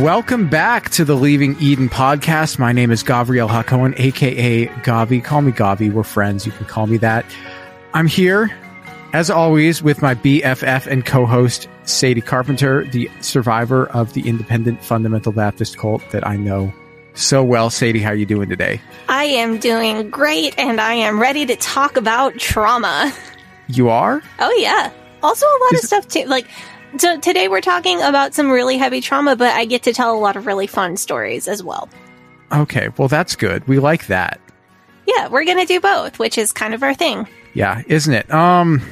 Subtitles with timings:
[0.00, 2.58] Welcome back to the Leaving Eden podcast.
[2.58, 5.24] My name is Gavriel Hakohen, aka Gavi.
[5.24, 5.90] Call me Gavi.
[5.90, 6.44] We're friends.
[6.44, 7.24] You can call me that.
[7.94, 8.54] I'm here,
[9.14, 15.32] as always, with my BFF and co-host Sadie Carpenter, the survivor of the independent fundamental
[15.32, 16.74] Baptist cult that I know
[17.14, 17.70] so well.
[17.70, 18.82] Sadie, how are you doing today?
[19.08, 23.14] I am doing great and I am ready to talk about trauma.
[23.68, 24.22] You are?
[24.40, 24.90] Oh, yeah.
[25.22, 26.24] Also, a lot Is- of stuff too.
[26.26, 26.46] Like,
[27.00, 30.18] so today we're talking about some really heavy trauma, but I get to tell a
[30.18, 31.88] lot of really fun stories as well.
[32.52, 33.66] Okay, well that's good.
[33.66, 34.40] We like that.
[35.06, 37.28] Yeah, we're going to do both, which is kind of our thing.
[37.54, 38.30] Yeah, isn't it?
[38.32, 38.82] Um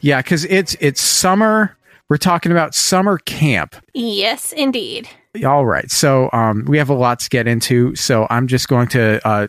[0.00, 1.76] yeah, cuz it's it's summer.
[2.08, 3.76] We're talking about summer camp.
[3.94, 5.08] Yes, indeed.
[5.44, 5.90] All right.
[5.90, 7.94] So um, we have a lot to get into.
[7.96, 9.48] So I'm just going to uh,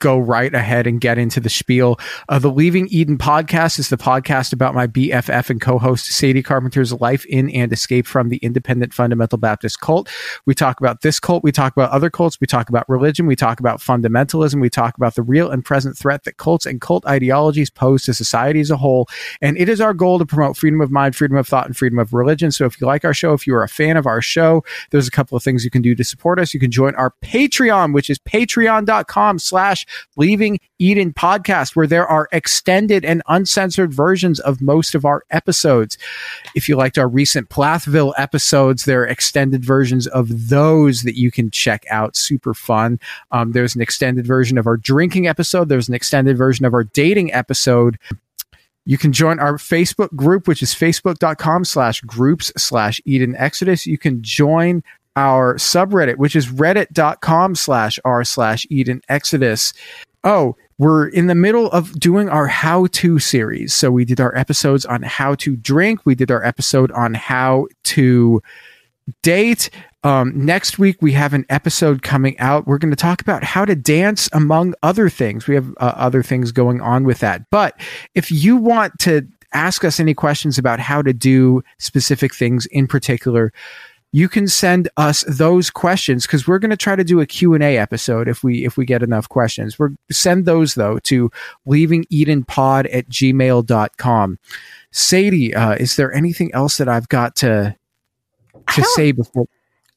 [0.00, 1.98] go right ahead and get into the spiel.
[2.28, 6.92] Uh, the Leaving Eden podcast is the podcast about my BFF and co-host Sadie Carpenter's
[6.92, 10.08] life in and escape from the independent fundamental Baptist cult.
[10.46, 11.42] We talk about this cult.
[11.42, 12.40] We talk about other cults.
[12.40, 13.26] We talk about religion.
[13.26, 14.60] We talk about fundamentalism.
[14.60, 18.14] We talk about the real and present threat that cults and cult ideologies pose to
[18.14, 19.08] society as a whole.
[19.40, 21.98] And it is our goal to promote freedom of mind, freedom of thought, and freedom
[21.98, 22.50] of religion.
[22.50, 25.08] So if you like our show, if you are a fan of our show, there's
[25.08, 26.54] a couple of things you can do to support us.
[26.54, 29.77] You can join our Patreon, which is patreon.com slash
[30.16, 35.98] leaving Eden podcast, where there are extended and uncensored versions of most of our episodes.
[36.54, 41.30] If you liked our recent Plathville episodes, there are extended versions of those that you
[41.30, 42.16] can check out.
[42.16, 42.98] Super fun.
[43.30, 45.68] Um, there's an extended version of our drinking episode.
[45.68, 47.98] There's an extended version of our dating episode.
[48.88, 53.86] You can join our Facebook group, which is facebook.com slash groups slash Eden Exodus.
[53.86, 54.82] You can join
[55.18, 59.72] our subreddit, which is reddit.com slash r slash Eden Exodus.
[60.22, 63.74] Oh, we're in the middle of doing our how to series.
[63.74, 66.06] So we did our episodes on how to drink.
[66.06, 68.40] We did our episode on how to
[69.22, 69.70] date.
[70.04, 72.68] Um, next week, we have an episode coming out.
[72.68, 75.48] We're going to talk about how to dance, among other things.
[75.48, 77.50] We have uh, other things going on with that.
[77.50, 77.80] But
[78.14, 82.86] if you want to ask us any questions about how to do specific things in
[82.86, 83.52] particular,
[84.12, 87.76] you can send us those questions because we're going to try to do a q&a
[87.76, 91.30] episode if we if we get enough questions we're send those though to
[91.66, 94.38] leavingedenpod at gmail.com
[94.90, 97.74] sadie uh, is there anything else that i've got to
[98.74, 99.46] to say before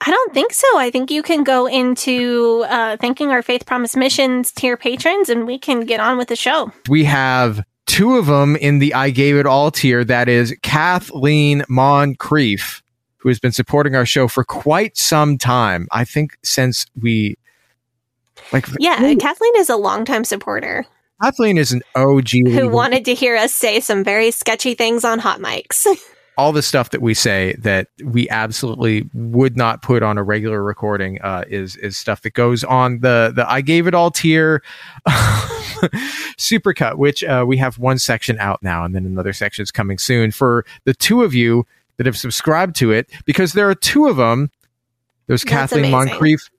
[0.03, 0.65] I don't think so.
[0.79, 5.45] I think you can go into uh, thanking our Faith Promise Missions tier patrons and
[5.45, 6.71] we can get on with the show.
[6.89, 10.03] we have two of them in the I Gave It All tier.
[10.03, 12.81] That is Kathleen Moncrief,
[13.21, 15.88] who has been supporting our show for quite some time.
[15.91, 17.38] I think since we,
[18.51, 20.85] like, Yeah, Kathleen is a longtime supporter
[21.21, 22.29] Kathleen is an OG.
[22.47, 25.85] who wanted to hear us say some very sketchy things on hot mics.
[26.38, 30.63] all the stuff that we say that we absolutely would not put on a regular
[30.63, 34.63] recording uh, is is stuff that goes on the the I gave it all tier
[36.38, 40.00] supercut, which uh, we have one section out now, and then another section is coming
[40.00, 41.67] soon for the two of you
[42.01, 44.50] that have subscribed to it because there are two of them.
[45.27, 46.09] There's That's Kathleen amazing.
[46.09, 46.50] Moncrief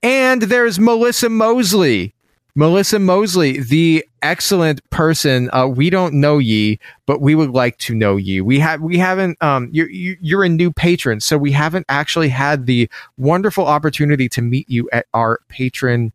[0.00, 2.14] and there's Melissa Mosley.
[2.54, 5.50] Melissa Mosley, the excellent person.
[5.52, 8.40] Uh, we don't know ye, but we would like to know ye.
[8.40, 9.42] We have we haven't.
[9.42, 14.28] Um, you're you- you're a new patron, so we haven't actually had the wonderful opportunity
[14.28, 16.12] to meet you at our patron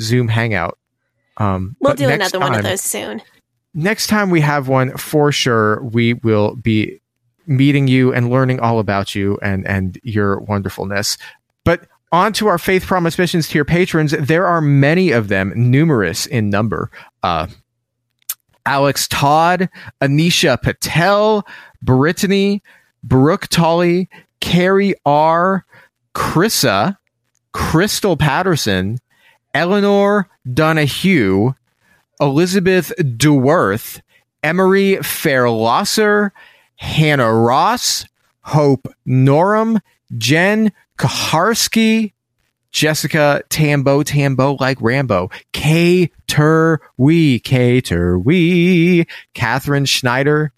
[0.00, 0.78] Zoom hangout.
[1.36, 3.20] Um, We'll do another one of those soon.
[3.74, 7.00] next time we have one for sure we will be
[7.46, 11.16] meeting you and learning all about you and and your wonderfulness.
[11.64, 14.12] But on to our faith promise missions tier patrons.
[14.12, 16.90] There are many of them numerous in number.
[17.22, 17.46] Uh
[18.66, 19.68] alex todd
[20.00, 21.46] anisha patel
[21.82, 22.62] brittany
[23.02, 24.08] brooke tolley
[24.40, 25.66] carrie r
[26.14, 26.96] chrissa
[27.52, 28.96] crystal patterson
[29.52, 31.52] eleanor donahue
[32.20, 34.00] Elizabeth Duworth,
[34.42, 36.30] Emery Fairlosser,
[36.84, 38.04] Hannah Ross,
[38.42, 39.80] Hope Norum,
[40.16, 42.12] Jen Kaharski,
[42.70, 50.52] Jessica Tambo, Tambo like Rambo, Kay Turwee, Kay Turwee, Catherine Schneider,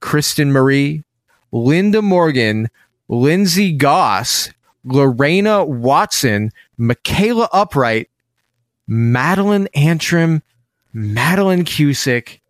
[0.00, 1.04] Kristen Marie,
[1.52, 2.68] Linda Morgan,
[3.08, 4.50] Lindsay Goss,
[4.84, 8.10] Lorena Watson, Michaela Upright,
[8.88, 10.42] Madeline Antrim,
[10.92, 12.40] Madeline Cusick,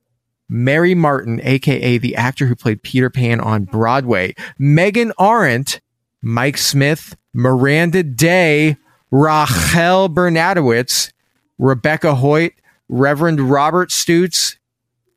[0.48, 5.80] Mary Martin, aka the actor who played Peter Pan on Broadway, Megan Arendt,
[6.22, 8.76] Mike Smith, Miranda Day,
[9.10, 11.12] Rachel Bernadowitz,
[11.58, 12.52] Rebecca Hoyt,
[12.88, 14.56] Reverend Robert Stutz,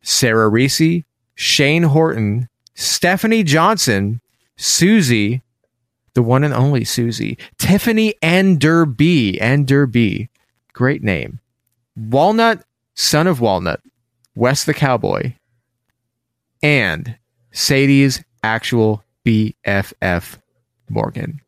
[0.02, 1.04] Sarah Reese,
[1.36, 4.22] Shane Horton, Stephanie Johnson,
[4.58, 5.42] Susie,
[6.14, 10.30] the one and only Susie, Tiffany Enderby, Enderby,
[10.74, 11.40] great name,
[11.96, 12.64] Walnut,
[12.96, 13.82] son of Walnut,
[14.36, 15.34] Wes the Cowboy,
[16.64, 17.18] and
[17.52, 20.38] Sadie's actual BFF,
[20.90, 21.42] Morgan.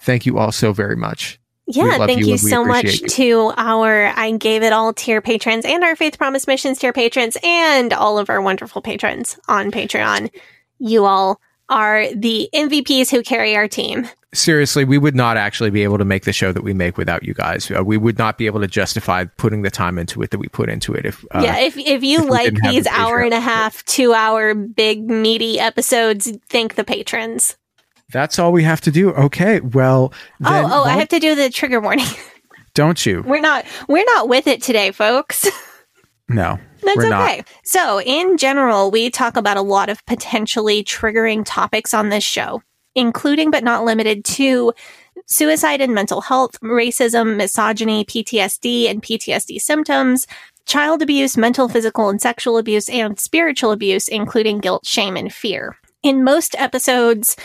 [0.00, 1.40] Thank you all so very much.
[1.68, 3.08] Yeah, thank you you, so much you.
[3.08, 7.36] to our I Gave It All tier patrons and our Faith Promise Missions tier patrons
[7.42, 10.30] and all of our wonderful patrons on Patreon.
[10.78, 14.08] You all are the MVPs who carry our team.
[14.36, 17.22] Seriously, we would not actually be able to make the show that we make without
[17.22, 17.70] you guys.
[17.70, 20.48] Uh, we would not be able to justify putting the time into it that we
[20.48, 23.40] put into it if uh, yeah, if if you if like these hour and a
[23.40, 27.56] half, two hour big meaty episodes, thank the patrons.
[28.12, 29.10] That's all we have to do.
[29.12, 29.60] Okay.
[29.60, 32.06] Well, then oh, oh, I have to do the trigger warning.
[32.74, 33.22] don't you?
[33.26, 35.48] we're not we're not with it today, folks.
[36.28, 36.58] No.
[36.82, 37.36] That's we're okay.
[37.38, 37.48] not.
[37.64, 42.62] So, in general, we talk about a lot of potentially triggering topics on this show,
[42.96, 44.72] including but not limited to
[45.26, 50.26] suicide and mental health, racism, misogyny, PTSD and PTSD symptoms,
[50.64, 55.76] child abuse, mental, physical, and sexual abuse, and spiritual abuse, including guilt, shame, and fear.
[56.02, 57.36] In most episodes,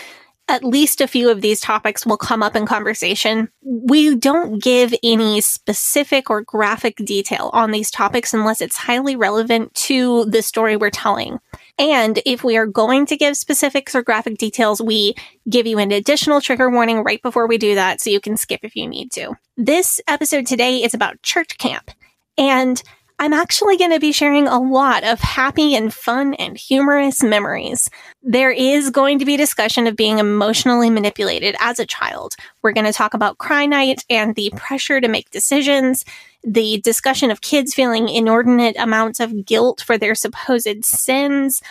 [0.47, 3.49] at least a few of these topics will come up in conversation.
[3.61, 9.73] We don't give any specific or graphic detail on these topics unless it's highly relevant
[9.75, 11.39] to the story we're telling.
[11.81, 15.15] And if we are going to give specifics or graphic details, we
[15.49, 18.59] give you an additional trigger warning right before we do that so you can skip
[18.61, 19.33] if you need to.
[19.57, 21.89] This episode today is about church camp.
[22.37, 22.81] And
[23.17, 27.89] I'm actually going to be sharing a lot of happy and fun and humorous memories.
[28.21, 32.35] There is going to be discussion of being emotionally manipulated as a child.
[32.61, 36.05] We're going to talk about cry night and the pressure to make decisions,
[36.43, 41.61] the discussion of kids feeling inordinate amounts of guilt for their supposed sins.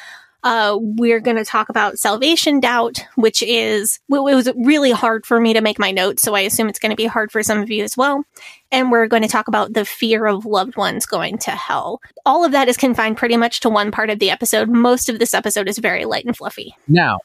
[0.43, 5.39] Uh, we're going to talk about salvation doubt, which is, it was really hard for
[5.39, 6.23] me to make my notes.
[6.23, 8.25] So I assume it's going to be hard for some of you as well.
[8.73, 12.01] And we're going to talk about the fear of loved ones going to hell.
[12.25, 14.71] All of that is confined pretty much to one part of the episode.
[14.71, 16.75] Most of this episode is very light and fluffy.
[16.89, 17.19] Now,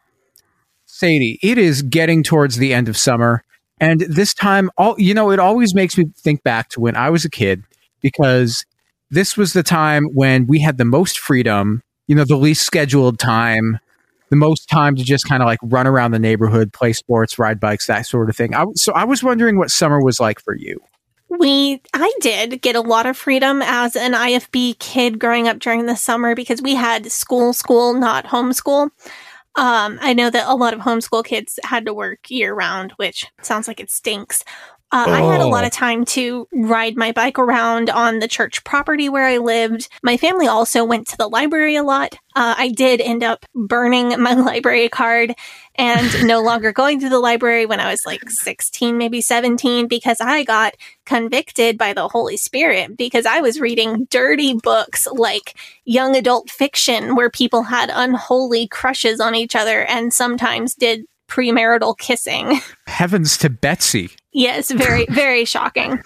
[0.85, 3.45] Sadie, it is getting towards the end of summer.
[3.79, 7.09] And this time, all you know, it always makes me think back to when I
[7.09, 7.63] was a kid
[8.01, 8.65] because
[9.11, 13.19] this was the time when we had the most freedom, you know, the least scheduled
[13.19, 13.79] time,
[14.29, 17.59] the most time to just kind of like run around the neighborhood, play sports, ride
[17.59, 18.55] bikes, that sort of thing.
[18.55, 20.79] I, so I was wondering what summer was like for you.
[21.27, 25.85] We, I did get a lot of freedom as an IFB kid growing up during
[25.85, 28.89] the summer because we had school, school, not homeschool.
[29.57, 33.27] Um, I know that a lot of homeschool kids had to work year round, which
[33.41, 34.43] sounds like it stinks.
[34.95, 35.49] Uh, I had a Oh.
[35.49, 39.89] lot of time to ride my bike around on the church property where I lived.
[40.01, 42.15] My family also went to the library a lot.
[42.33, 45.33] Uh, I did end up burning my library card
[45.77, 50.21] and no longer going to the library when I was like 16, maybe 17, because
[50.21, 50.75] I got
[51.05, 57.15] convicted by the Holy Spirit because I was reading dirty books like young adult fiction
[57.15, 62.59] where people had unholy crushes on each other and sometimes did premarital kissing.
[62.87, 64.11] Heavens to Betsy.
[64.31, 66.01] Yes, very, very shocking.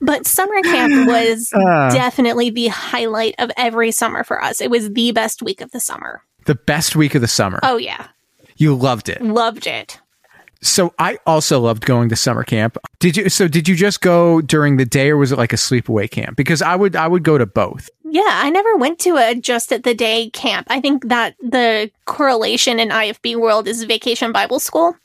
[0.00, 1.90] But summer camp was Uh.
[1.94, 4.60] definitely the highlight of every summer for us.
[4.60, 6.22] It was the best week of the summer.
[6.46, 7.60] The best week of the summer.
[7.62, 8.08] Oh, yeah.
[8.56, 9.22] You loved it.
[9.22, 9.99] Loved it.
[10.62, 12.76] So I also loved going to summer camp.
[12.98, 15.56] Did you so did you just go during the day or was it like a
[15.56, 16.36] sleepaway camp?
[16.36, 17.88] Because I would I would go to both.
[18.04, 20.66] Yeah, I never went to a just at the day camp.
[20.68, 24.96] I think that the correlation in IFB world is vacation Bible school.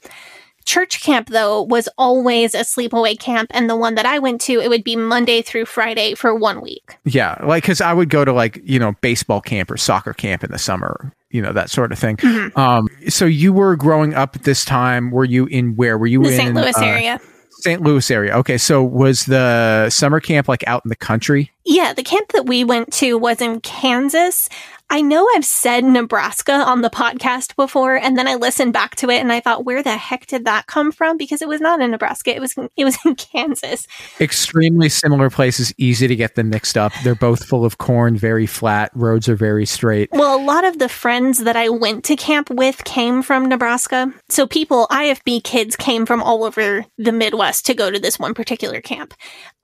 [0.66, 3.52] Church camp, though, was always a sleepaway camp.
[3.54, 6.62] And the one that I went to, it would be Monday through Friday for one
[6.62, 6.98] week.
[7.06, 10.44] Yeah, like cuz I would go to like, you know, baseball camp or soccer camp
[10.44, 12.18] in the summer, you know, that sort of thing.
[12.18, 12.60] Mm-hmm.
[12.60, 15.98] Um so you were growing up at this time, were you in where?
[15.98, 16.56] Were you The in St.
[16.56, 17.20] Louis uh, area.
[17.66, 17.82] St.
[17.82, 18.36] Louis area.
[18.38, 21.52] Okay, so was the summer camp like out in the country?
[21.64, 24.50] Yeah, the camp that we went to was in Kansas.
[24.90, 29.10] I know I've said Nebraska on the podcast before, and then I listened back to
[29.10, 31.18] it and I thought, where the heck did that come from?
[31.18, 33.88] Because it was not in Nebraska; it was it was in Kansas.
[34.22, 36.94] Extremely similar places, easy to get them mixed up.
[37.04, 40.10] They're both full of corn, very flat, roads are very straight.
[40.12, 44.14] Well, a lot of the friends that I went to camp with came from Nebraska.
[44.30, 48.34] So people, IFB kids came from all over the Midwest to go to this one
[48.34, 49.14] particular camp.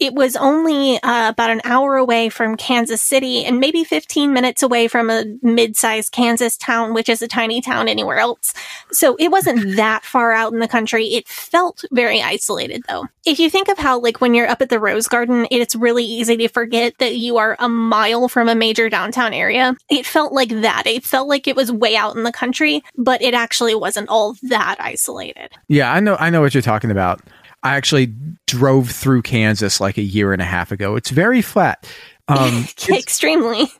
[0.01, 4.63] It was only uh, about an hour away from Kansas City and maybe 15 minutes
[4.63, 8.51] away from a mid-sized Kansas town, which is a tiny town anywhere else.
[8.91, 11.09] So it wasn't that far out in the country.
[11.09, 13.05] It felt very isolated though.
[13.27, 16.03] If you think of how like when you're up at the Rose Garden, it's really
[16.03, 19.77] easy to forget that you are a mile from a major downtown area.
[19.87, 20.87] It felt like that.
[20.87, 24.35] It felt like it was way out in the country, but it actually wasn't all
[24.41, 25.51] that isolated.
[25.67, 27.21] Yeah, I know I know what you're talking about.
[27.63, 28.13] I actually
[28.47, 30.95] drove through Kansas like a year and a half ago.
[30.95, 31.87] It's very flat.
[32.27, 33.71] Um, Extremely.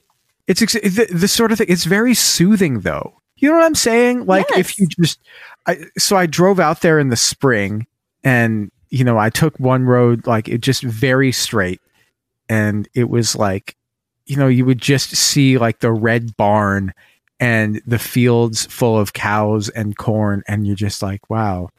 [0.48, 1.68] it's ex- the, the sort of thing.
[1.70, 3.14] It's very soothing, though.
[3.38, 4.26] You know what I'm saying?
[4.26, 5.20] Like if you just,
[5.66, 7.88] I, so I drove out there in the spring,
[8.24, 11.82] and you know I took one road like it just very straight,
[12.50, 13.76] and it was like,
[14.28, 16.94] you know, you would just see like the red barn
[17.40, 21.70] and the fields full of cows and corn, and you're just like, wow,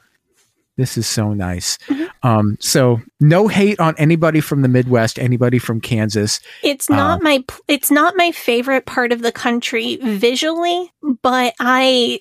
[0.77, 1.77] this is so nice.
[2.23, 6.39] Um, so no hate on anybody from the Midwest, anybody from Kansas.
[6.63, 12.19] It's not my it's not my favorite part of the country visually, but I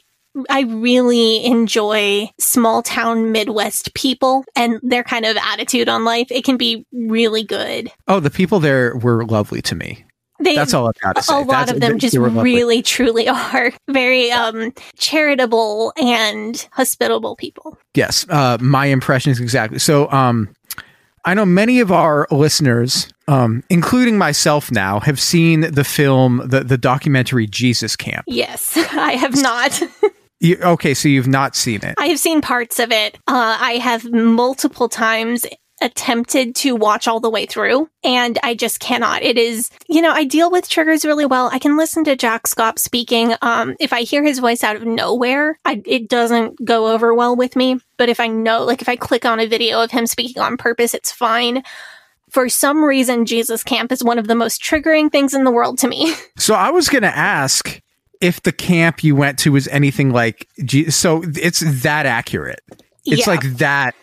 [0.49, 6.29] I really enjoy small town Midwest people and their kind of attitude on life.
[6.31, 7.91] It can be really good.
[8.09, 10.05] Oh, the people there were lovely to me.
[10.43, 11.35] They, That's all I've got to say.
[11.35, 12.55] a lot That's- of them just they were lovely.
[12.55, 17.79] really truly are very um charitable and hospitable people.
[17.95, 19.79] Yes, uh, my impression is exactly.
[19.79, 20.55] So, um,
[21.25, 26.65] I know many of our listeners, um, including myself now, have seen the film, the
[26.65, 28.25] the documentary Jesus Camp.
[28.27, 29.81] Yes, I have not.
[30.45, 31.95] You, okay, so you've not seen it.
[32.01, 33.15] I have seen parts of it.
[33.29, 35.47] Uh, I have multiple times
[35.83, 39.23] attempted to watch all the way through and I just cannot.
[39.23, 41.49] It is, you know, I deal with triggers really well.
[41.53, 43.35] I can listen to Jack Scott speaking.
[43.43, 47.37] Um, if I hear his voice out of nowhere, I, it doesn't go over well
[47.37, 47.81] with me.
[47.97, 50.57] But if I know, like if I click on a video of him speaking on
[50.57, 51.63] purpose, it's fine.
[52.31, 55.79] For some reason, Jesus Camp is one of the most triggering things in the world
[55.79, 56.15] to me.
[56.39, 57.81] So I was going to ask
[58.21, 60.49] if the camp you went to was anything like.
[60.89, 62.61] So it's that accurate.
[63.05, 63.35] It's Yeah.
[63.35, 63.95] like that.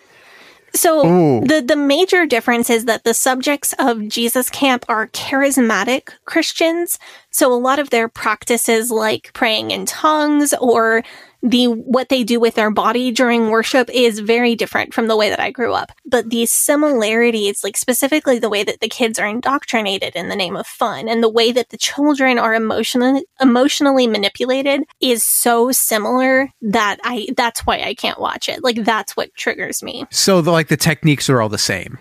[0.73, 1.41] So Ooh.
[1.41, 6.99] the the major difference is that the subjects of Jesus Camp are charismatic Christians.
[7.31, 11.03] So a lot of their practices like praying in tongues or
[11.41, 15.29] the what they do with their body during worship is very different from the way
[15.29, 15.91] that I grew up.
[16.05, 20.55] But the similarities, like specifically the way that the kids are indoctrinated in the name
[20.55, 26.51] of fun and the way that the children are emotionally emotionally manipulated is so similar
[26.62, 28.63] that I that's why I can't watch it.
[28.63, 30.05] Like that's what triggers me.
[30.12, 31.98] So the, like the techniques are all the same.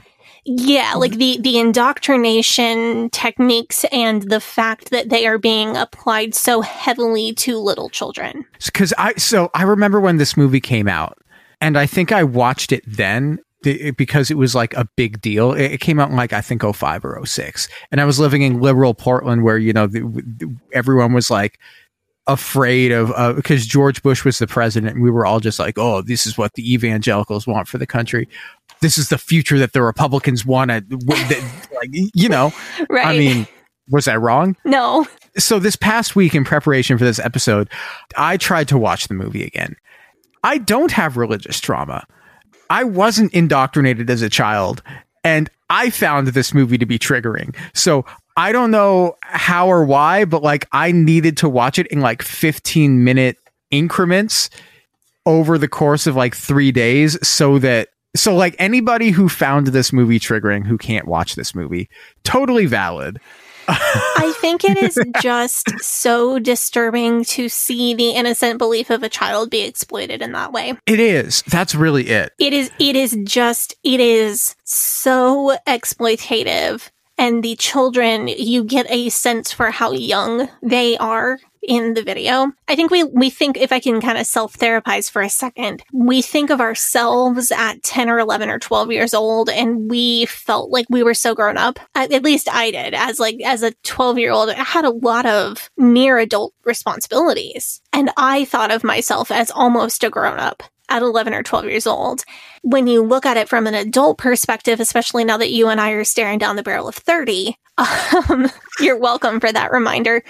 [0.50, 6.62] Yeah, like the the indoctrination techniques and the fact that they are being applied so
[6.62, 8.46] heavily to little children.
[8.64, 11.18] because I so I remember when this movie came out,
[11.60, 15.52] and I think I watched it then because it was like a big deal.
[15.52, 18.62] It, came out in like I think 05 or 06, and I was living in
[18.62, 21.58] liberal Portland where you know the, everyone was like.
[22.26, 25.78] afraid of uh, because George Bush was the president and we were all just like,
[25.78, 28.28] oh, this is what the evangelicals want for the country.
[28.80, 30.84] This is the future that the Republicans want to,
[31.74, 32.52] like, you know.
[32.88, 33.06] Right.
[33.06, 33.46] I mean,
[33.90, 34.56] was I wrong?
[34.64, 35.06] No.
[35.36, 37.68] So this past week in preparation for this episode,
[38.16, 39.76] I tried to watch the movie again.
[40.44, 42.06] I don't have religious trauma.
[42.70, 44.82] I wasn't indoctrinated as a child
[45.24, 47.54] and I found this movie to be triggering.
[47.74, 48.04] So
[48.36, 52.22] I don't know how or why, but like I needed to watch it in like
[52.22, 53.36] 15 minute
[53.70, 54.48] increments
[55.26, 59.92] over the course of like three days so that so like anybody who found this
[59.92, 61.88] movie triggering who can't watch this movie
[62.24, 63.20] totally valid
[63.68, 69.50] I think it is just so disturbing to see the innocent belief of a child
[69.50, 70.74] be exploited in that way.
[70.86, 71.42] It is.
[71.42, 72.32] That's really it.
[72.38, 79.08] It is it is just it is so exploitative and the children you get a
[79.08, 82.52] sense for how young they are in the video.
[82.66, 86.22] I think we we think if I can kind of self-therapize for a second, we
[86.22, 90.86] think of ourselves at 10 or 11 or 12 years old and we felt like
[90.88, 91.78] we were so grown up.
[91.94, 94.50] At, at least I did as like as a 12-year-old.
[94.50, 100.04] I had a lot of near adult responsibilities and I thought of myself as almost
[100.04, 102.24] a grown up at 11 or 12 years old.
[102.62, 105.90] When you look at it from an adult perspective, especially now that you and I
[105.92, 110.22] are staring down the barrel of 30, um, you're welcome for that reminder.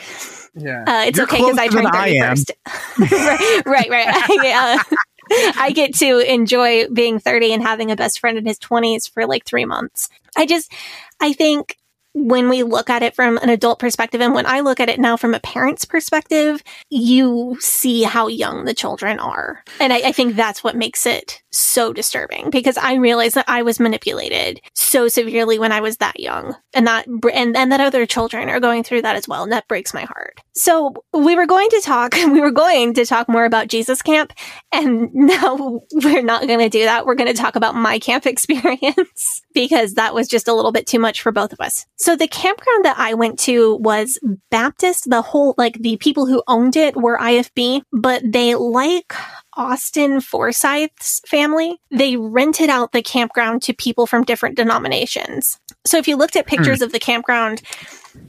[0.55, 0.85] Yeah.
[0.87, 2.53] Uh, it's You're okay because I closer turned than I first.
[2.99, 4.07] right, right, right.
[4.09, 8.59] I, uh, I get to enjoy being 30 and having a best friend in his
[8.59, 10.09] 20s for like three months.
[10.37, 10.73] I just,
[11.21, 11.77] I think
[12.27, 14.99] when we look at it from an adult perspective and when I look at it
[14.99, 19.63] now from a parent's perspective, you see how young the children are.
[19.81, 23.63] And I, I think that's what makes it so disturbing because I realized that I
[23.63, 28.07] was manipulated so severely when I was that young and that, and, and that other
[28.07, 29.43] children are going through that as well.
[29.43, 30.41] And that breaks my heart.
[30.55, 34.33] So we were going to talk, we were going to talk more about Jesus camp
[34.73, 37.07] and now we're not going to do that.
[37.07, 40.87] We're going to talk about my camp experience because that was just a little bit
[40.87, 41.87] too much for both of us.
[41.97, 44.19] So the campground that I went to was
[44.51, 45.11] Baptist.
[45.11, 49.13] The whole, like the people who owned it were IFB, but they like
[49.59, 55.59] Austin Forsyth's family, they rented out the campground to people from different denominations.
[55.85, 56.57] So if you looked at hmm.
[56.57, 57.61] pictures of the campground,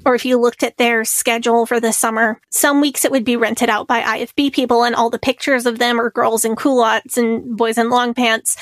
[0.05, 3.37] or if you looked at their schedule for the summer, some weeks it would be
[3.37, 7.17] rented out by IFB people and all the pictures of them are girls in culottes
[7.17, 8.57] and boys in long pants.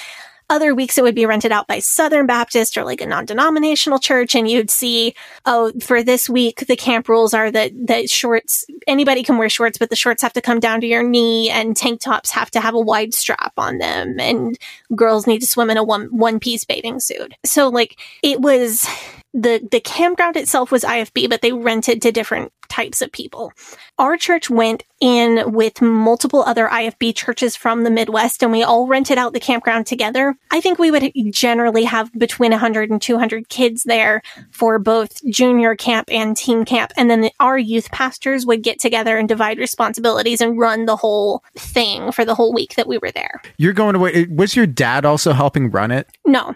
[0.49, 4.33] Other weeks it would be rented out by Southern Baptist or like a non-denominational church.
[4.33, 5.13] And you'd see,
[5.45, 9.77] oh, for this week, the camp rules are that, that shorts, anybody can wear shorts,
[9.77, 12.61] but the shorts have to come down to your knee and tank tops have to
[12.61, 14.19] have a wide strap on them.
[14.19, 14.57] And
[14.95, 17.33] girls need to swim in a one, one piece bathing suit.
[17.45, 18.87] So like it was,
[19.33, 23.51] the the campground itself was IFB, but they rented to different types of people.
[23.97, 28.87] Our church went in with multiple other IFB churches from the Midwest and we all
[28.87, 30.35] rented out the campground together.
[30.49, 35.75] I think we would generally have between 100 and 200 kids there for both junior
[35.75, 36.93] camp and teen camp.
[36.97, 40.95] And then the, our youth pastors would get together and divide responsibilities and run the
[40.95, 43.41] whole thing for the whole week that we were there.
[43.57, 46.07] You're going to was your dad also helping run it?
[46.25, 46.55] No.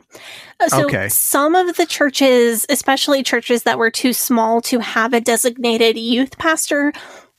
[0.60, 1.10] Uh, So Okay.
[1.10, 6.38] some of the churches, especially churches that were too small to have a designated youth
[6.38, 6.92] pastor,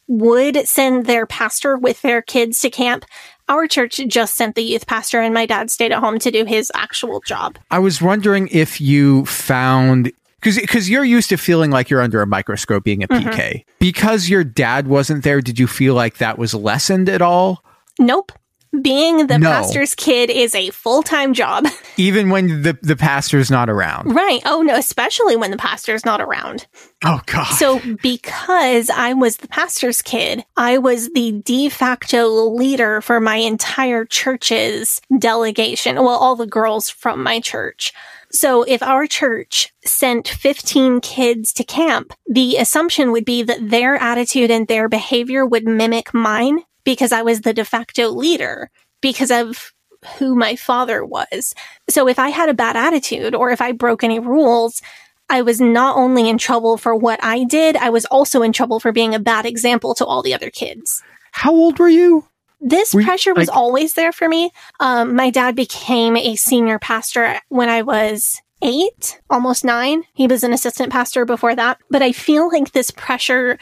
[0.08, 3.04] would send their pastor with their kids to camp.
[3.48, 6.44] Our church just sent the youth pastor and my dad stayed at home to do
[6.44, 7.58] his actual job.
[7.70, 12.20] I was wondering if you found because because you're used to feeling like you're under
[12.20, 13.28] a microscope being a mm-hmm.
[13.28, 13.64] PK.
[13.78, 17.64] Because your dad wasn't there, did you feel like that was lessened at all?
[17.98, 18.32] Nope.
[18.80, 19.50] Being the No.
[19.50, 21.66] pastor's kid is a full-time job.
[21.98, 24.14] Even when the the pastor's not around.
[24.14, 24.40] right.
[24.46, 26.66] Oh no, especially when the pastor's not around.
[27.04, 27.52] Oh god.
[27.54, 33.36] So, because I was the pastor's kid, I was the de facto leader for my
[33.36, 35.96] entire church's delegation.
[35.96, 37.92] Well, all the girls from my church.
[38.30, 43.96] So, if our church sent 15 kids to camp, the assumption would be that their
[43.96, 49.30] attitude and their behavior would mimic mine because I was the de facto leader because
[49.30, 49.72] of
[50.18, 51.54] who my father was.
[51.88, 54.82] So, if I had a bad attitude or if I broke any rules,
[55.30, 58.80] I was not only in trouble for what I did, I was also in trouble
[58.80, 61.02] for being a bad example to all the other kids.
[61.30, 62.26] How old were you?
[62.60, 64.50] This Were you- pressure was like- always there for me.
[64.80, 70.04] Um, my dad became a senior pastor when I was eight, almost nine.
[70.14, 71.78] He was an assistant pastor before that.
[71.90, 73.58] But I feel like this pressure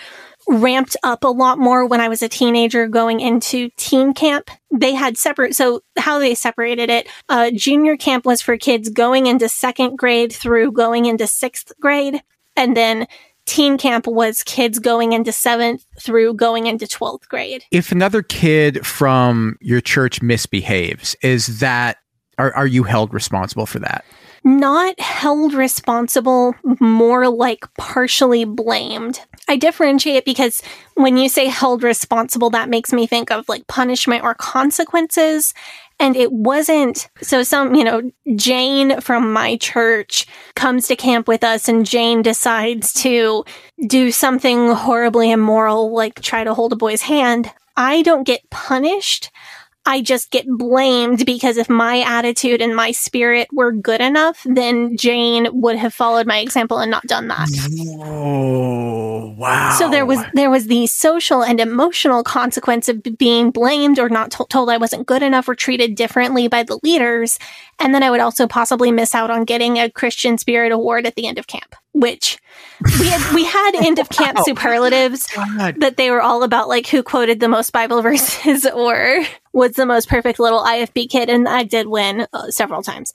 [0.48, 4.50] ramped up a lot more when I was a teenager going into teen camp.
[4.72, 9.26] They had separate, so how they separated it, uh, junior camp was for kids going
[9.26, 12.22] into second grade through going into sixth grade.
[12.56, 13.06] And then
[13.46, 17.64] teen camp was kids going into seventh through going into 12th grade.
[17.70, 21.98] If another kid from your church misbehaves, is that
[22.38, 24.04] are, are you held responsible for that?
[24.42, 29.20] Not held responsible, more like partially blamed.
[29.48, 30.62] I differentiate because
[30.94, 35.52] when you say held responsible, that makes me think of like punishment or consequences.
[35.98, 41.44] And it wasn't, so some, you know, Jane from my church comes to camp with
[41.44, 43.44] us and Jane decides to
[43.86, 47.52] do something horribly immoral, like try to hold a boy's hand.
[47.76, 49.30] I don't get punished.
[49.86, 54.96] I just get blamed because if my attitude and my spirit were good enough, then
[54.96, 57.48] Jane would have followed my example and not done that.
[58.02, 59.74] Oh, wow.
[59.78, 64.30] So there was there was the social and emotional consequence of being blamed or not
[64.32, 67.38] to- told I wasn't good enough or treated differently by the leaders,
[67.78, 71.14] and then I would also possibly miss out on getting a Christian Spirit Award at
[71.14, 72.38] the end of camp, which
[72.98, 75.80] we had we had end of camp superlatives God.
[75.80, 79.86] that they were all about like who quoted the most Bible verses or was the
[79.86, 83.12] most perfect little IFB kid, and I did win uh, several times.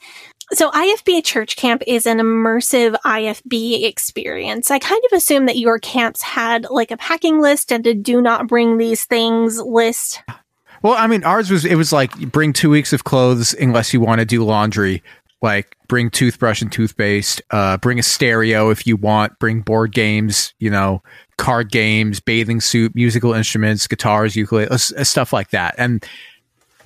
[0.52, 4.70] So IFB church camp is an immersive IFB experience.
[4.70, 8.22] I kind of assume that your camps had like a packing list and a do
[8.22, 10.22] not bring these things list.
[10.84, 14.02] Well, I mean, ours was it was like bring two weeks of clothes unless you
[14.02, 15.02] want to do laundry.
[15.46, 17.42] Like bring toothbrush and toothpaste.
[17.52, 19.38] Uh, bring a stereo if you want.
[19.38, 20.56] Bring board games.
[20.58, 21.04] You know,
[21.38, 25.76] card games, bathing suit, musical instruments, guitars, ukulele, uh, stuff like that.
[25.78, 26.04] And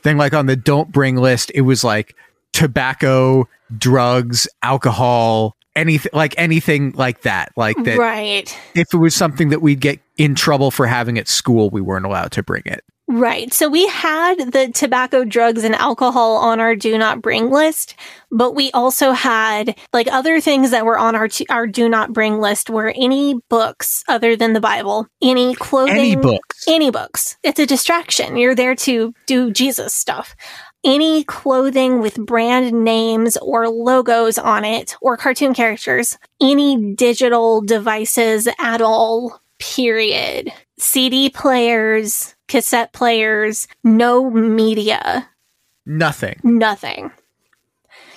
[0.04, 2.15] then, like on the don't bring list, it was like
[2.52, 7.54] tobacco, drugs, alcohol, anything like anything like that.
[7.56, 7.98] Like that.
[7.98, 8.56] Right.
[8.76, 12.06] If it was something that we'd get in trouble for having at school, we weren't
[12.06, 12.84] allowed to bring it.
[13.12, 13.52] Right.
[13.52, 17.95] So we had the tobacco, drugs, and alcohol on our do not bring list,
[18.30, 22.13] but we also had like other things that were on our t- our do not
[22.13, 26.65] bring list were any books other than the Bible, any clothing, Any books.
[26.67, 27.36] any books.
[27.41, 28.38] It's a distraction.
[28.38, 30.36] You're there to do Jesus stuff.
[30.84, 38.48] Any clothing with brand names or logos on it or cartoon characters, any digital devices
[38.60, 40.52] at all, period.
[40.78, 45.30] CD players, cassette players, no media,
[45.86, 46.39] Nothing.
[46.43, 47.12] nothing.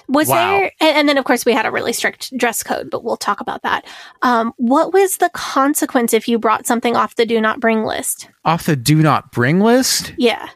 [0.08, 0.36] Was Wow.
[0.58, 3.16] there, and, and then of course we had a really strict dress code, but we'll
[3.16, 3.84] talk about that.
[4.20, 8.28] Um, what was the consequence if you brought something off the do not bring list?
[8.44, 10.12] Off the do not bring list?
[10.18, 10.48] Yeah.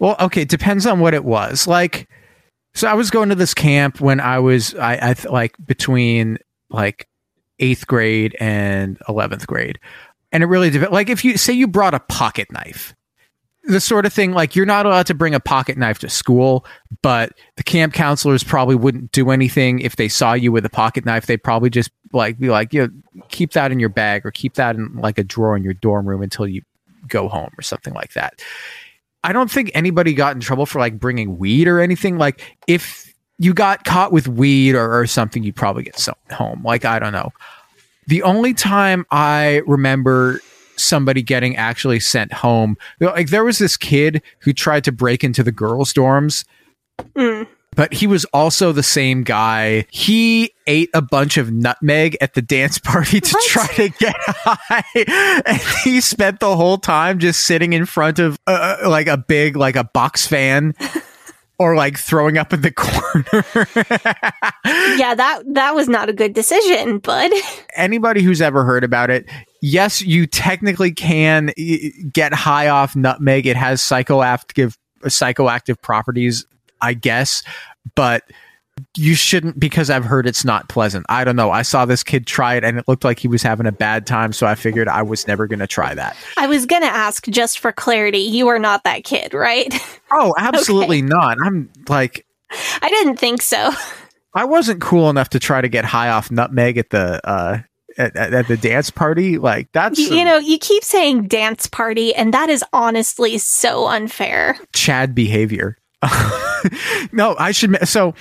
[0.00, 1.66] Well, okay, it depends on what it was.
[1.66, 2.08] Like,
[2.74, 6.38] so I was going to this camp when I was, I, I th- like between
[6.70, 7.06] like
[7.58, 9.78] eighth grade and 11th grade.
[10.32, 12.94] And it really, dep- like, if you say you brought a pocket knife,
[13.64, 16.64] the sort of thing, like, you're not allowed to bring a pocket knife to school,
[17.02, 21.04] but the camp counselors probably wouldn't do anything if they saw you with a pocket
[21.04, 21.26] knife.
[21.26, 24.54] They'd probably just like be like, you know, keep that in your bag or keep
[24.54, 26.62] that in like a drawer in your dorm room until you
[27.06, 28.42] go home or something like that.
[29.24, 32.18] I don't think anybody got in trouble for like bringing weed or anything.
[32.18, 33.07] Like if
[33.38, 36.62] you got caught with weed or, or something, you'd probably get sent home.
[36.64, 37.30] Like I don't know.
[38.06, 40.40] The only time I remember
[40.76, 45.42] somebody getting actually sent home, like there was this kid who tried to break into
[45.42, 46.44] the girls' dorms.
[47.14, 47.46] Mm.
[47.76, 49.86] But he was also the same guy.
[49.90, 53.44] He ate a bunch of nutmeg at the dance party to What?
[53.46, 55.42] try to get high.
[55.46, 59.54] And he spent the whole time just sitting in front of uh, like a big,
[59.56, 60.74] like a box fan
[61.58, 63.44] or like throwing up in the corner.
[64.96, 67.30] Yeah, that that was not a good decision, bud.
[67.76, 69.26] Anybody who's ever heard about it,
[69.60, 71.52] yes, you technically can
[72.12, 73.46] get high off nutmeg.
[73.46, 76.46] It has psychoactive psychoactive properties,
[76.80, 77.42] I guess,
[77.94, 78.24] but
[78.96, 81.06] you shouldn't because I've heard it's not pleasant.
[81.08, 81.50] I don't know.
[81.50, 84.06] I saw this kid try it and it looked like he was having a bad
[84.06, 86.16] time, so I figured I was never going to try that.
[86.36, 89.72] I was gonna ask just for clarity, you are not that kid, right?
[90.10, 91.36] Oh, absolutely not.
[91.44, 93.72] I'm like I didn't think so.
[94.32, 97.58] I wasn't cool enough to try to get high off nutmeg at the uh
[97.98, 99.36] at, at, at the dance party.
[99.36, 103.88] Like that's You, you know, you keep saying dance party, and that is honestly so
[103.88, 104.58] unfair.
[104.72, 105.76] Chad behavior.
[107.12, 107.86] no, I should.
[107.88, 108.14] So,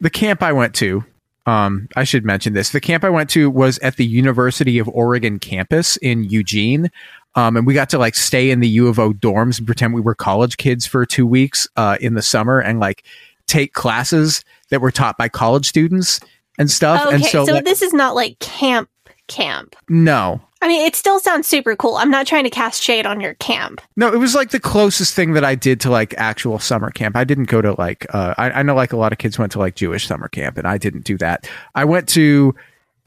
[0.00, 1.04] the camp I went to,
[1.46, 2.70] um, I should mention this.
[2.70, 6.90] The camp I went to was at the University of Oregon campus in Eugene.
[7.34, 9.94] Um, and we got to like stay in the U of O dorms and pretend
[9.94, 13.04] we were college kids for two weeks uh, in the summer and like
[13.46, 16.20] take classes that were taught by college students
[16.58, 17.06] and stuff.
[17.06, 18.90] Okay, and so, so, like, this is not like camp
[19.26, 19.76] camp.
[19.88, 21.96] no, I mean, it still sounds super cool.
[21.96, 23.80] I'm not trying to cast shade on your camp.
[23.96, 27.16] No, it was like the closest thing that I did to like actual summer camp.
[27.16, 29.52] I didn't go to like uh, I, I know like a lot of kids went
[29.52, 31.48] to like Jewish summer camp, and I didn't do that.
[31.74, 32.54] I went to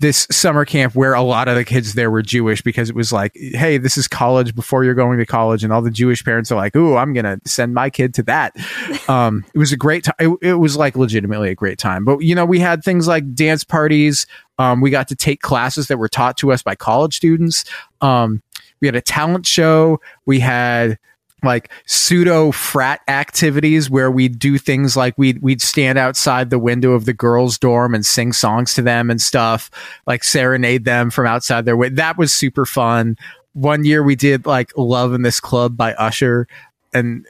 [0.02, 3.14] this summer camp where a lot of the kids there were Jewish because it was
[3.14, 6.52] like, hey, this is college before you're going to college, and all the Jewish parents
[6.52, 8.56] are like, ooh, I'm gonna send my kid to that.
[9.08, 10.16] Um, it was a great time.
[10.20, 12.06] It, it was like legitimately a great time.
[12.06, 14.26] But you know, we had things like dance parties.
[14.62, 17.66] Um, we got to take classes that were taught to us by college students.
[18.00, 18.44] Um,
[18.80, 20.00] we had a talent show.
[20.28, 21.00] We had
[21.44, 26.92] like pseudo frat activities where we'd do things like we'd we'd stand outside the window
[26.92, 29.72] of the girls' dorm and sing songs to them and stuff,
[30.06, 31.90] like serenade them from outside their way.
[31.90, 33.18] That was super fun.
[33.54, 36.48] One year we did like Love in This Club by Usher
[36.94, 37.26] and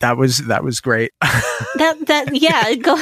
[0.00, 1.12] that was that was great.
[1.20, 2.96] that that yeah, go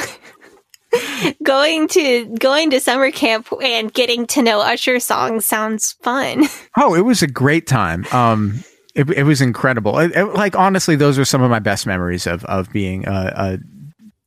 [1.43, 6.43] going to going to summer camp and getting to know Usher songs sounds fun.
[6.77, 8.05] oh, it was a great time.
[8.11, 8.63] Um
[8.95, 9.99] it, it was incredible.
[9.99, 13.33] It, it, like honestly, those are some of my best memories of of being a,
[13.35, 13.59] a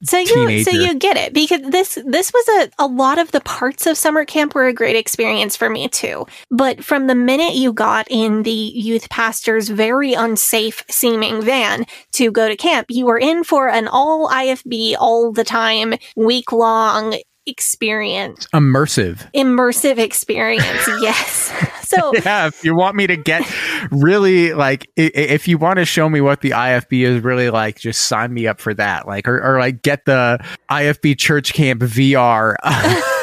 [0.03, 0.71] so you teenager.
[0.71, 3.97] so you get it because this this was a, a lot of the parts of
[3.97, 6.27] summer camp were a great experience for me too.
[6.51, 12.31] But from the minute you got in the youth pastor's very unsafe seeming van to
[12.31, 17.17] go to camp, you were in for an all IFB all the time week long
[17.49, 18.47] experience.
[18.55, 19.31] Immersive.
[19.33, 20.87] Immersive experience.
[21.01, 21.53] yes.
[21.83, 23.43] So yeah, if you want me to get
[23.91, 28.03] really like, if you want to show me what the IFB is really like, just
[28.03, 29.07] sign me up for that.
[29.07, 30.39] Like, or, or like get the
[30.71, 32.55] IFB church camp VR.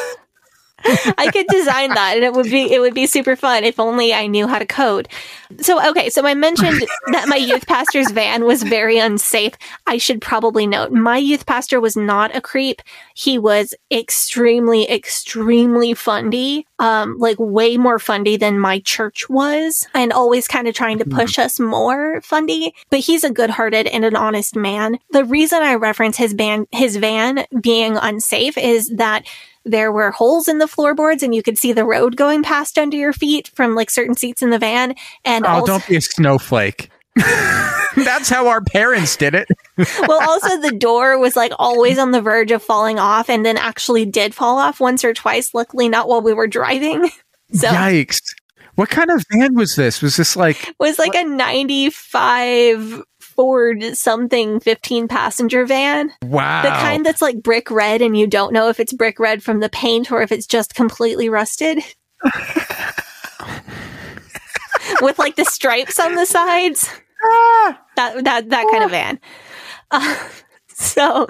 [1.17, 4.13] I could design that and it would be it would be super fun if only
[4.13, 5.07] I knew how to code.
[5.59, 6.79] So okay, so I mentioned
[7.11, 9.53] that my youth pastor's van was very unsafe.
[9.87, 12.81] I should probably note my youth pastor was not a creep.
[13.15, 16.67] He was extremely extremely fundy.
[16.77, 21.05] Um like way more fundy than my church was and always kind of trying to
[21.05, 24.99] push us more fundy, but he's a good-hearted and an honest man.
[25.11, 29.25] The reason I reference his van his van being unsafe is that
[29.65, 32.95] there were holes in the floorboards and you could see the road going past under
[32.95, 34.95] your feet from like certain seats in the van.
[35.25, 36.89] And oh, also, don't be a snowflake.
[37.15, 39.47] That's how our parents did it.
[40.07, 43.57] well, also the door was like always on the verge of falling off and then
[43.57, 45.53] actually did fall off once or twice.
[45.53, 47.09] Luckily, not while we were driving.
[47.53, 48.21] So Yikes.
[48.73, 50.01] What kind of van was this?
[50.01, 51.27] Was this like was like what?
[51.27, 53.03] a 95
[53.35, 56.11] Ford something 15 passenger van.
[56.23, 56.61] Wow.
[56.63, 59.59] The kind that's like brick red and you don't know if it's brick red from
[59.59, 61.79] the paint or if it's just completely rusted.
[65.01, 66.89] With like the stripes on the sides.
[67.23, 67.81] Ah.
[67.95, 69.19] that that that kind of van.
[69.91, 70.17] Uh,
[70.67, 71.27] so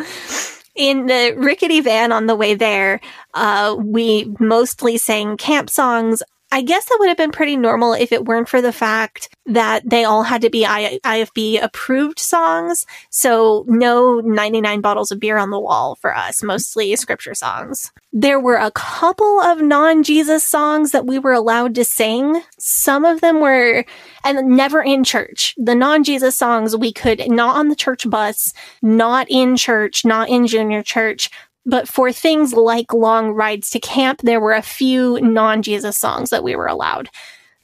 [0.75, 2.99] in the rickety van on the way there,
[3.33, 6.21] uh, we mostly sang camp songs.
[6.55, 9.83] I guess that would have been pretty normal if it weren't for the fact that
[9.85, 12.85] they all had to be I- IFB approved songs.
[13.09, 17.91] So no 99 bottles of beer on the wall for us, mostly scripture songs.
[18.13, 22.41] There were a couple of non-Jesus songs that we were allowed to sing.
[22.57, 23.83] Some of them were,
[24.23, 25.53] and never in church.
[25.57, 30.47] The non-Jesus songs we could, not on the church bus, not in church, not in
[30.47, 31.29] junior church,
[31.65, 36.29] but for things like long rides to camp, there were a few non Jesus songs
[36.29, 37.09] that we were allowed.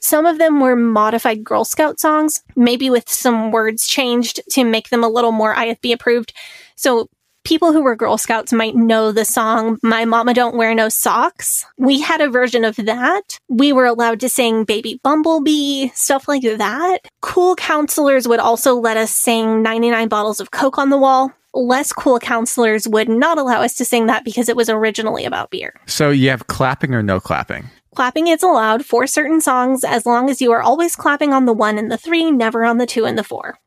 [0.00, 4.88] Some of them were modified Girl Scout songs, maybe with some words changed to make
[4.88, 6.32] them a little more IFB approved.
[6.74, 7.08] So
[7.44, 11.64] people who were Girl Scouts might know the song My Mama Don't Wear No Socks.
[11.78, 13.38] We had a version of that.
[13.48, 16.98] We were allowed to sing Baby Bumblebee, stuff like that.
[17.20, 21.92] Cool counselors would also let us sing 99 bottles of Coke on the wall less
[21.92, 25.74] cool counselors would not allow us to sing that because it was originally about beer.
[25.86, 27.70] So you have clapping or no clapping?
[27.94, 31.52] Clapping is allowed for certain songs as long as you are always clapping on the
[31.52, 33.58] one and the three, never on the two and the four.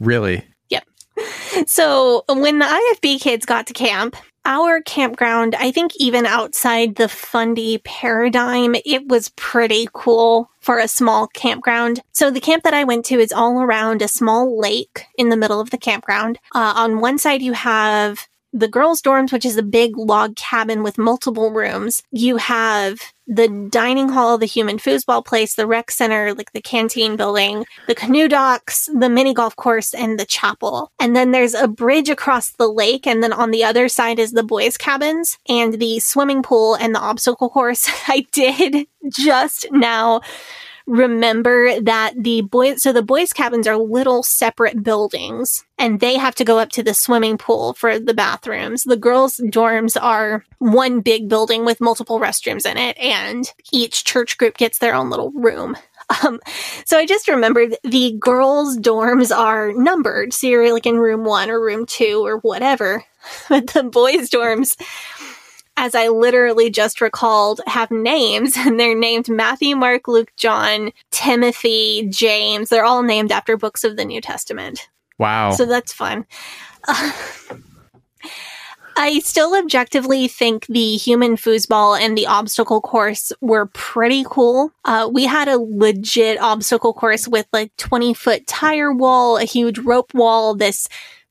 [0.00, 0.46] Really?
[0.70, 0.84] Yep.
[1.66, 7.08] So when the IFB kids got to camp, our campground, I think even outside the
[7.08, 12.00] fundy paradigm, it was pretty cool for a small campground.
[12.12, 15.36] So the camp that I went to is all around a small lake in the
[15.36, 16.38] middle of the campground.
[16.54, 20.82] Uh, on one side, you have the girls' dorms, which is a big log cabin
[20.82, 22.02] with multiple rooms.
[22.10, 27.14] You have the dining hall, the human foosball place, the rec center, like the canteen
[27.16, 30.90] building, the canoe docks, the mini golf course, and the chapel.
[30.98, 33.06] And then there's a bridge across the lake.
[33.06, 36.94] And then on the other side is the boys' cabins and the swimming pool and
[36.94, 37.88] the obstacle course.
[38.08, 40.22] I did just now
[40.88, 46.34] remember that the boys, so the boys' cabins are little separate buildings and they have
[46.36, 48.84] to go up to the swimming pool for the bathrooms.
[48.84, 54.38] The girls' dorms are one big building with multiple restrooms in it and each church
[54.38, 55.76] group gets their own little room.
[56.24, 56.40] Um,
[56.86, 60.32] so I just remembered the girls' dorms are numbered.
[60.32, 63.04] So you're like in room one or room two or whatever.
[63.50, 64.80] But the boys' dorms,
[65.78, 72.06] as I literally just recalled, have names, and they're named Matthew, Mark, Luke, John, Timothy,
[72.10, 72.68] James.
[72.68, 74.88] They're all named after books of the New Testament.
[75.18, 75.52] Wow.
[75.52, 76.26] So that's fun.
[76.86, 77.12] Uh,
[79.00, 84.72] I still objectively think the human foosball and the obstacle course were pretty cool.
[84.84, 89.78] Uh, we had a legit obstacle course with like 20 foot tire wall, a huge
[89.78, 90.88] rope wall, this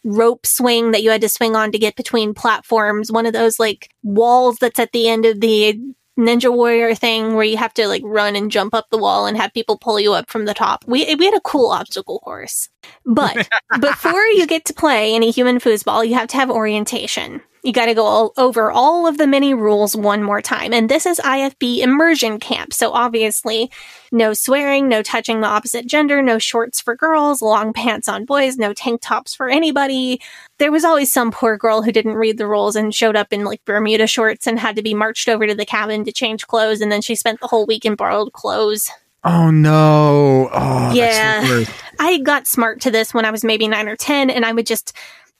[0.07, 3.59] rope swing that you had to swing on to get between platforms, one of those
[3.59, 5.79] like walls that's at the end of the
[6.17, 9.37] Ninja Warrior thing where you have to like run and jump up the wall and
[9.37, 10.83] have people pull you up from the top.
[10.87, 12.69] We we had a cool obstacle course.
[13.05, 13.47] But
[13.79, 17.41] before you get to play any human foosball, you have to have orientation.
[17.67, 20.71] You got to go all over all of the many rules one more time.
[20.71, 22.71] And this is IFB immersion camp.
[22.71, 23.69] So obviously,
[24.09, 28.55] no swearing, no touching the opposite gender, no shorts for girls, long pants on boys,
[28.55, 30.21] no tank tops for anybody.
[30.59, 33.43] There was always some poor girl who didn't read the rules and showed up in
[33.43, 36.79] like Bermuda shorts and had to be marched over to the cabin to change clothes.
[36.79, 38.89] And then she spent the whole week in borrowed clothes.
[39.25, 40.49] oh no.
[40.53, 41.41] Oh, Yeah.
[41.41, 41.71] That's the worst.
[41.99, 44.67] I got smart to this when I was maybe nine or 10, and I would
[44.67, 44.93] just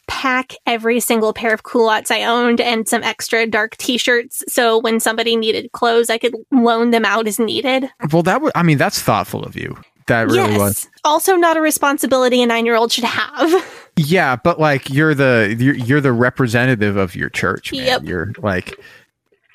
[0.08, 4.44] pack every single pair of culottes I owned and some extra dark t shirts.
[4.48, 7.90] So when somebody needed clothes, I could loan them out as needed.
[8.12, 8.52] Well, that was.
[8.56, 9.78] I mean, that's thoughtful of you.
[10.08, 10.60] That really yes.
[10.60, 10.90] was.
[11.04, 13.74] Also, not a responsibility a nine year old should have.
[14.00, 17.84] Yeah, but like you're the you're, you're the representative of your church, man.
[17.84, 18.04] Yep.
[18.04, 18.80] You're like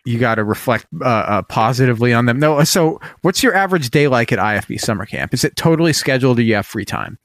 [0.05, 2.41] you got to reflect uh, uh, positively on them.
[2.41, 5.33] No, so what's your average day like at IFB summer camp?
[5.33, 7.19] Is it totally scheduled, or you have free time?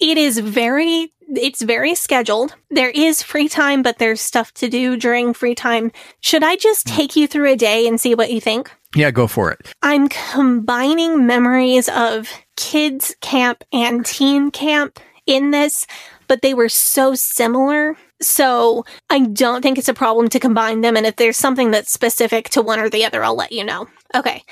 [0.00, 1.12] it is very.
[1.36, 2.54] It's very scheduled.
[2.70, 5.92] There is free time, but there's stuff to do during free time.
[6.20, 6.96] Should I just hmm.
[6.96, 8.70] take you through a day and see what you think?
[8.94, 9.72] Yeah, go for it.
[9.82, 15.86] I'm combining memories of kids camp and teen camp in this,
[16.28, 17.96] but they were so similar.
[18.20, 20.96] So I don't think it's a problem to combine them.
[20.96, 23.88] And if there's something that's specific to one or the other, I'll let you know.
[24.14, 24.42] Okay.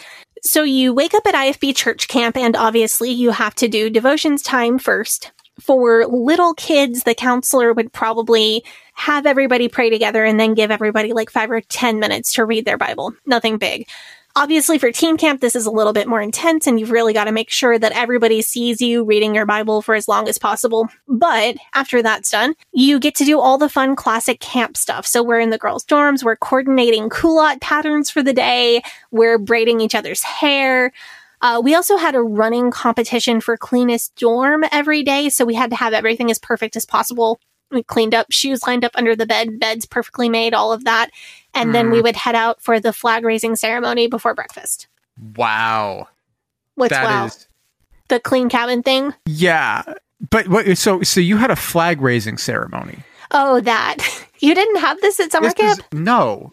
[0.42, 4.42] So you wake up at IFB church camp, and obviously you have to do devotions
[4.42, 5.31] time first.
[5.62, 11.12] For little kids, the counselor would probably have everybody pray together and then give everybody
[11.12, 13.14] like five or 10 minutes to read their Bible.
[13.27, 13.87] Nothing big.
[14.35, 17.25] Obviously, for teen camp, this is a little bit more intense, and you've really got
[17.25, 20.88] to make sure that everybody sees you reading your Bible for as long as possible.
[21.07, 25.07] But after that's done, you get to do all the fun classic camp stuff.
[25.07, 29.83] So we're in the girls' dorms, we're coordinating culotte patterns for the day, we're braiding
[29.83, 30.92] each other's hair.
[31.42, 35.70] Uh, we also had a running competition for cleanest dorm every day, so we had
[35.70, 37.38] to have everything as perfect as possible.
[37.70, 41.11] We cleaned up, shoes lined up under the bed, beds perfectly made, all of that.
[41.55, 44.88] And then we would head out for the flag raising ceremony before breakfast.
[45.37, 46.09] Wow,
[46.76, 47.24] What's That wow?
[47.26, 47.48] is-
[48.09, 49.12] The clean cabin thing?
[49.26, 49.83] yeah.
[50.31, 50.78] But what?
[50.78, 52.98] So so you had a flag raising ceremony.
[53.33, 53.98] Oh, that.
[54.40, 55.78] You didn't have this at summer This camp?
[55.92, 56.52] is- no.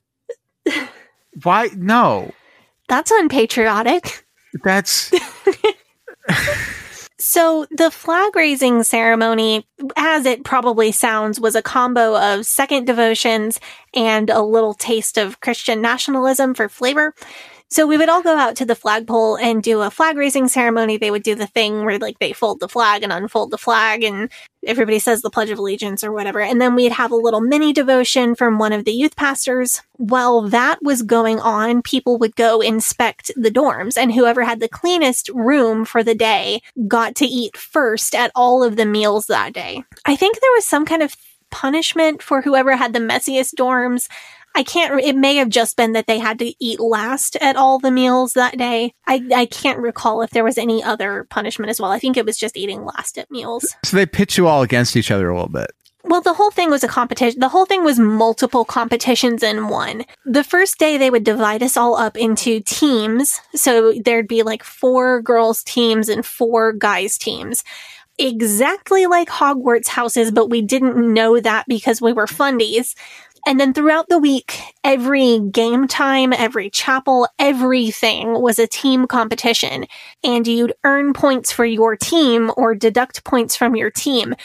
[1.44, 1.70] Why?
[1.76, 2.32] No.
[2.88, 4.26] That's unpatriotic.
[4.64, 5.12] That's
[7.22, 13.60] So, the flag raising ceremony, as it probably sounds, was a combo of second devotions
[13.94, 17.14] and a little taste of Christian nationalism for flavor.
[17.72, 20.98] So, we would all go out to the flagpole and do a flag raising ceremony.
[20.98, 24.04] They would do the thing where, like, they fold the flag and unfold the flag,
[24.04, 24.32] and
[24.66, 26.42] everybody says the Pledge of Allegiance or whatever.
[26.42, 29.84] And then we'd have a little mini devotion from one of the youth pastors.
[29.98, 34.68] While that was going on, people would go inspect the dorms, and whoever had the
[34.68, 39.54] cleanest room for the day got to eat first at all of the meals that
[39.54, 39.84] day.
[40.06, 41.16] I think there was some kind of
[41.52, 44.08] punishment for whoever had the messiest dorms.
[44.56, 47.56] I can't, re- it may have just been that they had to eat last at
[47.56, 48.94] all the meals that day.
[49.08, 51.92] I, I can't recall if there was any other punishment as well.
[51.92, 53.76] I think it was just eating last at meals.
[53.86, 55.72] so they pitch you all against each other a little bit.
[56.06, 57.40] Well, the whole thing was a competition.
[57.42, 60.06] The whole thing was multiple competitions in one.
[60.26, 63.42] The first day they would divide us all up into teams.
[63.54, 67.64] So there'd be like four girls teams and four guys teams.
[68.18, 72.96] Exactly like Hogwarts houses, but we didn't know that because we were fundies.
[73.46, 79.86] And then throughout the week, every game time, every chapel, everything was a team competition.
[80.24, 84.36] And you'd earn points for your team or deduct points from your team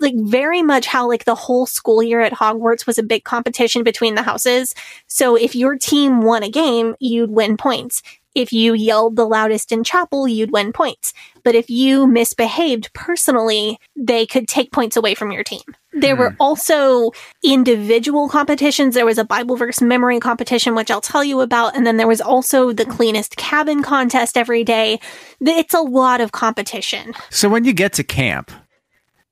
[0.00, 3.82] like very much how like the whole school year at Hogwarts was a big competition
[3.82, 4.74] between the houses.
[5.06, 8.02] So if your team won a game, you'd win points.
[8.34, 11.12] If you yelled the loudest in chapel, you'd win points.
[11.44, 15.62] But if you misbehaved personally, they could take points away from your team.
[15.92, 16.36] There were hmm.
[16.38, 17.10] also
[17.42, 18.94] individual competitions.
[18.94, 21.74] There was a Bible verse memory competition, which I'll tell you about.
[21.74, 25.00] And then there was also the cleanest cabin contest every day.
[25.40, 27.14] It's a lot of competition.
[27.30, 28.52] So when you get to camp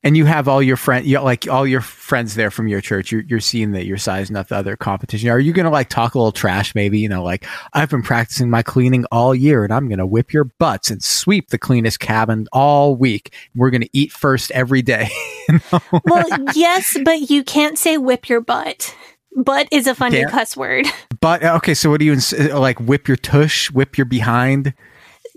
[0.06, 3.10] and you have all your friend, you like all your friends there from your church.
[3.10, 5.28] You're you're seeing that you're sizing up the other competition.
[5.30, 6.76] Are you gonna like talk a little trash?
[6.76, 10.32] Maybe you know, like I've been practicing my cleaning all year, and I'm gonna whip
[10.32, 13.34] your butts and sweep the cleanest cabin all week.
[13.56, 15.08] We're gonna eat first every day.
[15.48, 16.00] You know?
[16.04, 16.26] Well,
[16.56, 18.96] yes, but you can't say whip your butt.
[19.36, 20.30] Butt is a funny Can't?
[20.32, 20.86] cuss word.
[21.20, 22.80] but okay, so what do you ins- like?
[22.80, 24.74] Whip your tush, whip your behind.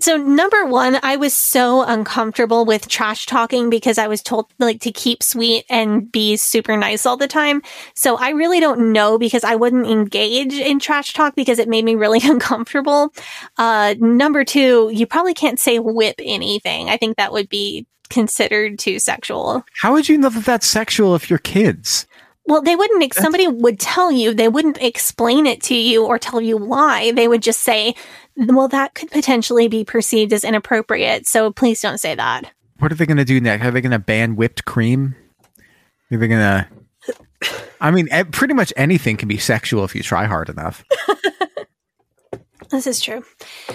[0.00, 4.80] So number one, I was so uncomfortable with trash talking because I was told like
[4.80, 7.60] to keep sweet and be super nice all the time.
[7.94, 11.84] So I really don't know because I wouldn't engage in trash talk because it made
[11.84, 13.12] me really uncomfortable.
[13.58, 16.88] Uh, number two, you probably can't say whip anything.
[16.88, 19.64] I think that would be considered too sexual.
[19.82, 22.06] How would you know that that's sexual if you're kids?
[22.46, 26.18] Well, they wouldn't, ex- somebody would tell you, they wouldn't explain it to you or
[26.18, 27.12] tell you why.
[27.12, 27.94] They would just say,
[28.48, 31.26] well, that could potentially be perceived as inappropriate.
[31.26, 32.50] So please don't say that.
[32.78, 33.64] What are they going to do next?
[33.64, 35.14] Are they going to ban whipped cream?
[36.10, 36.66] Are they going to?
[37.80, 40.84] I mean, pretty much anything can be sexual if you try hard enough.
[42.70, 43.24] This is true.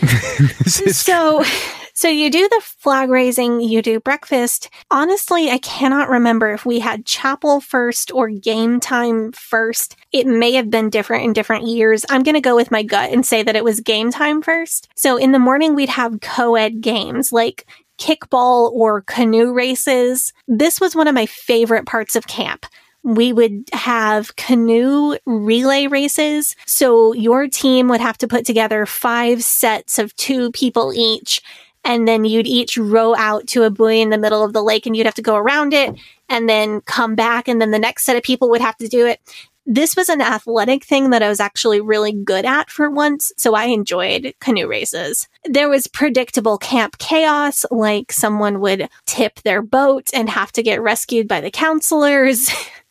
[0.63, 1.43] This is- So,
[1.95, 4.69] so you do the flag raising, you do breakfast.
[4.91, 9.95] Honestly, I cannot remember if we had chapel first or game time first.
[10.11, 12.05] It may have been different in different years.
[12.09, 14.89] I'm going to go with my gut and say that it was game time first.
[14.95, 17.65] So in the morning, we'd have co-ed games like
[17.97, 20.33] kickball or canoe races.
[20.49, 22.65] This was one of my favorite parts of camp
[23.05, 26.55] we would have canoe relay races.
[26.65, 31.39] So your team would have to put together five sets of two people each.
[31.86, 34.86] And then you'd each row out to a buoy in the middle of the lake
[34.86, 35.95] and you'd have to go around it
[36.27, 37.47] and then come back.
[37.47, 39.21] And then the next set of people would have to do it.
[39.67, 43.31] This was an athletic thing that I was actually really good at for once.
[43.38, 45.27] So I enjoyed canoe races.
[45.43, 50.81] There was predictable camp chaos, like someone would tip their boat and have to get
[50.81, 52.49] rescued by the counselors.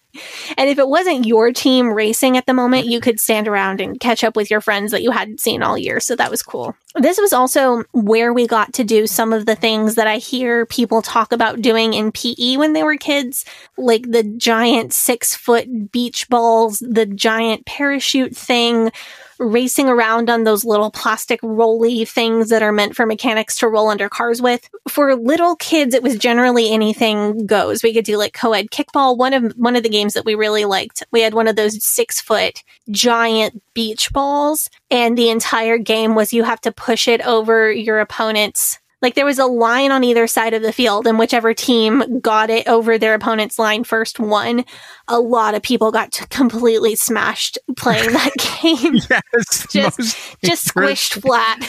[0.57, 3.99] And if it wasn't your team racing at the moment, you could stand around and
[3.99, 6.01] catch up with your friends that you hadn't seen all year.
[6.01, 6.75] So that was cool.
[6.95, 10.65] This was also where we got to do some of the things that I hear
[10.67, 13.45] people talk about doing in PE when they were kids,
[13.77, 18.93] like the giant six foot beach balls, the giant parachute thing,
[19.39, 23.89] racing around on those little plastic rolly things that are meant for mechanics to roll
[23.89, 24.69] under cars with.
[24.89, 27.83] For little kids, it was generally anything goes.
[27.83, 29.17] We could do like co-ed kickball.
[29.17, 31.83] One of one of the games that we really liked, we had one of those
[31.85, 37.21] six foot giant beach balls, and the entire game was you have to push it
[37.23, 41.19] over your opponent's like there was a line on either side of the field, and
[41.19, 44.65] whichever team got it over their opponent's line first won.
[45.09, 48.33] A lot of people got completely smashed playing that
[48.63, 48.95] game.
[48.95, 51.61] yes, just just squished flat.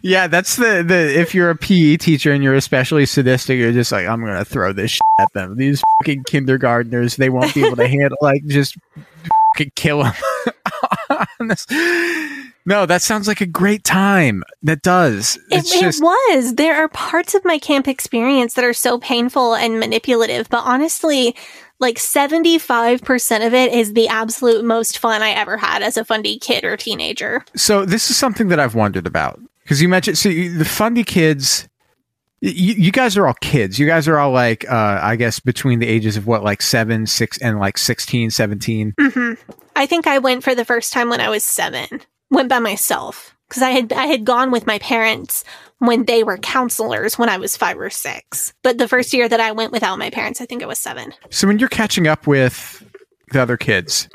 [0.00, 3.92] Yeah, that's the the if you're a PE teacher and you're especially sadistic, you're just
[3.92, 5.58] like I'm gonna throw this shit at them.
[5.58, 8.74] These fucking kindergartners, they won't be able to handle like just
[9.54, 10.14] fucking kill them.
[12.68, 14.44] No, that sounds like a great time.
[14.62, 15.38] That does.
[15.50, 16.54] It, just it was.
[16.54, 21.34] There are parts of my camp experience that are so painful and manipulative, but honestly,
[21.80, 26.38] like 75% of it is the absolute most fun I ever had as a fundy
[26.38, 27.44] kid or teenager.
[27.56, 27.84] so.
[27.84, 31.68] This is something that I've wondered about because you mentioned you- the fundy kids.
[32.40, 33.80] You, you guys are all kids.
[33.80, 37.04] You guys are all like, uh, I guess, between the ages of what, like seven,
[37.06, 38.94] six, and like 16, 17.
[38.96, 39.32] hmm
[39.74, 41.88] I think I went for the first time when I was seven.
[42.30, 45.44] Went by myself because I had I had gone with my parents
[45.78, 48.52] when they were counselors when I was five or six.
[48.62, 51.14] But the first year that I went without my parents, I think I was seven.
[51.30, 52.84] So when you're catching up with
[53.32, 54.08] the other kids,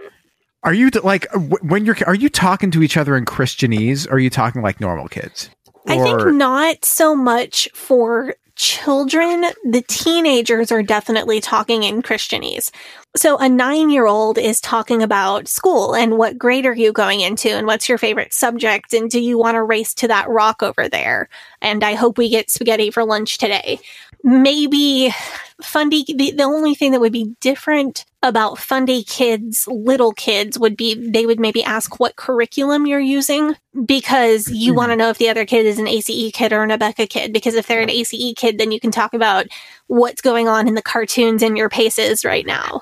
[0.64, 1.28] are you like
[1.62, 4.08] when you're are you talking to each other in Christianese?
[4.08, 5.50] Or are you talking like normal kids?
[5.88, 9.46] I think not so much for children.
[9.64, 12.72] The teenagers are definitely talking in Christianese.
[13.16, 17.22] So a nine year old is talking about school and what grade are you going
[17.22, 20.64] into and what's your favorite subject and do you want to race to that rock
[20.64, 21.30] over there?
[21.62, 23.80] And I hope we get spaghetti for lunch today.
[24.24, 25.14] Maybe
[25.62, 30.78] fundy, the, the only thing that would be different about fundy kids, little kids would
[30.78, 33.56] be they would maybe ask what curriculum you're using
[33.86, 36.70] because you want to know if the other kid is an ACE kid or an
[36.70, 37.34] Abeka kid.
[37.34, 39.48] Because if they're an ACE kid, then you can talk about
[39.88, 42.82] what's going on in the cartoons in your paces right now.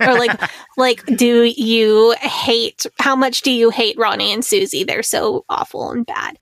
[0.00, 0.40] or like
[0.76, 4.84] like do you hate how much do you hate Ronnie and Susie?
[4.84, 6.38] They're so awful and bad.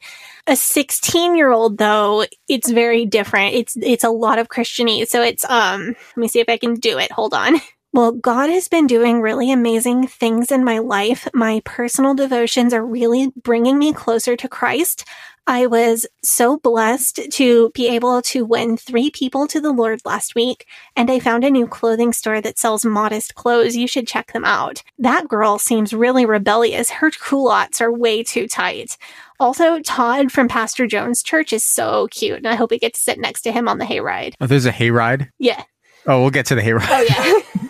[0.46, 3.54] A 16 year old though, it's very different.
[3.54, 5.08] It's it's a lot of Christianese.
[5.08, 7.10] So it's um let me see if I can do it.
[7.12, 7.56] Hold on.
[7.96, 11.26] Well, God has been doing really amazing things in my life.
[11.32, 15.06] My personal devotions are really bringing me closer to Christ.
[15.46, 20.34] I was so blessed to be able to win three people to the Lord last
[20.34, 23.76] week, and I found a new clothing store that sells modest clothes.
[23.76, 24.82] You should check them out.
[24.98, 26.90] That girl seems really rebellious.
[26.90, 28.98] Her culottes are way too tight.
[29.40, 33.00] Also, Todd from Pastor Jones Church is so cute, and I hope we get to
[33.00, 34.34] sit next to him on the hayride.
[34.38, 35.30] Oh, there's a hayride.
[35.38, 35.62] Yeah.
[36.06, 36.88] Oh, we'll get to the hayride.
[36.90, 37.62] Oh, yeah.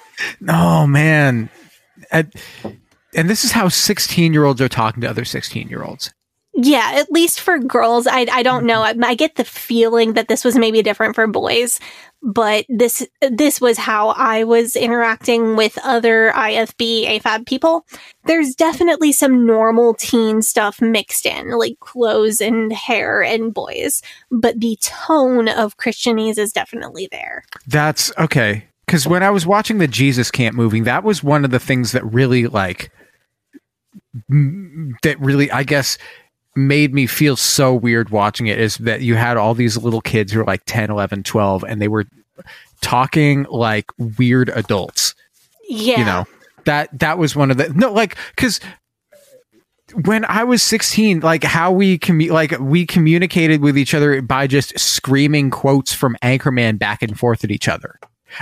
[0.49, 1.51] Oh man,
[2.11, 2.33] and,
[3.15, 6.13] and this is how sixteen-year-olds are talking to other sixteen-year-olds.
[6.59, 8.81] Yeah, at least for girls, I I don't know.
[8.81, 11.79] I, I, get the feeling that this was maybe different for boys,
[12.23, 17.85] but this this was how I was interacting with other IFB AFAB people.
[18.25, 24.01] There's definitely some normal teen stuff mixed in, like clothes and hair and boys,
[24.31, 27.45] but the tone of Christianese is definitely there.
[27.67, 28.65] That's okay.
[28.87, 31.93] Because when I was watching the Jesus Camp movie, that was one of the things
[31.93, 32.91] that really like
[34.29, 35.99] that really, I guess
[36.55, 40.33] made me feel so weird watching it is that you had all these little kids
[40.33, 42.07] who were like 10, 11, 12, and they were
[42.81, 45.15] talking like weird adults.
[45.69, 45.99] Yeah.
[45.99, 46.25] You know,
[46.65, 48.61] that, that was one of the, no, like, cause
[50.05, 54.47] when I was 16, like how we commu- like we communicated with each other by
[54.47, 57.99] just screaming quotes from Anchorman back and forth at each other.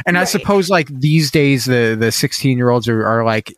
[0.07, 0.23] And right.
[0.23, 3.55] I suppose like these days the the 16 year olds are, are like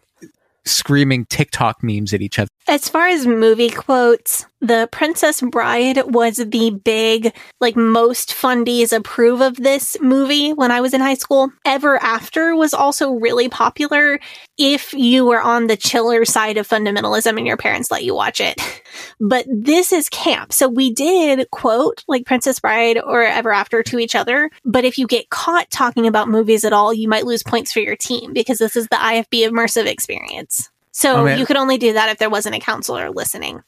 [0.64, 2.50] screaming TikTok memes at each other.
[2.68, 9.42] As far as movie quotes, The Princess Bride was the big, like, most fundies approve
[9.42, 11.50] of this movie when I was in high school.
[11.66, 14.18] Ever After was also really popular
[14.56, 18.40] if you were on the chiller side of fundamentalism and your parents let you watch
[18.40, 18.60] it.
[19.20, 20.52] But this is camp.
[20.54, 24.50] So we did quote, like, Princess Bride or Ever After to each other.
[24.64, 27.80] But if you get caught talking about movies at all, you might lose points for
[27.80, 30.70] your team because this is the IFB immersive experience.
[30.96, 33.62] So oh, you could only do that if there wasn't a counselor listening.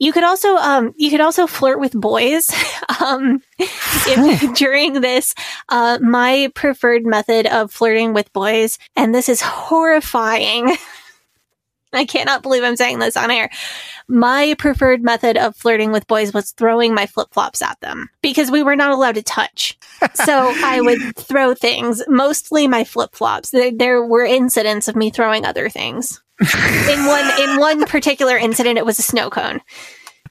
[0.00, 2.50] You could also um, you could also flirt with boys.
[3.00, 5.36] um, if, during this,
[5.68, 10.76] uh, my preferred method of flirting with boys, and this is horrifying.
[11.92, 13.50] I cannot believe I'm saying this on air.
[14.08, 18.50] My preferred method of flirting with boys was throwing my flip flops at them because
[18.50, 19.78] we were not allowed to touch.
[20.14, 23.50] so I would throw things, mostly my flip flops.
[23.50, 28.78] There, there were incidents of me throwing other things in one in one particular incident,
[28.78, 29.60] it was a snow cone.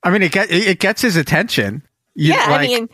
[0.03, 1.83] I mean, it get it gets his attention.
[2.15, 2.89] You, yeah, like, I mean,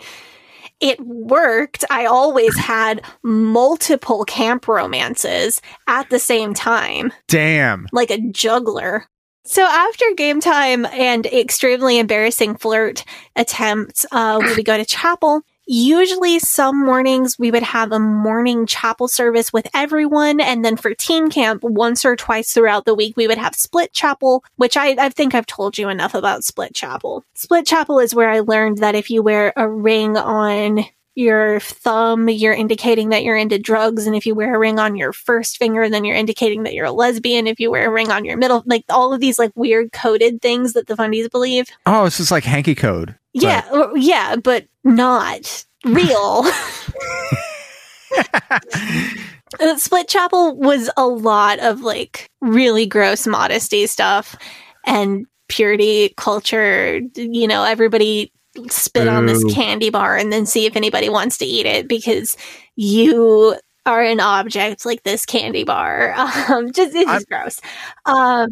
[0.79, 1.83] it worked.
[1.89, 7.11] I always had multiple camp romances at the same time.
[7.27, 9.05] Damn, like a juggler.
[9.45, 13.03] So after game time and extremely embarrassing flirt
[13.35, 15.41] attempts, uh, we would go to chapel
[15.71, 20.41] Usually some mornings we would have a morning chapel service with everyone.
[20.41, 23.93] And then for teen camp, once or twice throughout the week, we would have split
[23.93, 27.23] chapel, which I, I think I've told you enough about split chapel.
[27.35, 32.29] Split chapel is where I learned that if you wear a ring on your thumb,
[32.29, 34.07] you're indicating that you're into drugs.
[34.07, 36.87] And if you wear a ring on your first finger, then you're indicating that you're
[36.87, 37.45] a lesbian.
[37.45, 40.41] If you wear a ring on your middle, like all of these like weird coded
[40.41, 41.67] things that the fundies believe.
[41.85, 43.13] Oh, it's just like hanky code.
[43.41, 43.91] Yeah, but.
[43.95, 46.45] yeah, but not real.
[49.77, 54.35] Split Chapel was a lot of like really gross modesty stuff
[54.85, 57.01] and purity culture.
[57.15, 58.31] You know, everybody
[58.69, 59.11] spit Ooh.
[59.11, 62.35] on this candy bar and then see if anybody wants to eat it because
[62.75, 66.13] you are an object like this candy bar.
[66.49, 67.61] Um, just it's just gross.
[68.05, 68.49] Um,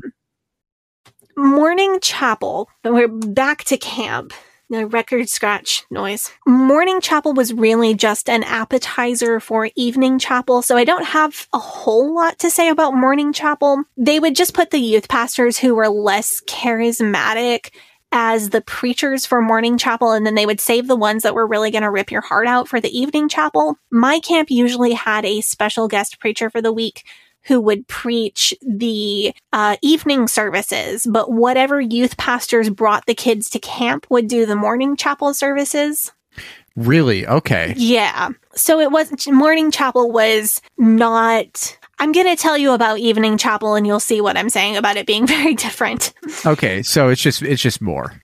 [1.36, 2.70] morning chapel.
[2.84, 4.34] And we're back to camp.
[4.70, 6.30] No record scratch noise.
[6.46, 11.58] Morning chapel was really just an appetizer for evening chapel, so I don't have a
[11.58, 13.86] whole lot to say about morning chapel.
[13.96, 17.70] They would just put the youth pastors who were less charismatic
[18.12, 21.48] as the preachers for morning chapel, and then they would save the ones that were
[21.48, 23.78] really going to rip your heart out for the evening chapel.
[23.90, 27.06] My camp usually had a special guest preacher for the week
[27.48, 33.60] who would preach the uh, evening services, but whatever youth pastors brought the kids to
[33.60, 36.12] camp would do the morning chapel services.
[36.76, 37.26] Really?
[37.26, 37.74] Okay.
[37.78, 38.30] Yeah.
[38.54, 43.76] So it was morning chapel was not I'm going to tell you about evening chapel
[43.76, 46.14] and you'll see what I'm saying about it being very different.
[46.46, 48.22] Okay, so it's just it's just more.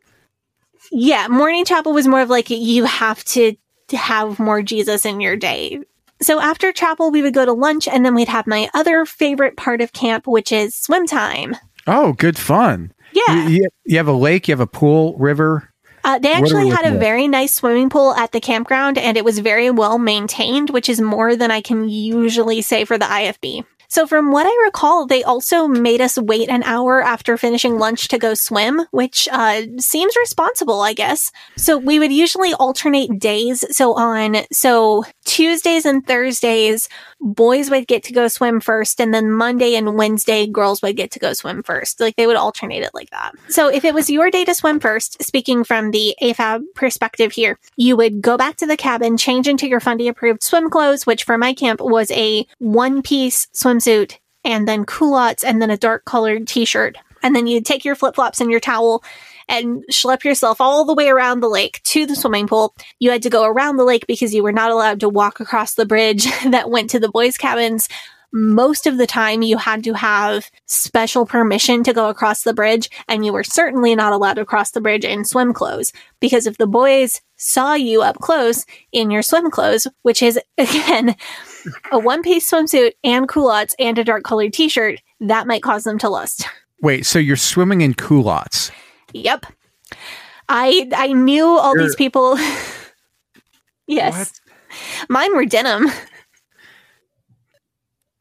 [0.91, 3.55] Yeah, morning chapel was more of like you have to
[3.91, 5.79] have more Jesus in your day.
[6.23, 9.57] So after chapel, we would go to lunch and then we'd have my other favorite
[9.57, 11.55] part of camp, which is swim time.
[11.85, 12.93] Oh, good fun.
[13.11, 13.47] Yeah.
[13.47, 15.69] You, you have a lake, you have a pool, river.
[16.05, 19.39] Uh, they actually had a very nice swimming pool at the campground and it was
[19.39, 23.65] very well maintained, which is more than I can usually say for the IFB.
[23.93, 28.07] So, from what I recall, they also made us wait an hour after finishing lunch
[28.07, 31.31] to go swim, which uh, seems responsible, I guess.
[31.57, 33.63] So, we would usually alternate days.
[33.69, 36.89] So, on so Tuesdays and Thursdays,
[37.23, 41.11] boys would get to go swim first, and then Monday and Wednesday, girls would get
[41.11, 41.99] to go swim first.
[41.99, 43.33] Like they would alternate it like that.
[43.49, 47.57] So, if it was your day to swim first, speaking from the AFAB perspective here,
[47.77, 51.23] you would go back to the cabin, change into your Fundy approved swim clothes, which
[51.23, 56.05] for my camp was a one piece swimsuit and then culottes and then a dark
[56.05, 56.97] colored t-shirt.
[57.21, 59.03] And then you'd take your flip flops and your towel
[59.53, 62.73] and schlep yourself all the way around the lake to the swimming pool.
[62.99, 65.75] You had to go around the lake because you were not allowed to walk across
[65.75, 67.87] the bridge that went to the boys' cabins.
[68.35, 72.89] Most of the time, you had to have special permission to go across the bridge,
[73.07, 76.57] and you were certainly not allowed to cross the bridge in swim clothes because if
[76.57, 81.15] the boys saw you up close in your swim clothes, which is again
[81.91, 85.83] a one piece swimsuit and culottes and a dark colored t shirt, that might cause
[85.83, 86.47] them to lust.
[86.81, 88.71] Wait, so you're swimming in culottes?
[89.13, 89.45] Yep.
[90.49, 92.37] I I knew all You're- these people.
[93.87, 94.39] yes.
[95.09, 95.87] Mine were denim.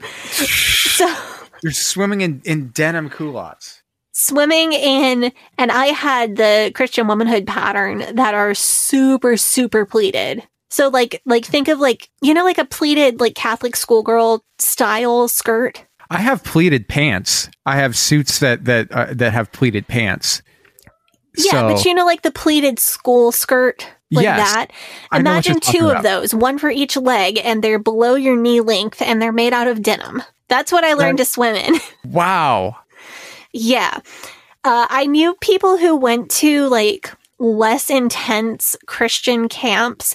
[0.31, 1.15] so
[1.63, 3.83] You're swimming in, in denim culottes.
[4.13, 10.43] swimming in and I had the Christian womanhood pattern that are super super pleated.
[10.71, 15.29] So like like think of like you know like a pleated like Catholic schoolgirl style
[15.29, 15.85] skirt.
[16.11, 17.49] I have pleated pants.
[17.65, 20.43] I have suits that that uh, that have pleated pants.
[21.37, 24.53] Yeah, So- but you know, like the pleated school skirt, like Yes.
[24.53, 24.67] that.
[25.11, 26.03] I know what Imagine two of about.
[26.03, 29.67] those, one for each leg, and they're below your knee length, and they're made out
[29.69, 30.23] of denim.
[30.49, 31.81] That's what I learned to swim in.
[32.05, 32.77] Wow.
[33.53, 33.99] yeah,
[34.65, 40.15] uh, I knew people who went to like less intense Christian camps.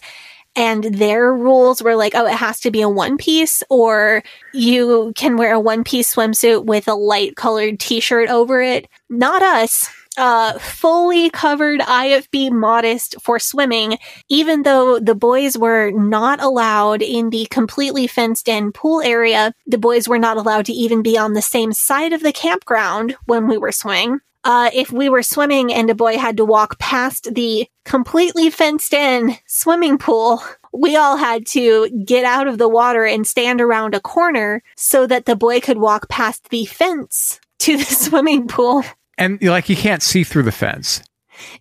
[0.56, 4.24] And their rules were like, oh, it has to be a one piece, or
[4.56, 8.88] you can wear a one piece swimsuit with a light colored t shirt over it.
[9.08, 9.88] Not us
[10.18, 13.98] uh, fully covered IFB modest for swimming,
[14.28, 19.54] even though the boys were not allowed in the completely fenced in pool area.
[19.68, 23.16] The boys were not allowed to even be on the same side of the campground
[23.26, 24.20] when we were swimming.
[24.44, 28.94] Uh, if we were swimming and a boy had to walk past the completely fenced
[28.94, 30.42] in swimming pool,
[30.72, 35.06] we all had to get out of the water and stand around a corner so
[35.06, 38.84] that the boy could walk past the fence to the swimming pool.
[39.18, 41.02] And like you can't see through the fence.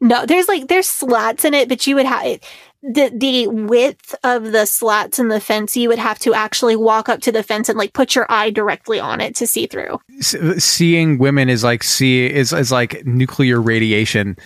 [0.01, 2.41] No, there's like there's slats in it, but you would have
[2.83, 5.77] the the width of the slats in the fence.
[5.77, 8.51] You would have to actually walk up to the fence and like put your eye
[8.51, 9.99] directly on it to see through.
[10.19, 10.35] S-
[10.65, 14.37] seeing women is like see is is like nuclear radiation,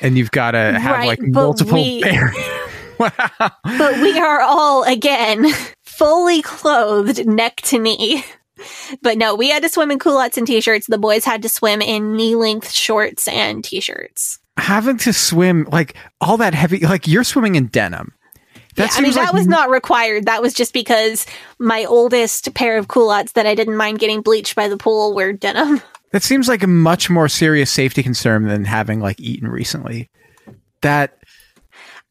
[0.00, 1.74] and you've got to have Right, like multiple.
[1.74, 2.36] we- barriers.
[2.98, 5.46] But we are all again
[5.82, 8.24] fully clothed neck to knee.
[9.00, 10.86] But no, we had to swim in culottes and t-shirts.
[10.86, 14.38] The boys had to swim in knee-length shorts and t-shirts.
[14.56, 18.12] Having to swim like all that heavy, like you're swimming in denim.
[18.76, 20.26] Yeah, I mean, seems that was not required.
[20.26, 21.26] That was just because
[21.58, 25.32] my oldest pair of culottes that I didn't mind getting bleached by the pool were
[25.32, 25.80] denim.
[26.12, 30.10] That seems like a much more serious safety concern than having like eaten recently.
[30.82, 31.16] That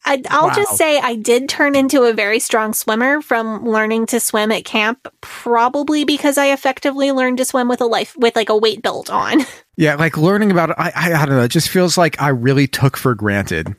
[0.04, 0.54] I, I'll Wow.
[0.56, 4.66] just say I did turn into a very strong swimmer from learning to swim at
[4.66, 8.82] camp, probably because I effectively learned to swim with a life with like a weight
[8.82, 9.42] belt on.
[9.78, 11.44] yeah, like learning about it, I, I I don't know.
[11.44, 13.76] It just feels like I really took for granted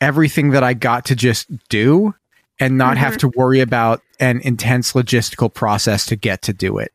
[0.00, 2.14] everything that I got to just do
[2.60, 3.28] and not have mm-hmm.
[3.30, 6.92] to worry about an intense logistical process to get to do it.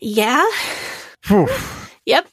[0.00, 0.46] yeah.
[1.26, 1.48] Whew.
[2.06, 2.28] Yep.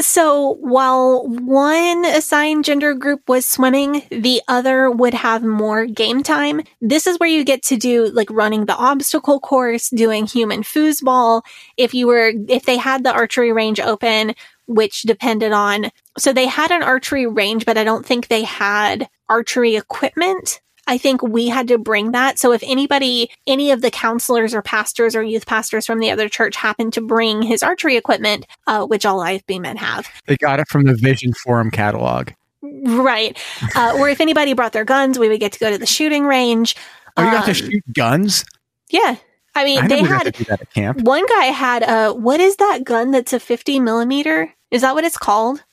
[0.00, 6.62] So while one assigned gender group was swimming, the other would have more game time.
[6.80, 11.42] This is where you get to do like running the obstacle course, doing human foosball.
[11.76, 14.34] If you were, if they had the archery range open,
[14.66, 19.08] which depended on, so they had an archery range, but I don't think they had
[19.28, 20.60] archery equipment.
[20.86, 22.38] I think we had to bring that.
[22.38, 26.28] So if anybody, any of the counselors or pastors or youth pastors from the other
[26.28, 30.60] church happened to bring his archery equipment, uh, which all IFB men have, They got
[30.60, 32.30] it from the Vision Forum catalog.
[32.62, 33.36] right?
[33.74, 36.24] Uh, or if anybody brought their guns, we would get to go to the shooting
[36.24, 36.76] range.
[37.16, 38.44] Oh, you got to Um, shoot guns?
[38.90, 39.16] Yeah.
[39.54, 41.00] I mean, I they had to do that at camp.
[41.00, 44.52] one guy had a, what is that gun that's a 50 millimeter?
[44.70, 45.64] Is that what it's called?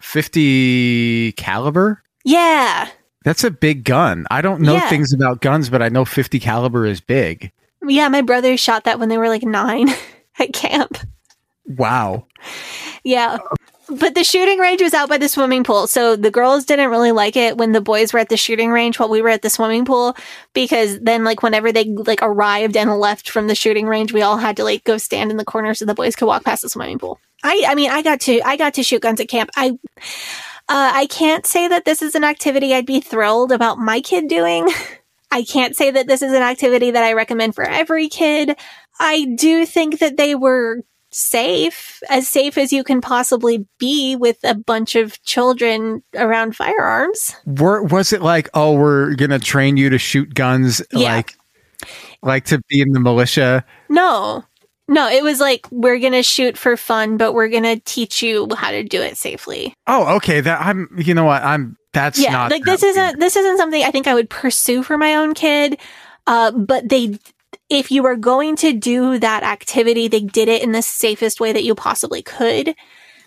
[0.00, 2.02] 50 caliber?
[2.24, 2.88] Yeah.
[3.24, 4.26] That's a big gun.
[4.30, 4.88] I don't know Yeah.
[4.88, 7.52] things about guns, but I know 50 caliber is big.
[7.86, 8.08] Yeah.
[8.08, 9.88] My brother shot that when they were like nine
[10.38, 10.98] at camp.
[11.66, 12.26] Wow.
[13.04, 13.38] Yeah.
[13.88, 15.86] but the shooting range was out by the swimming pool.
[15.86, 18.98] So the girls didn't really like it when the boys were at the shooting range
[18.98, 20.16] while we were at the swimming pool
[20.54, 24.36] because then like whenever they like arrived and left from the shooting range, we all
[24.38, 26.68] had to like go stand in the corner so the boys could walk past the
[26.68, 27.18] swimming pool.
[27.44, 29.50] I I mean, I got to I got to shoot guns at camp.
[29.56, 29.72] I
[30.72, 34.26] uh, I can't say that this is an activity I'd be thrilled about my kid
[34.26, 34.66] doing.
[35.30, 38.56] I can't say that this is an activity that I recommend for every kid.
[38.98, 44.38] I do think that they were safe, as safe as you can possibly be with
[44.44, 47.36] a bunch of children around firearms.
[47.44, 51.16] Were, was it like, oh, we're gonna train you to shoot guns, Yeah.
[51.16, 51.34] like,
[52.22, 53.62] like to be in the militia?
[53.90, 54.44] No,
[54.92, 58.22] no, it was like, we're going to shoot for fun, but we're going to teach
[58.22, 59.74] you how to do it safely.
[59.86, 60.40] Oh, okay.
[60.40, 60.88] That I'm.
[60.96, 61.42] You know what?
[61.42, 61.76] I'm.
[61.92, 64.96] That's yeah, not like this isn't this isn't something I think I would pursue for
[64.96, 65.78] my own kid.
[66.26, 67.18] Uh, but they,
[67.68, 71.52] if you were going to do that activity, they did it in the safest way
[71.52, 72.74] that you possibly could.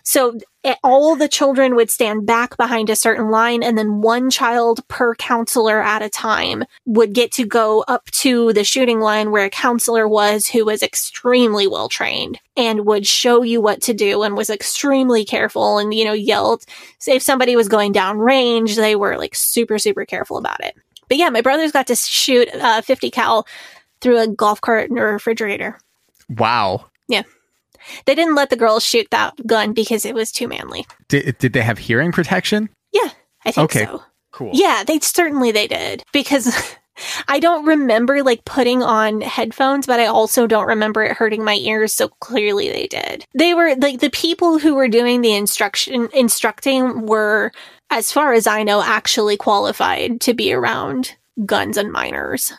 [0.02, 4.30] So eh, all the children would stand back behind a certain line, and then one
[4.30, 9.30] child per counselor at a time would get to go up to the shooting line
[9.30, 13.94] where a counselor was who was extremely well trained and would show you what to
[13.94, 16.64] do and was extremely careful and, you know, yelled.
[16.98, 20.76] So if somebody was going down range, they were like super, super careful about it.
[21.08, 23.46] But yeah, my brothers got to shoot uh, 50 cal
[24.00, 25.78] through a golf cart and a refrigerator.
[26.28, 26.86] Wow.
[28.06, 30.86] They didn't let the girls shoot that gun because it was too manly.
[31.08, 32.68] Did did they have hearing protection?
[32.92, 33.10] Yeah,
[33.44, 33.84] I think Okay.
[33.86, 34.02] so.
[34.32, 34.50] Cool.
[34.52, 36.76] Yeah, they certainly they did because
[37.28, 41.54] I don't remember like putting on headphones, but I also don't remember it hurting my
[41.56, 41.94] ears.
[41.94, 43.24] So clearly they did.
[43.34, 47.52] They were like the people who were doing the instruction instructing were,
[47.90, 52.52] as far as I know, actually qualified to be around guns and minors.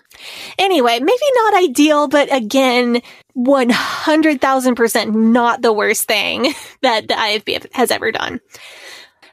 [0.57, 3.01] Anyway, maybe not ideal, but again,
[3.37, 8.41] 100,000% not the worst thing that the IFBF has ever done.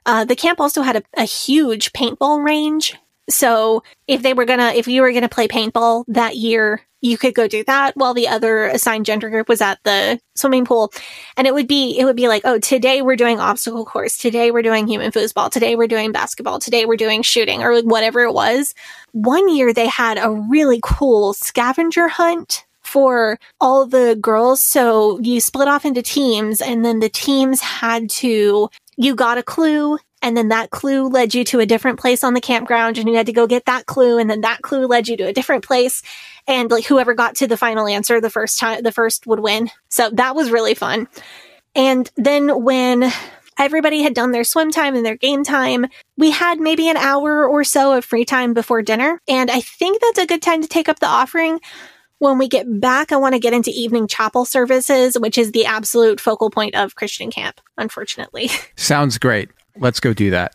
[0.07, 2.95] Uh, the camp also had a, a huge paintball range.
[3.29, 7.35] So if they were gonna, if you were gonna play paintball that year, you could
[7.35, 10.91] go do that while the other assigned gender group was at the swimming pool.
[11.37, 14.17] And it would be, it would be like, oh, today we're doing obstacle course.
[14.17, 15.51] Today we're doing human foosball.
[15.51, 16.59] Today we're doing basketball.
[16.59, 18.75] Today we're doing shooting or whatever it was.
[19.13, 24.63] One year they had a really cool scavenger hunt for all the girls.
[24.63, 29.43] So you split off into teams and then the teams had to, you got a
[29.43, 33.09] clue and then that clue led you to a different place on the campground and
[33.09, 35.33] you had to go get that clue and then that clue led you to a
[35.35, 36.03] different place
[36.49, 39.71] and like whoever got to the final answer the first time the first would win
[39.91, 41.07] so that was really fun
[41.77, 43.13] and then when
[43.59, 47.47] everybody had done their swim time and their game time we had maybe an hour
[47.47, 50.69] or so of free time before dinner and i think that's a good time to
[50.69, 51.61] take up the offering
[52.19, 55.67] when we get back, I want to get into evening chapel services, which is the
[55.67, 58.49] absolute focal point of Christian camp, unfortunately.
[58.77, 59.51] Sounds great.
[59.77, 60.55] Let's go do that.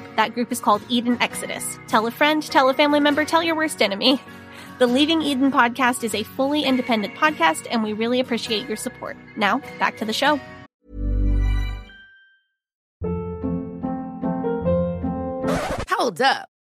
[0.15, 1.77] That group is called Eden Exodus.
[1.87, 4.21] Tell a friend, tell a family member, tell your worst enemy.
[4.79, 9.15] The Leaving Eden podcast is a fully independent podcast, and we really appreciate your support.
[9.37, 10.39] Now, back to the show.
[15.89, 16.49] Hold up.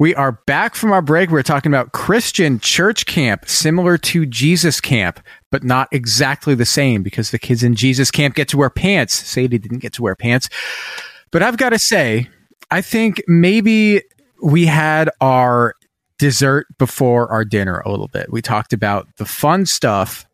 [0.00, 1.28] We are back from our break.
[1.28, 5.18] We're talking about Christian church camp, similar to Jesus camp,
[5.50, 9.14] but not exactly the same because the kids in Jesus camp get to wear pants.
[9.14, 10.48] Sadie didn't get to wear pants.
[11.32, 12.28] But I've got to say,
[12.70, 14.02] I think maybe
[14.40, 15.74] we had our
[16.18, 18.30] dessert before our dinner a little bit.
[18.30, 20.28] We talked about the fun stuff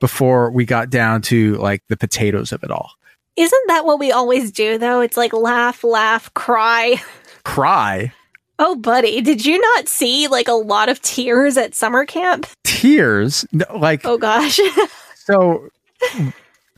[0.00, 2.90] before we got down to like the potatoes of it all.
[3.36, 5.00] Isn't that what we always do though?
[5.00, 6.96] It's like laugh, laugh, cry.
[7.44, 8.12] Cry.
[8.58, 12.46] Oh, buddy, did you not see like a lot of tears at summer camp?
[12.64, 14.60] Tears, No, like Oh gosh.
[15.16, 15.68] so.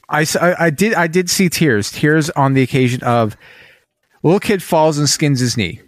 [0.08, 3.36] I, I did I did see tears tears on the occasion of
[4.22, 5.80] little kid falls and skins his knee.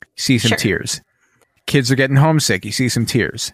[0.00, 0.56] You see some Sure.
[0.58, 1.00] tears.
[1.66, 2.64] Kids are getting homesick.
[2.64, 3.52] You see some tears.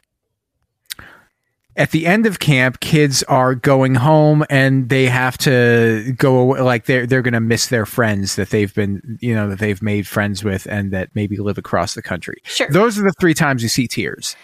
[1.77, 6.61] At the end of camp, kids are going home and they have to go away.
[6.61, 9.83] Like they're they're going to miss their friends that they've been you know that they've
[9.83, 12.43] made friends with and that maybe live across the country.
[12.45, 12.68] Sure.
[12.68, 14.37] Those are the three times you see tears.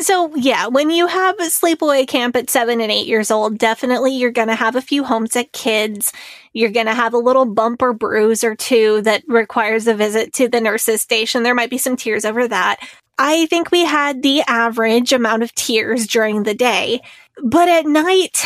[0.00, 4.16] So, yeah, when you have a sleepaway camp at seven and eight years old, definitely
[4.16, 6.12] you're going to have a few homesick kids.
[6.52, 10.32] You're going to have a little bump or bruise or two that requires a visit
[10.34, 11.44] to the nurse's station.
[11.44, 12.80] There might be some tears over that.
[13.18, 17.00] I think we had the average amount of tears during the day.
[17.42, 18.42] But at night,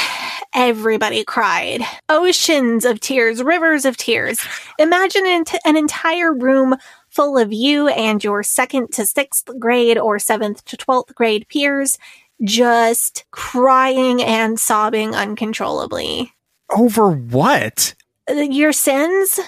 [0.55, 1.83] everybody cried.
[2.09, 4.41] Oceans of tears, rivers of tears.
[4.79, 6.77] Imagine an, an entire room
[7.11, 11.99] full of you and your second to sixth grade or seventh to 12th grade peers
[12.43, 16.33] just crying and sobbing uncontrollably.
[16.71, 17.95] Over what?
[18.29, 19.41] Your sins?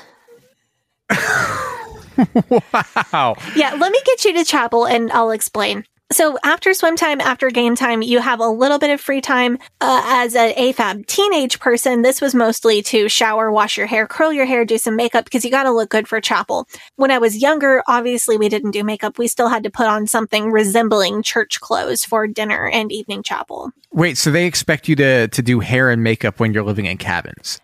[3.13, 3.37] Wow.
[3.57, 5.85] Yeah, let me get you to chapel and I'll explain.
[6.13, 9.59] So after swim time, after game time, you have a little bit of free time.
[9.81, 14.33] Uh, as an AFAB teenage person, this was mostly to shower, wash your hair, curl
[14.33, 16.67] your hair, do some makeup because you got to look good for chapel.
[16.97, 19.19] When I was younger, obviously we didn't do makeup.
[19.19, 23.71] We still had to put on something resembling church clothes for dinner and evening chapel.
[23.93, 26.97] Wait, so they expect you to to do hair and makeup when you're living in
[26.97, 27.61] cabins?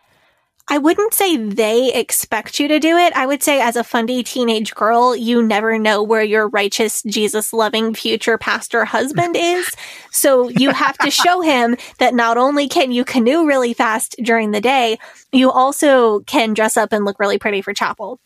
[0.69, 3.13] I wouldn't say they expect you to do it.
[3.13, 7.53] I would say, as a fundy teenage girl, you never know where your righteous, Jesus
[7.53, 9.71] loving future pastor husband is.
[10.11, 14.51] So you have to show him that not only can you canoe really fast during
[14.51, 14.99] the day,
[15.31, 18.19] you also can dress up and look really pretty for chapel.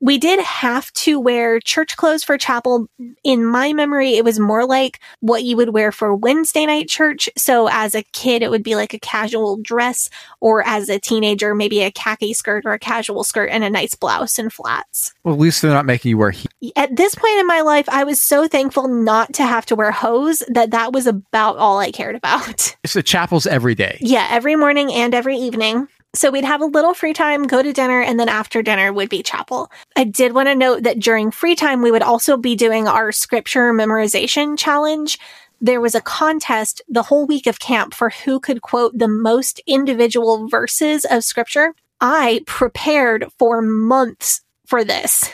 [0.00, 2.88] We did have to wear church clothes for chapel.
[3.24, 7.28] In my memory, it was more like what you would wear for Wednesday night church.
[7.36, 10.08] So as a kid, it would be like a casual dress,
[10.40, 13.94] or as a teenager, maybe a khaki skirt or a casual skirt and a nice
[13.94, 15.14] blouse and flats.
[15.24, 16.52] Well, at least they're not making you wear heat.
[16.76, 19.90] At this point in my life, I was so thankful not to have to wear
[19.90, 22.76] hose that that was about all I cared about.
[22.86, 23.98] So chapels every day.
[24.00, 25.88] Yeah, every morning and every evening.
[26.14, 29.10] So we'd have a little free time, go to dinner, and then after dinner would
[29.10, 29.70] be chapel.
[29.94, 33.12] I did want to note that during free time, we would also be doing our
[33.12, 35.18] scripture memorization challenge.
[35.60, 39.60] There was a contest the whole week of camp for who could quote the most
[39.66, 41.74] individual verses of scripture.
[42.00, 45.30] I prepared for months for this.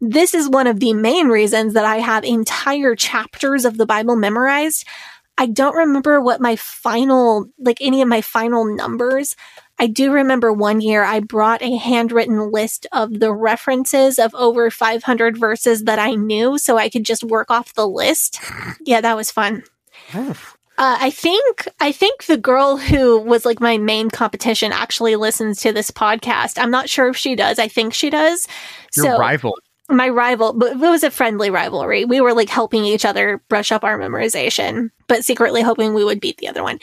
[0.00, 4.16] This is one of the main reasons that I have entire chapters of the Bible
[4.16, 4.86] memorized.
[5.38, 9.34] I don't remember what my final, like any of my final numbers.
[9.82, 14.70] I do remember one year I brought a handwritten list of the references of over
[14.70, 18.40] 500 verses that I knew so I could just work off the list.
[18.84, 19.64] Yeah, that was fun.
[20.14, 20.26] Uh,
[20.78, 25.72] I think I think the girl who was like my main competition actually listens to
[25.72, 26.60] this podcast.
[26.60, 27.58] I'm not sure if she does.
[27.58, 28.46] I think she does.
[28.96, 29.56] Your so rival.
[29.88, 32.04] my rival, but it was a friendly rivalry.
[32.04, 36.20] We were like helping each other brush up our memorization, but secretly hoping we would
[36.20, 36.78] beat the other one.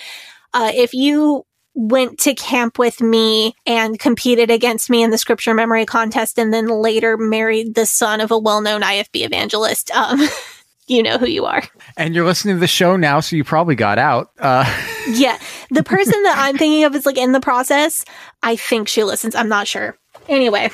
[0.53, 1.45] Uh, if you
[1.79, 6.53] went to camp with me and competed against me in the scripture memory contest and
[6.53, 10.19] then later married the son of a well-known IFB evangelist, um,
[10.87, 11.63] you know who you are.
[11.95, 14.31] And you're listening to the show now, so you probably got out.
[14.37, 14.65] Uh,
[15.09, 15.39] Yeah.
[15.71, 18.05] The person that I'm thinking of is like in the process.
[18.43, 19.33] I think she listens.
[19.33, 19.97] I'm not sure.
[20.27, 20.69] Anyway,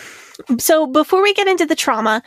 [0.57, 2.21] so before we get into the trauma,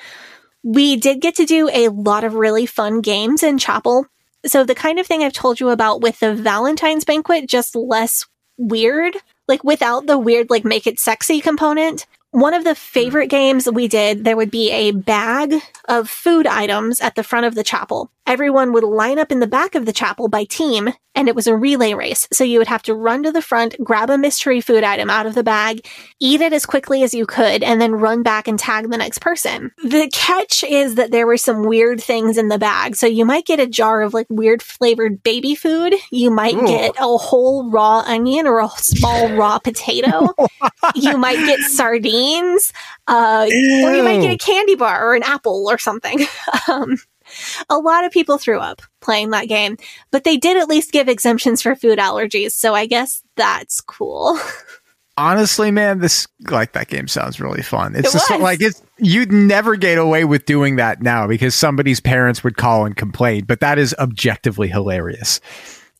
[0.62, 4.06] we did get to do a lot of really fun games in chapel.
[4.46, 8.24] So the kind of thing I've told you about with the Valentine's banquet, just less
[8.58, 12.06] weird, like without the weird, like make it sexy component.
[12.30, 12.74] One of the hmm.
[12.74, 15.54] favorite games we did, there would be a bag
[15.88, 18.10] of food items at the front of the chapel.
[18.28, 21.46] Everyone would line up in the back of the chapel by team, and it was
[21.46, 22.28] a relay race.
[22.30, 25.26] So you would have to run to the front, grab a mystery food item out
[25.26, 25.84] of the bag,
[26.20, 29.20] eat it as quickly as you could, and then run back and tag the next
[29.20, 29.72] person.
[29.82, 32.94] The catch is that there were some weird things in the bag.
[32.96, 35.94] So you might get a jar of like weird flavored baby food.
[36.12, 36.66] You might Ooh.
[36.66, 40.34] get a whole raw onion or a small raw potato.
[40.94, 42.72] you might get sardines,
[43.06, 46.26] uh, or you might get a candy bar or an apple or something.
[46.68, 46.98] um,
[47.68, 49.76] a lot of people threw up playing that game,
[50.10, 52.52] but they did at least give exemptions for food allergies.
[52.52, 54.38] So I guess that's cool.
[55.16, 57.96] Honestly, man, this like that game sounds really fun.
[57.96, 61.98] It's It just like it's you'd never get away with doing that now because somebody's
[61.98, 65.40] parents would call and complain, but that is objectively hilarious.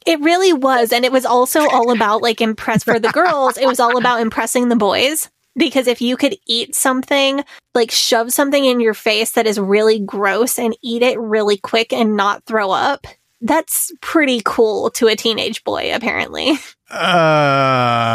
[0.07, 0.93] It really was.
[0.93, 3.59] And it was also all about like impress for the girls.
[3.59, 5.29] It was all about impressing the boys.
[5.59, 7.45] Because if you could eat something,
[7.75, 11.93] like shove something in your face that is really gross and eat it really quick
[11.93, 13.07] and not throw up,
[13.41, 16.59] that's pretty cool to a teenage boy, apparently.
[16.91, 18.09] Uh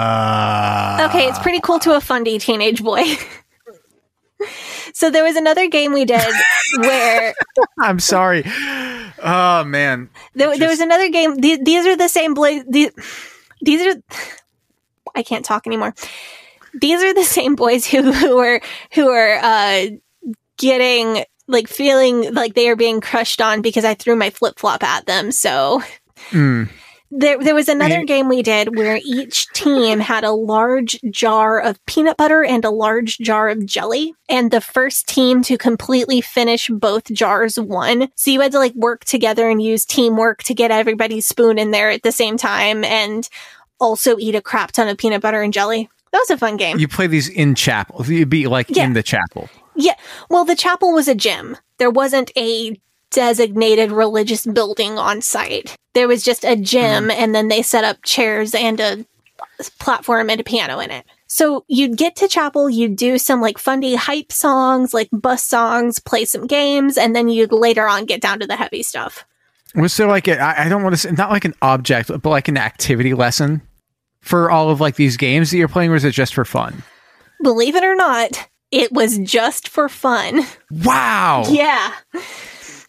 [1.05, 3.03] Okay, it's pretty cool to a fundy teenage boy.
[4.93, 6.21] so there was another game we did
[6.77, 7.35] where
[7.79, 8.43] I'm sorry.
[9.21, 10.09] Oh man.
[10.33, 11.35] there, there was another game.
[11.35, 12.63] These, these are the same boys.
[12.67, 12.89] These,
[13.61, 14.01] these are.
[15.15, 15.93] I can't talk anymore.
[16.79, 18.61] These are the same boys who who are
[18.93, 19.85] who are uh,
[20.57, 24.83] getting like feeling like they are being crushed on because I threw my flip flop
[24.83, 25.31] at them.
[25.31, 25.81] So
[26.31, 26.69] Mm.
[27.11, 31.85] there, there was another game we did where each team had a large jar of
[31.85, 34.13] peanut butter and a large jar of jelly.
[34.29, 38.07] And the first team to completely finish both jars won.
[38.15, 41.71] So you had to like work together and use teamwork to get everybody's spoon in
[41.71, 43.27] there at the same time and
[43.81, 45.89] also eat a crap ton of peanut butter and jelly.
[46.13, 46.77] That was a fun game.
[46.77, 48.05] You play these in chapel.
[48.05, 48.85] You'd be like Yeah.
[48.85, 49.49] in the chapel.
[49.75, 49.95] Yeah.
[50.29, 51.57] Well, the chapel was a gym.
[51.79, 55.75] There wasn't a designated religious building on site.
[55.95, 57.11] There was just a gym, mm-hmm.
[57.11, 59.05] and then they set up chairs and a
[59.79, 61.03] platform and a piano in it.
[61.25, 65.97] So you'd get to chapel, you'd do some like fundy hype songs, like bus songs,
[65.97, 69.25] play some games, and then you'd later on get down to the heavy stuff.
[69.73, 72.29] Was there like a, I I don't want to say not like an object, but
[72.29, 73.63] like an activity lesson
[74.23, 76.81] for all of like these games that you're playing, or is it just for fun?
[77.43, 80.41] Believe it or not, it was just for fun.
[80.71, 81.43] Wow.
[81.49, 81.93] Yeah.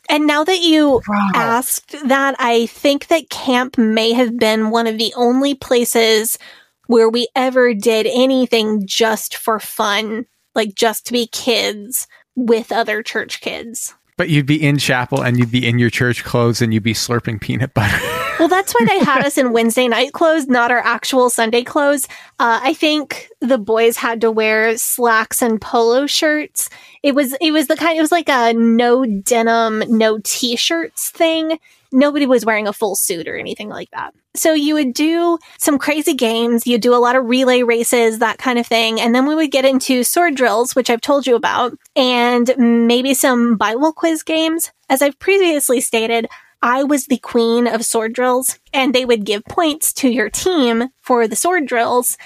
[0.09, 1.03] And now that you
[1.35, 6.39] asked that, I think that camp may have been one of the only places
[6.87, 12.07] where we ever did anything just for fun, like just to be kids
[12.37, 13.95] with other church kids.
[14.16, 16.95] But you'd be in chapel and you'd be in your church clothes and you'd be
[16.95, 17.99] slurping peanut butter.
[18.45, 22.07] Well, that's why they had us in Wednesday night clothes, not our actual Sunday clothes.
[22.38, 26.68] Uh, I think the boys had to wear slacks and polo shirts.
[27.03, 31.59] It was it was the kind it was like a no denim, no t-shirts thing.
[31.90, 34.12] Nobody was wearing a full suit or anything like that.
[34.36, 38.36] So you would do some crazy games, you'd do a lot of relay races, that
[38.36, 41.34] kind of thing, and then we would get into sword drills, which I've told you
[41.34, 44.70] about, and maybe some Bible quiz games.
[44.90, 46.26] As I've previously stated,
[46.65, 50.89] I was the queen of sword drills, and they would give points to your team
[51.03, 52.17] for the sword drills.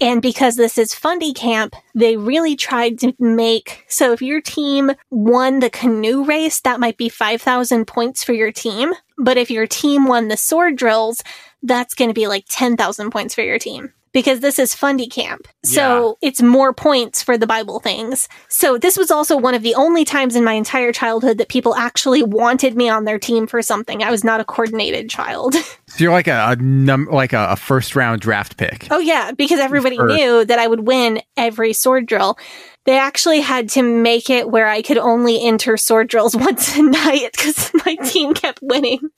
[0.00, 4.90] And because this is Fundy Camp, they really tried to make so if your team
[5.10, 8.94] won the canoe race, that might be 5,000 points for your team.
[9.16, 11.22] But if your team won the sword drills,
[11.62, 13.92] that's going to be like 10,000 points for your team.
[14.14, 15.46] Because this is Fundy Camp.
[15.64, 18.28] So it's more points for the Bible things.
[18.48, 21.74] So this was also one of the only times in my entire childhood that people
[21.74, 24.02] actually wanted me on their team for something.
[24.02, 25.54] I was not a coordinated child.
[25.86, 28.88] So you're like a, a num like a, a first round draft pick.
[28.90, 30.08] Oh yeah, because everybody Sure.
[30.08, 32.36] knew that I would win every sword drill.
[32.84, 36.82] They actually had to make it where I could only enter sword drills once a
[36.82, 39.08] night because my team kept winning.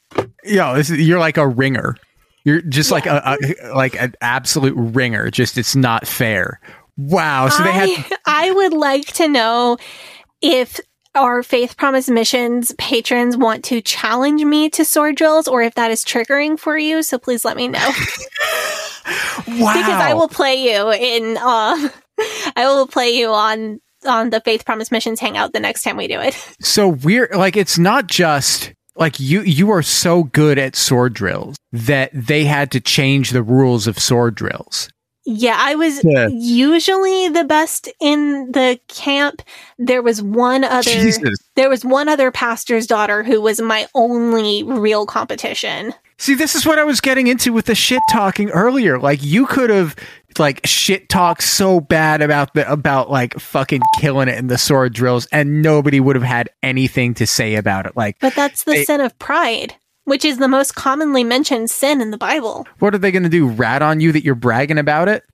[0.45, 1.97] Yo, you're like a ringer.
[2.47, 5.33] You're just like a, a like an absolute ringer.
[5.33, 6.61] Just it's not fair.
[6.97, 7.49] Wow.
[7.49, 9.79] So they had I, I would like to know
[10.41, 10.79] if
[11.17, 15.91] our Faith Promise Missions patrons want to challenge me to sword drills or if that
[15.91, 17.03] is triggering for you.
[17.03, 17.81] So please let me know.
[19.49, 19.75] wow.
[19.75, 21.91] because I will play you in um
[22.55, 26.07] I will play you on on the Faith Promise Missions hangout the next time we
[26.07, 26.35] do it.
[26.61, 31.57] so we're like it's not just like you you are so good at sword drills
[31.73, 34.89] that they had to change the rules of sword drills
[35.29, 36.29] Yeah, I was Yeah.
[36.31, 39.43] usually the best in the camp.
[39.77, 41.37] There was one other Jesus.
[41.57, 45.93] there was one other pastor's daughter who was my only real competition.
[46.19, 49.45] see this is what i was getting into with the shit talking earlier like you
[49.47, 49.95] could have
[50.39, 54.93] like shit talk so bad about the about like fucking killing it in the sword
[54.95, 58.73] drills and nobody would have had anything to say about it like But that's the
[58.73, 59.75] They- sin of pride,
[60.05, 62.67] which is the most commonly mentioned sin in the Bible.
[62.79, 65.25] what are they going to do rat on you that you're bragging about it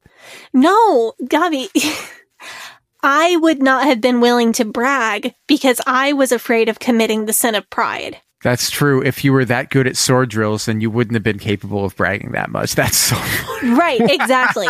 [0.52, 1.68] No, Gabi,
[3.02, 7.32] I would not have been willing to brag because I was afraid of committing the
[7.32, 8.18] sin of pride.
[8.42, 11.38] That's true if you were that good at sword drills then you wouldn't have been
[11.38, 13.70] capable of bragging that much that's so funny.
[13.74, 14.66] Right, exactly.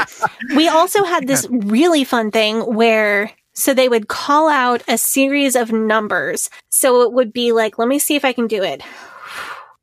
[0.55, 5.57] we also had this really fun thing where so they would call out a series
[5.57, 6.49] of numbers.
[6.71, 8.83] So it would be like, let me see if I can do it.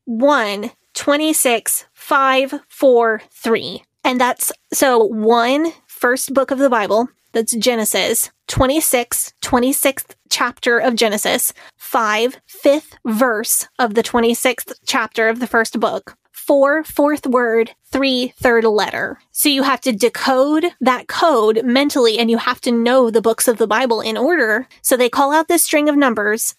[0.05, 3.83] 1, 26, 5, 4, 3.
[4.03, 10.95] And that's so one first book of the Bible, that's Genesis, 26, 26th chapter of
[10.95, 17.71] Genesis, 5, fifth verse of the 26th chapter of the first book, four, fourth word,
[17.91, 19.19] three, third letter.
[19.31, 23.47] So you have to decode that code mentally and you have to know the books
[23.47, 24.67] of the Bible in order.
[24.81, 26.55] So they call out this string of numbers.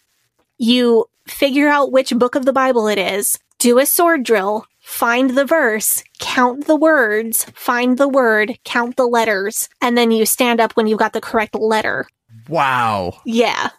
[0.58, 5.30] You figure out which book of the Bible it is, do a sword drill, find
[5.30, 10.60] the verse, count the words, find the word, count the letters, and then you stand
[10.60, 12.06] up when you've got the correct letter.
[12.49, 13.70] Wow Yeah.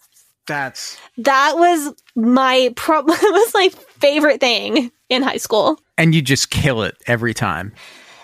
[0.47, 5.79] that's That was my pro- was my favorite thing in high school.
[5.97, 7.73] and you just kill it every time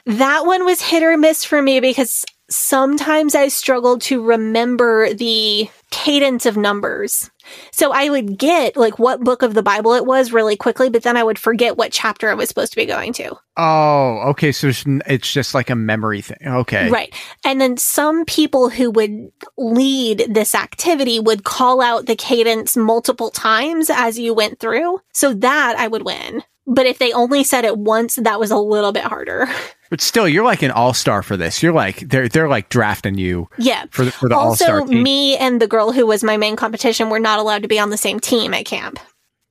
[0.05, 5.69] That one was hit or miss for me because sometimes I struggled to remember the
[5.91, 7.29] cadence of numbers.
[7.71, 11.03] So I would get like what book of the Bible it was really quickly, but
[11.03, 13.35] then I would forget what chapter I was supposed to be going to.
[13.57, 17.13] oh okay so it's, just like a memory thing okay Right.
[17.43, 23.29] And then some people who would lead this activity would call out the cadence multiple
[23.29, 24.99] times as you went through.
[25.13, 26.43] So that I would win.
[26.69, 29.47] But if they only said it once, that was a little bit harder.
[29.89, 31.63] But still, you're like an all star for this.
[31.63, 33.85] You're like they're they're like drafting you Yeah.
[33.89, 35.01] for the for the all also, star team.
[35.01, 37.89] me and the girl who was my main competition were not allowed to be on
[37.89, 38.99] the same team at camp.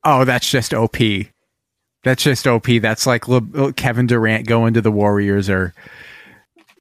[0.04, 0.98] oh, that's just OP.
[2.04, 2.66] That's just OP.
[2.82, 5.72] That's like Le- Kevin Durant going to the Warriors or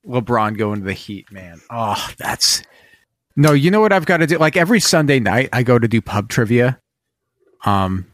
[0.06, 1.32] LeBron going to the Heat.
[1.32, 2.62] Man, oh, that's
[3.38, 3.54] no.
[3.54, 4.38] You know what I've got to do?
[4.38, 6.78] Like every Sunday night, I go to do pub trivia.
[7.64, 8.08] Um,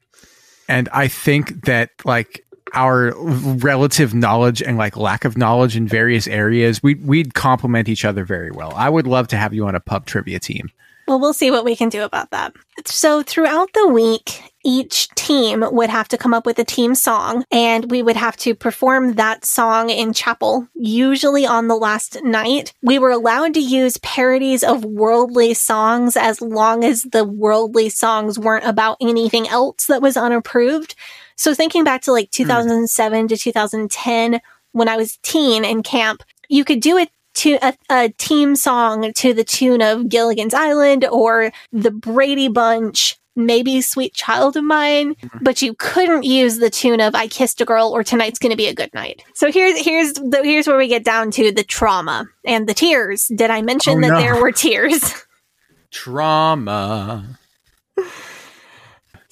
[0.72, 6.28] and I think that like our relative knowledge and like lack of knowledge in various
[6.28, 8.72] areas, we we'd complement each other very well.
[8.76, 10.69] I would love to have you on a pub trivia team.
[11.12, 12.53] Well, we'll see what we can do about that.
[12.86, 17.43] So, throughout the week, each team would have to come up with a team song,
[17.51, 22.72] and we would have to perform that song in chapel, usually on the last night.
[22.82, 28.39] We were allowed to use parodies of worldly songs as long as the worldly songs
[28.39, 30.95] weren't about anything else that was unapproved.
[31.36, 32.43] So, thinking back to like hmm.
[32.43, 34.39] 2007 to 2010,
[34.72, 39.14] when I was teen in camp, you could do it to a, a team song
[39.14, 45.16] to the tune of Gilligan's Island or the Brady Bunch, maybe Sweet Child of Mine,
[45.16, 45.38] mm-hmm.
[45.42, 48.68] but you couldn't use the tune of I Kissed a Girl or Tonight's Gonna Be
[48.68, 49.24] a Good Night.
[49.34, 53.28] So here's here's the, here's where we get down to the trauma and the tears.
[53.34, 54.20] Did I mention Oh, that no.
[54.20, 55.26] there were tears?
[55.92, 57.38] Trauma.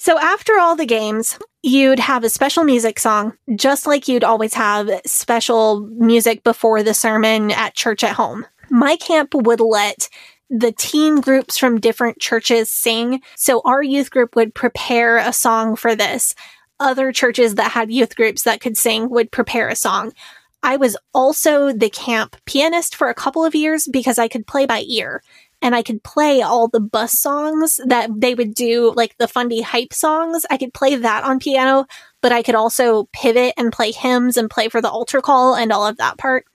[0.00, 4.54] So after all the games, you'd have a special music song, just like you'd always
[4.54, 8.46] have special music before the sermon at church at home.
[8.70, 10.08] My camp would let
[10.48, 13.20] the teen groups from different churches sing.
[13.36, 16.34] So our youth group would prepare a song for this.
[16.80, 20.14] Other churches that had youth groups that could sing would prepare a song.
[20.62, 24.64] I was also the camp pianist for a couple of years because I could play
[24.64, 25.22] by ear
[25.62, 29.60] and I could play all the bus songs that they would do, like the Fundy
[29.60, 30.46] hype songs.
[30.50, 31.86] I could play that on piano,
[32.22, 35.72] but I could also pivot and play hymns and play for the altar call and
[35.72, 36.46] all of that part.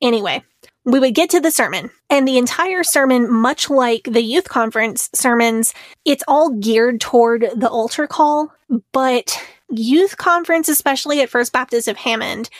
[0.00, 0.42] Anyway,
[0.84, 5.08] we would get to the sermon, and the entire sermon, much like the youth conference
[5.14, 8.52] sermons, it's all geared toward the altar call,
[8.92, 9.40] but
[9.70, 12.50] youth conference, especially at First Baptist of Hammond,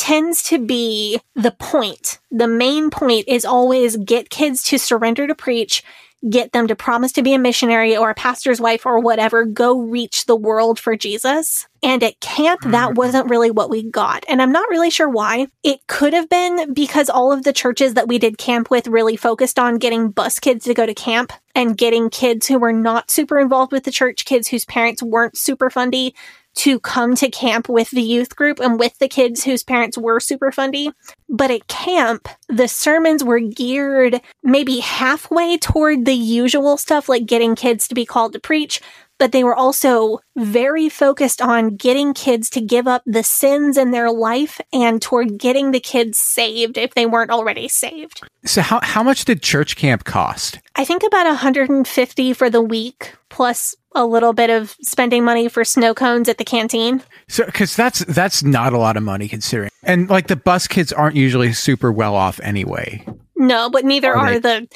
[0.00, 2.20] tends to be the point.
[2.30, 5.84] The main point is always get kids to surrender to preach,
[6.30, 9.78] get them to promise to be a missionary or a pastor's wife or whatever, go
[9.78, 11.66] reach the world for Jesus.
[11.82, 12.94] And at camp, that hmm.
[12.94, 14.24] wasn't really what we got.
[14.26, 15.48] And I'm not really sure why.
[15.62, 19.16] It could have been because all of the churches that we did camp with really
[19.16, 23.10] focused on getting bus kids to go to camp and getting kids who were not
[23.10, 26.14] super involved with the church, kids whose parents weren't super fundy,
[26.56, 30.20] to come to camp with the youth group and with the kids whose parents were
[30.20, 30.90] super fundy.
[31.28, 37.54] But at camp, the sermons were geared maybe halfway toward the usual stuff, like getting
[37.54, 38.80] kids to be called to preach,
[39.20, 43.90] but they were also very focused on getting kids to give up the sins in
[43.90, 48.22] their life and toward getting the kids saved if they weren't already saved.
[48.46, 50.58] So how how much did church camp cost?
[50.74, 55.64] I think about 150 for the week plus a little bit of spending money for
[55.64, 57.02] snow cones at the canteen.
[57.28, 59.70] So cuz that's that's not a lot of money considering.
[59.82, 63.04] And like the bus kids aren't usually super well off anyway.
[63.36, 64.68] No, but neither Are are, the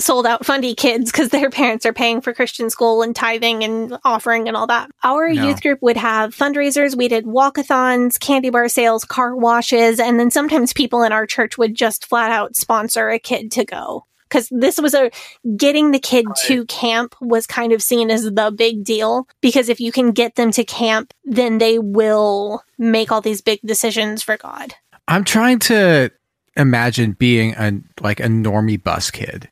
[0.00, 3.96] sold out fundy kids because their parents are paying for Christian school and tithing and
[4.04, 4.90] offering and all that.
[5.04, 5.46] Our No.
[5.48, 6.96] youth group would have fundraisers.
[6.96, 11.56] We did walkathons, candy bar sales, car washes, and then sometimes people in our church
[11.56, 14.06] would just flat out sponsor a kid to go.
[14.32, 15.10] Because this was a
[15.56, 19.28] getting the kid to camp was kind of seen as the big deal.
[19.42, 23.60] Because if you can get them to camp, then they will make all these big
[23.62, 24.74] decisions for God.
[25.06, 26.10] I'm trying to
[26.56, 29.50] imagine being a like a normie bus kid.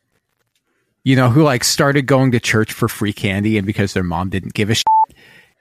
[1.04, 4.30] You know, who like started going to church for free candy and because their mom
[4.30, 4.84] didn't give a shit.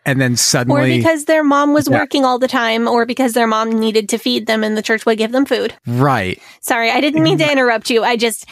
[0.06, 1.98] And then suddenly Or because their mom was Yeah.
[2.00, 5.06] working all the time, or because their mom needed to feed them and the church
[5.06, 5.74] would give them food.
[5.86, 6.42] Right.
[6.62, 8.04] Sorry, I didn't mean to interrupt you.
[8.04, 8.46] I just,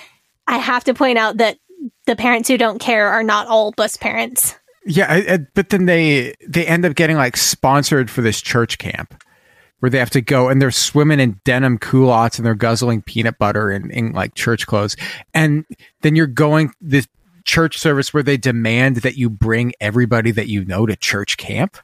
[0.48, 1.58] I have to point out that
[2.06, 4.56] the parents who don't care are not all bus parents.
[4.86, 8.78] Yeah, I, I, but then they they end up getting like sponsored for this church
[8.78, 9.22] camp
[9.80, 13.38] where they have to go and they're swimming in denim culottes and they're guzzling peanut
[13.38, 14.96] butter in, in like church clothes.
[15.34, 15.66] And
[16.02, 17.08] then you're going this
[17.44, 21.78] church service where they demand that you bring everybody that you know to church camp.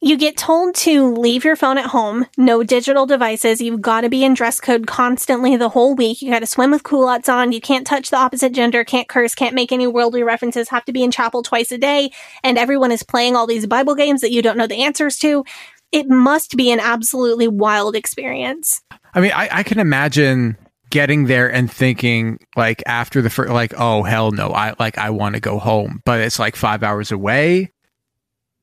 [0.00, 3.60] You get told to leave your phone at home, no digital devices.
[3.60, 6.22] You've got to be in dress code constantly the whole week.
[6.22, 7.50] You got to swim with culottes on.
[7.50, 10.92] You can't touch the opposite gender, can't curse, can't make any worldly references, have to
[10.92, 12.12] be in chapel twice a day.
[12.44, 15.44] And everyone is playing all these Bible games that you don't know the answers to.
[15.90, 18.80] It must be an absolutely wild experience.
[19.14, 20.56] I mean, I, I can imagine
[20.90, 25.10] getting there and thinking like after the first, like, oh hell no, I like I
[25.10, 27.72] want to go home, but it's like five hours away,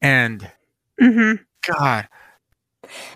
[0.02, 0.50] and
[1.02, 1.44] Mm-hmm.
[1.68, 2.08] God,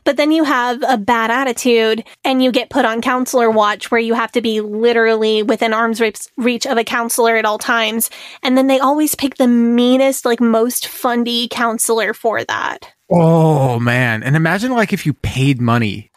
[0.04, 4.00] But then you have a bad attitude and you get put on counselor watch where
[4.00, 8.10] you have to be literally within arm's reach, reach of a counselor at all times.
[8.44, 12.92] And then they always pick the meanest, like most fundy counselor for that.
[13.12, 16.10] oh man, and imagine like if you paid money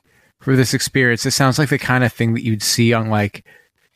[0.43, 1.24] for this experience.
[1.24, 3.47] It sounds like the kind of thing that you'd see on like,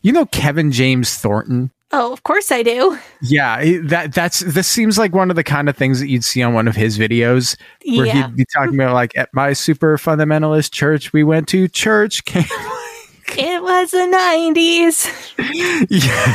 [0.00, 1.72] you know, Kevin James Thornton.
[1.92, 2.98] Oh, of course I do.
[3.22, 6.42] Yeah, that that's this seems like one of the kind of things that you'd see
[6.42, 7.56] on one of his videos
[7.86, 8.26] where Yeah.
[8.26, 12.46] he'd be talking about like at my super fundamentalist church we went to church camp.
[13.38, 15.10] It was the 90s.
[15.90, 16.34] yeah.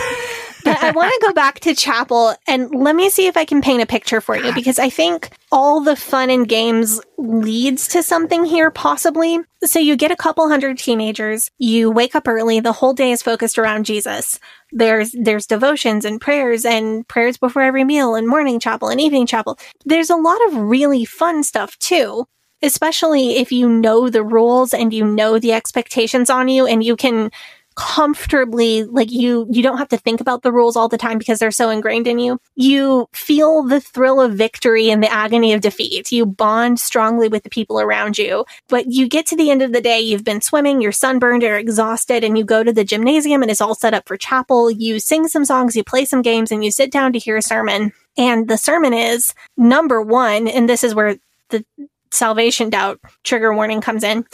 [0.63, 3.61] But I want to go back to chapel and let me see if I can
[3.61, 8.03] paint a picture for you because I think all the fun and games leads to
[8.03, 9.39] something here possibly.
[9.63, 13.21] So you get a couple hundred teenagers, you wake up early, the whole day is
[13.21, 14.39] focused around Jesus.
[14.71, 19.27] There's there's devotions and prayers and prayers before every meal and morning chapel and evening
[19.27, 19.57] chapel.
[19.85, 22.25] There's a lot of really fun stuff too.
[22.63, 26.95] Especially if you know the rules and you know the expectations on you and you
[26.95, 27.31] can
[27.75, 31.39] comfortably like you you don't have to think about the rules all the time because
[31.39, 32.39] they're so ingrained in you.
[32.55, 36.11] You feel the thrill of victory and the agony of defeat.
[36.11, 38.45] You bond strongly with the people around you.
[38.67, 41.57] But you get to the end of the day you've been swimming you're sunburned you're
[41.57, 44.69] exhausted and you go to the gymnasium and it's all set up for chapel.
[44.69, 47.41] You sing some songs you play some games and you sit down to hear a
[47.41, 47.93] sermon.
[48.17, 51.17] And the sermon is number one and this is where
[51.49, 51.63] the
[52.11, 54.25] salvation doubt trigger warning comes in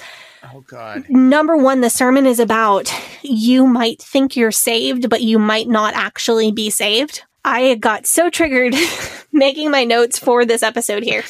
[0.54, 1.10] Oh God.
[1.10, 2.92] number one, the sermon is about
[3.22, 7.24] you might think you're saved, but you might not actually be saved.
[7.44, 8.76] I got so triggered
[9.32, 11.24] making my notes for this episode here.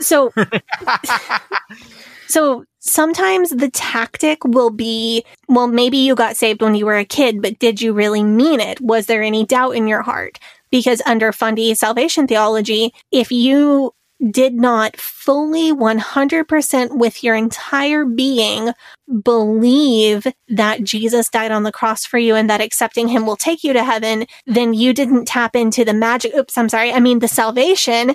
[0.00, 0.32] So,
[2.28, 7.04] so sometimes the tactic will be, well, maybe you got saved when you were a
[7.04, 8.80] kid, but did you really mean it?
[8.80, 10.38] Was there any doubt in your heart?
[10.70, 13.92] Because under Fundy salvation theology, if you
[14.30, 18.72] did not fully 100% with your entire being
[19.22, 23.62] believe that Jesus died on the cross for you and that accepting him will take
[23.62, 26.34] you to heaven, then you didn't tap into the magic.
[26.34, 26.92] Oops, I'm sorry.
[26.92, 28.14] I mean, the salvation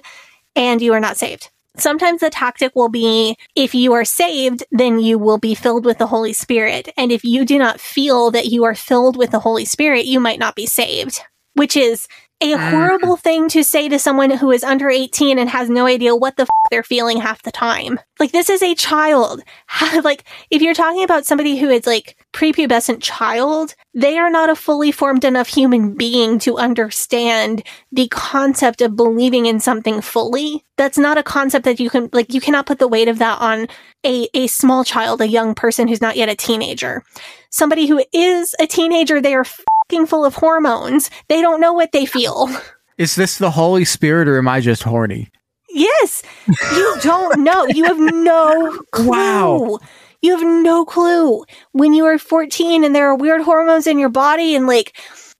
[0.55, 1.49] and you are not saved.
[1.75, 5.97] Sometimes the tactic will be if you are saved, then you will be filled with
[5.97, 6.89] the Holy Spirit.
[6.97, 10.19] And if you do not feel that you are filled with the Holy Spirit, you
[10.19, 11.21] might not be saved,
[11.53, 12.07] which is
[12.41, 15.85] a mm, horrible thing to say to someone who is under 18 and has no
[15.85, 17.99] idea what the f- they're feeling half the time.
[18.19, 19.41] Like, this is a child.
[20.03, 24.55] like, if you're talking about somebody who is like prepubescent child, they are not a
[24.55, 30.64] fully formed enough human being to understand the concept of believing in something fully.
[30.77, 33.39] That's not a concept that you can, like, you cannot put the weight of that
[33.39, 33.68] on
[34.05, 37.03] a, a small child, a young person who's not yet a teenager.
[37.49, 39.45] Somebody who is a teenager, they are
[39.94, 41.10] fucking full of hormones.
[41.30, 42.49] They don't know what they feel.
[42.98, 45.30] Is this the Holy Spirit or am I just horny?
[45.70, 46.24] Yes.
[46.48, 47.65] You don't know.
[47.68, 49.10] You have no clue.
[49.10, 49.80] Wow.
[50.22, 51.44] You have no clue.
[51.74, 54.95] When you are 14 and there are weird hormones in your body and like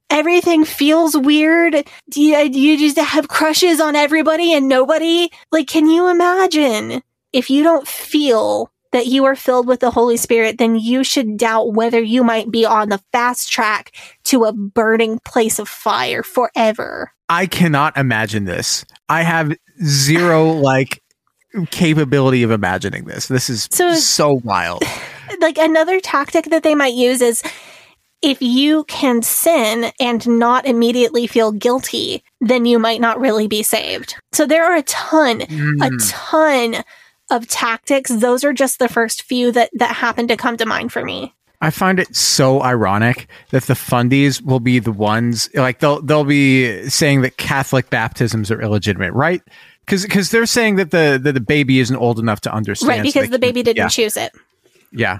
[0.10, 5.30] everything feels weird, do you, you just have crushes on everybody and nobody?
[5.52, 7.02] Like, can you imagine
[7.32, 11.36] if you don't feel that you are filled with the Holy Spirit, then you should
[11.38, 13.92] doubt whether you might be on the fast track
[14.24, 17.12] to a burning place of fire forever.
[17.28, 18.86] I cannot imagine this.
[19.10, 19.54] I have
[19.84, 21.02] zero like
[21.72, 23.28] capability of imagining this.
[23.28, 24.84] This is So- so, wild.
[25.42, 27.44] like another tactic that they might use is
[28.22, 33.64] if you can sin and not immediately feel guilty, then you might not really be
[33.64, 34.16] saved.
[34.32, 35.98] So there are a ton, a Mm.
[36.10, 36.84] ton
[37.34, 38.10] of tactics.
[38.12, 41.34] Those are just the first few that that happen to come to mind for me.
[41.60, 46.26] I find it so ironic that the fundies will be the ones like they'll they'll
[46.26, 49.42] be saying that Catholic baptisms are illegitimate, right?
[49.86, 53.04] Because because they're saying that the that the baby isn't old enough to understand, right,
[53.04, 53.88] because they the baby didn't yeah.
[53.88, 54.34] choose it.
[54.92, 55.20] Yeah.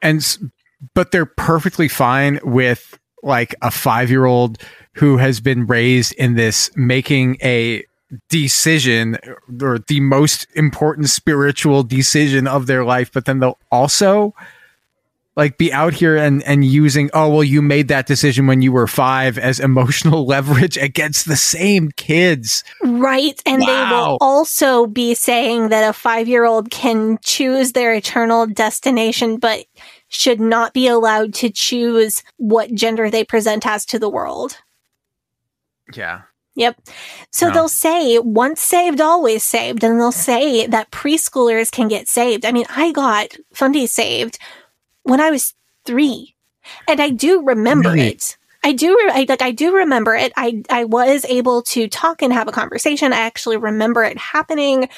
[0.00, 0.50] And
[0.94, 4.58] but they're perfectly fine with like a 5-year-old
[4.94, 7.84] who has been raised in this making a
[8.28, 9.16] decision
[9.62, 14.34] or the most important spiritual decision of their life but then they'll also
[15.36, 18.72] like be out here and and using oh well you made that decision when you
[18.72, 22.64] were 5 as emotional leverage against the same kids.
[22.82, 23.40] Right.
[23.46, 28.46] And they will also be saying that a five year old can choose their eternal
[28.46, 29.64] destination, but
[30.08, 34.58] should not be allowed to choose what gender they present as to the world.
[35.94, 36.22] Yeah.
[36.54, 36.80] Yep.
[37.30, 39.82] So they'll say once saved, always saved.
[39.82, 42.44] And they'll say that preschoolers can get saved.
[42.44, 44.38] I mean, I got Fundy saved
[45.02, 45.54] when I was
[45.86, 46.34] three.
[46.86, 48.08] And I do remember Really?
[48.08, 48.36] it.
[48.62, 50.32] I do, re- I, like, I do remember it.
[50.36, 53.12] I, I was able to talk and have a conversation.
[53.12, 54.88] I actually remember it happening,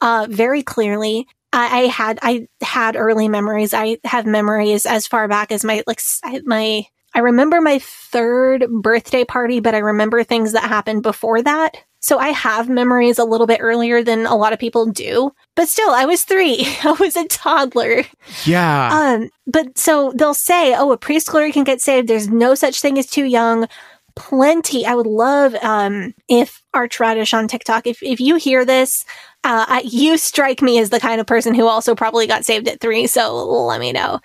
[0.00, 1.26] uh, very clearly.
[1.52, 3.74] I, I had, I had early memories.
[3.74, 6.00] I have memories as far back as my, like,
[6.44, 6.86] my,
[7.18, 11.76] I remember my third birthday party, but I remember things that happened before that.
[11.98, 15.32] So I have memories a little bit earlier than a lot of people do.
[15.56, 16.64] But still, I was three.
[16.84, 18.04] I was a toddler.
[18.44, 18.90] Yeah.
[18.92, 22.06] Um, but so they'll say, oh, a preschooler can get saved.
[22.06, 23.66] There's no such thing as too young.
[24.14, 24.86] Plenty.
[24.86, 29.04] I would love um, if Archradish on TikTok, if, if you hear this,
[29.42, 32.68] uh, I, you strike me as the kind of person who also probably got saved
[32.68, 33.08] at three.
[33.08, 34.20] So let me know.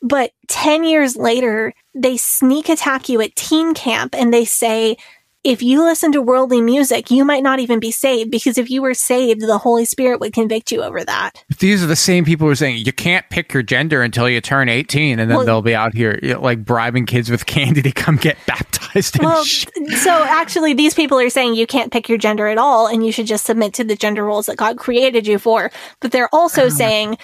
[0.00, 4.96] But 10 years later, they sneak attack you at teen camp and they say,
[5.44, 8.80] if you listen to worldly music, you might not even be saved because if you
[8.80, 11.42] were saved, the Holy Spirit would convict you over that.
[11.58, 14.40] These are the same people who are saying you can't pick your gender until you
[14.40, 17.46] turn 18, and then Well- they'll be out here you know, like bribing kids with
[17.46, 19.16] candy to come get baptized.
[19.18, 19.72] And Well, shit.
[19.98, 23.10] so actually, these people are saying you can't pick your gender at all and you
[23.10, 25.72] should just submit to the gender roles that God created you for.
[26.00, 26.70] But they're also ah.
[26.70, 27.18] saying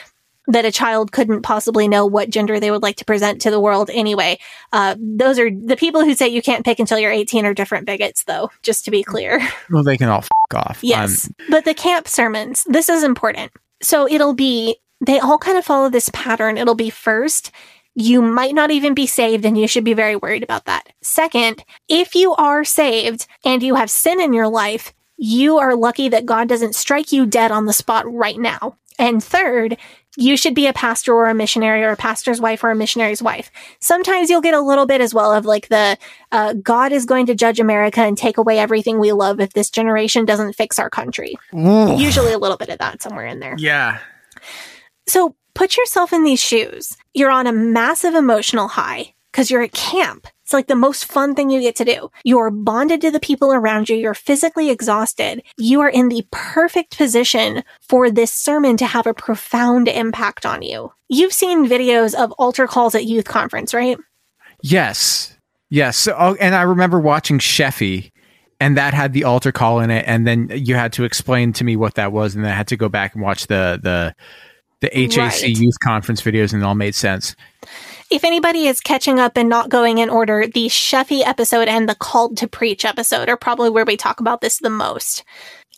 [0.48, 3.60] that a child couldn't possibly know what gender they would like to present to the
[3.60, 4.38] world anyway.
[4.72, 7.86] Uh, those are the people who say you can't pick until you're 18 are different
[7.86, 9.46] bigots, though, just to be clear.
[9.70, 10.78] well, they can all f- off.
[10.82, 11.26] Yes.
[11.26, 13.52] Um, but the camp sermons, this is important.
[13.82, 16.56] So it'll be, they all kind of follow this pattern.
[16.56, 17.52] It'll be first,
[17.94, 20.88] you might not even be saved and you should be very worried about that.
[21.02, 26.08] Second, if you are saved and you have sin in your life, you are lucky
[26.08, 28.76] that God doesn't strike you dead on the spot right now.
[28.98, 29.76] And third,
[30.16, 33.22] you should be a pastor or a missionary or a pastor's wife or a missionary's
[33.22, 33.50] wife.
[33.78, 35.96] Sometimes you'll get a little bit as well of like the
[36.32, 39.70] uh, God is going to judge America and take away everything we love if this
[39.70, 41.34] generation doesn't fix our country.
[41.54, 41.96] ooh.
[41.96, 43.54] Usually a little bit of that somewhere in there.
[43.58, 43.98] yeah.
[45.06, 46.96] So put yourself in these shoes.
[47.14, 50.26] You're on a massive emotional high because you're at camp.
[50.48, 52.10] It's like the most fun thing you get to do.
[52.24, 53.96] You're bonded to the people around you.
[53.96, 55.42] You're physically exhausted.
[55.58, 60.62] You are in the perfect position for this sermon to have a profound impact on
[60.62, 60.90] you.
[61.10, 63.98] You've seen videos of altar calls at youth conference, right?
[64.62, 65.36] Yes.
[65.68, 65.98] Yes.
[65.98, 68.10] So, oh, and I remember watching Sheffey,
[68.58, 71.64] and that had the altar call in it, and then you had to explain to
[71.64, 74.14] me what that was, and then I had to go back and watch the the
[74.80, 75.58] the HAC Right.
[75.58, 77.36] youth conference videos, and it all made sense.
[78.10, 81.94] If anybody is catching up and not going in order, the Sheffey episode and the
[81.94, 85.24] Called to Preach episode are probably where we talk about this the most.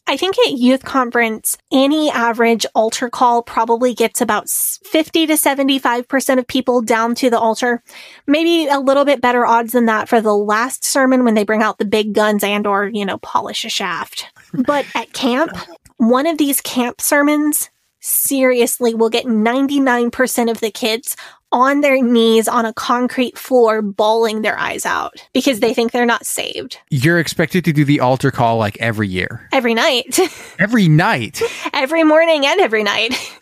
[0.07, 6.39] I think at youth conference, any average altar call probably gets about 50 to 75%
[6.39, 7.83] of people down to the altar.
[8.29, 11.63] Maybe a little bit better odds than that for the last sermon when they bring
[11.65, 14.27] out the big guns and or, you know, polish a shaft.
[14.53, 15.51] But at camp,
[15.97, 17.71] one of these camp sermons
[18.01, 21.17] seriously will get 99% of the kids
[21.53, 26.07] on their knees on a concrete floor bawling their eyes out because they think they're
[26.07, 30.19] not saved You're expected to do the altar call like every year, every night,
[30.59, 31.43] every night.
[31.73, 33.15] every morning and every night.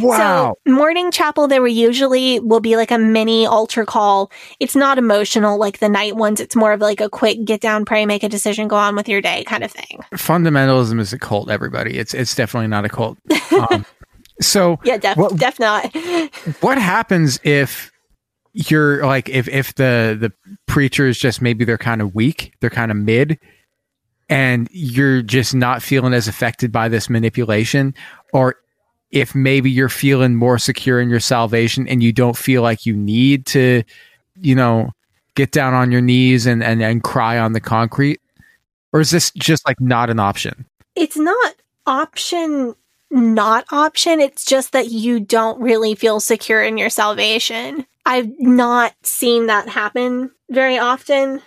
[0.00, 0.54] Wow.
[0.66, 4.30] So morning chapel, there will usually will be like a mini altar call.
[4.60, 6.40] It's not emotional like the night ones.
[6.40, 9.08] It's more of like a quick get down, pray, make a decision, go on with
[9.08, 10.00] your day kind of thing.
[10.12, 11.50] Fundamentalism is a cult.
[11.50, 13.16] Everybody, it's it's definitely not a cult.
[13.70, 13.86] Um,
[14.40, 15.94] so Yeah, def, What- def not.
[16.60, 17.90] what happens if
[18.52, 20.32] you're like if if the the
[20.66, 23.38] preacher is just maybe they're kind of weak they're kind of mid
[24.30, 27.94] and you're just not feeling as affected by this manipulation
[28.32, 28.56] or
[29.10, 32.96] if maybe you're feeling more secure in your salvation and you don't feel like you
[32.96, 33.82] need to
[34.40, 34.88] you know
[35.34, 38.20] get down on your knees and and, and cry on the concrete
[38.94, 40.64] or is this just like not an option
[40.94, 41.54] it's not
[41.86, 42.74] option
[43.10, 44.20] not option.
[44.20, 47.86] It's just that you don't really feel secure in your salvation.
[48.04, 51.42] I've not seen that happen very often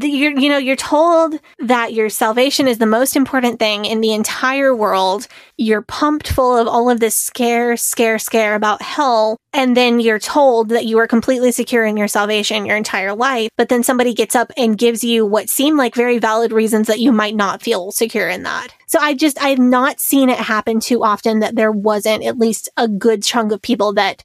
[0.00, 4.12] you're, you know you're told that your salvation is the most important thing in the
[4.12, 5.26] entire world.
[5.56, 9.38] You're pumped full of all of this scare scare scare about hell.
[9.52, 13.50] And then you're told that you are completely secure in your salvation your entire life.
[13.56, 17.00] But then somebody gets up and gives you what seem like very valid reasons that
[17.00, 18.68] you might not feel secure in that.
[18.86, 22.70] So i just i've not seen it happen too often that there wasn't at least
[22.76, 24.24] a good chunk of people that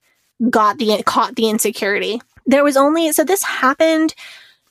[0.50, 4.14] got the caught the insecurity there was only so this happened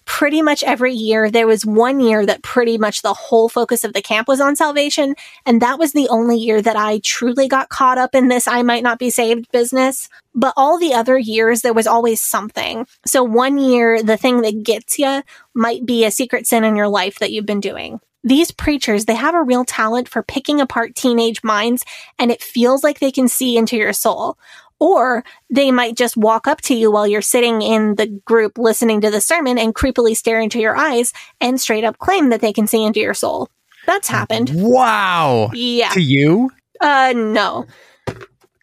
[0.05, 1.31] pretty much every year.
[1.31, 4.57] There was one year that pretty much the whole focus of the camp was on
[4.57, 5.15] salvation.
[5.47, 8.62] And that was the only year that I truly got caught up in this I
[8.62, 10.09] might not be saved business.
[10.35, 12.86] But all the other years, there was always something.
[13.07, 15.23] So one year, the thing that gets you
[15.55, 18.01] might be a secret sin in your life that you've been doing.
[18.24, 21.85] These preachers, they have a real talent for picking apart teenage minds
[22.20, 24.39] and it feels like they can see into your soul.
[24.83, 29.01] Or they might just walk up to you while you're sitting in the group listening
[29.03, 32.53] to the sermon and creepily stare into your eyes and straight up claim that they
[32.53, 33.49] can see into your soul.
[33.87, 34.51] That's happened.
[34.53, 35.91] wow Yeah.
[35.91, 36.51] to you
[36.81, 37.67] Uh, no.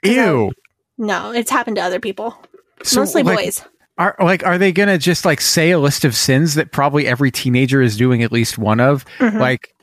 [0.04, 0.52] ew
[0.98, 2.38] No, it's happened to other people.
[2.84, 3.64] So, Mostly like, boys.
[3.98, 7.32] Are like are they gonna just like say a list of sins that probably every
[7.32, 9.06] teenager is doing at least one of?
[9.20, 9.40] Mhm.
[9.40, 9.74] Like,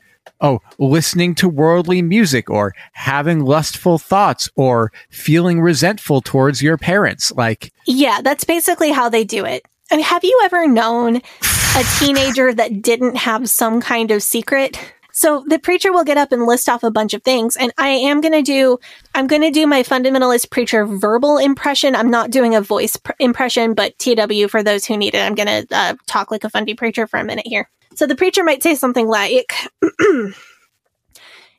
[0.41, 7.31] oh, listening to worldly music or having lustful thoughts or feeling resentful towards your parents.
[7.31, 9.65] Like, Yeah, that's basically how they do it.
[9.91, 14.77] I mean, have you ever known a teenager that didn't have some kind of secret?
[15.17, 17.87] So the preacher will get up and list off a bunch of things, and I
[17.87, 18.77] am going to do,
[19.15, 21.95] I'm going to do my fundamentalist preacher verbal impression.
[21.95, 25.33] I'm not doing a voice pr- impression, but TW for those who need it, I'm
[25.33, 27.67] going to uh, talk like a fundy preacher for a minute here.
[27.97, 29.55] So the preacher might say something like,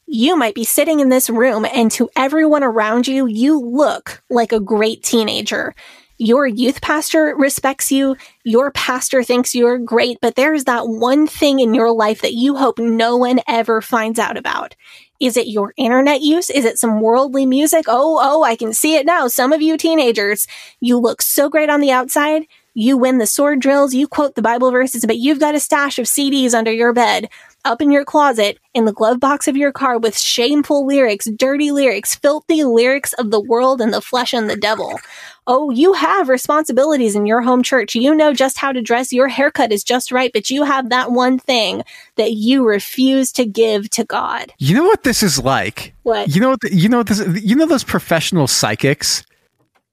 [0.07, 4.53] you might be sitting in this room and to everyone around you, you look like
[4.53, 5.75] a great teenager.
[6.17, 8.17] Your youth pastor respects you.
[8.45, 12.55] Your pastor thinks you're great, but there's that one thing in your life that you
[12.55, 14.77] hope no one ever finds out about.
[15.19, 16.51] Is it your internet use?
[16.51, 17.87] Is it some worldly music?
[17.89, 19.27] Oh, oh, I can see it now.
[19.27, 20.47] Some of you teenagers,
[20.79, 22.47] you look so great on the outside.
[22.75, 25.99] You win the sword drills, you quote the Bible verses, but you've got a stash
[25.99, 27.29] of CDs under your bed,
[27.65, 31.73] up in your closet, in the glove box of your car with shameful lyrics, dirty
[31.73, 35.01] lyrics, filthy lyrics of the world and the flesh and the devil.
[35.47, 37.95] Oh, you have responsibilities in your home church.
[37.95, 39.13] You know just how to dress.
[39.13, 41.83] Your haircut is just right, but you have that one thing
[42.17, 44.53] that you refuse to give to God.
[44.59, 45.95] you know what this is like?
[46.03, 46.29] What?
[46.29, 46.61] You know what?
[46.61, 47.27] The, you know what this?
[47.43, 49.25] You know those professional psychics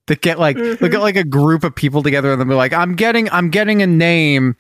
[0.08, 0.84] that get like Mm-hmm.
[0.84, 3.82] look at like a group of people together and they're like, I'm getting, I'm getting
[3.82, 4.56] a name.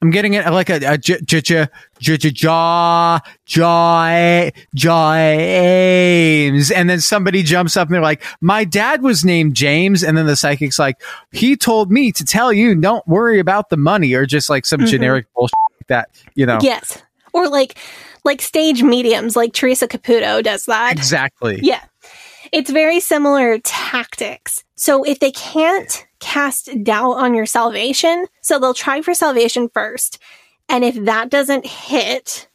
[0.00, 1.66] I'm getting it like a, a j- j- j-
[1.98, 6.70] j- j- jaw, jaw, James.
[6.70, 10.02] And then somebody jumps up and they're like, my dad was named James.
[10.04, 11.00] And then the psychic's like,
[11.32, 14.80] he told me to tell you, don't worry about the money or just like some
[14.80, 14.86] Mhm.
[14.88, 16.58] generic bullshit like that, you know?
[16.62, 17.02] Yes.
[17.32, 17.76] Or like,
[18.24, 20.92] like stage mediums, like Teresa Caputo does that.
[20.92, 21.58] Exactly.
[21.62, 21.82] Yeah.
[22.52, 24.64] It's very similar tactics.
[24.78, 30.18] So if they can't cast doubt on your salvation, so they'll try for salvation first.
[30.68, 32.48] And if that doesn't hit,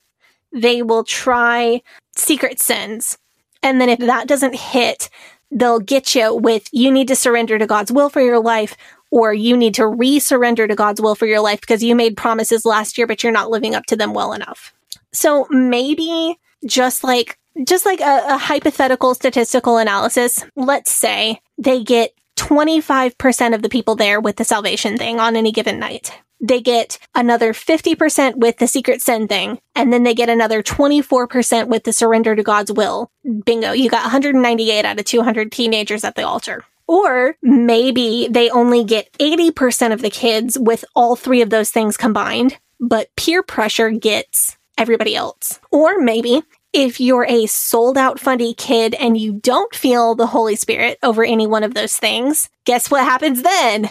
[0.53, 1.81] they will try
[2.15, 3.17] secret sins.
[3.61, 5.09] And then if that doesn't hit,
[5.51, 8.77] they'll get you with you need to surrender to God's will for your life
[9.11, 12.65] or you need to re-surrender to God's will for your life because you made promises
[12.65, 14.73] last year but you're not living up to them well enough.
[15.11, 17.37] So maybe just like
[17.67, 23.95] just like a, a hypothetical statistical analysis, let's say they get 25% of the people
[23.95, 26.11] there with the salvation thing on any given night.
[26.41, 31.67] they get another 50% with the secret sin thing, and then they get another 24%
[31.67, 33.09] with the surrender to God's will.
[33.45, 36.65] Bingo, you got 198 out of 200 teenagers at the altar.
[36.85, 41.95] Or maybe they only get 80% of the kids with all three of those things
[41.95, 45.61] combined, but peer pressure gets everybody else.
[45.71, 46.43] Or maybe
[46.73, 51.23] if you're a sold out fundy kid and you don't feel the Holy Spirit over
[51.23, 53.89] any one of those things, guess what happens then?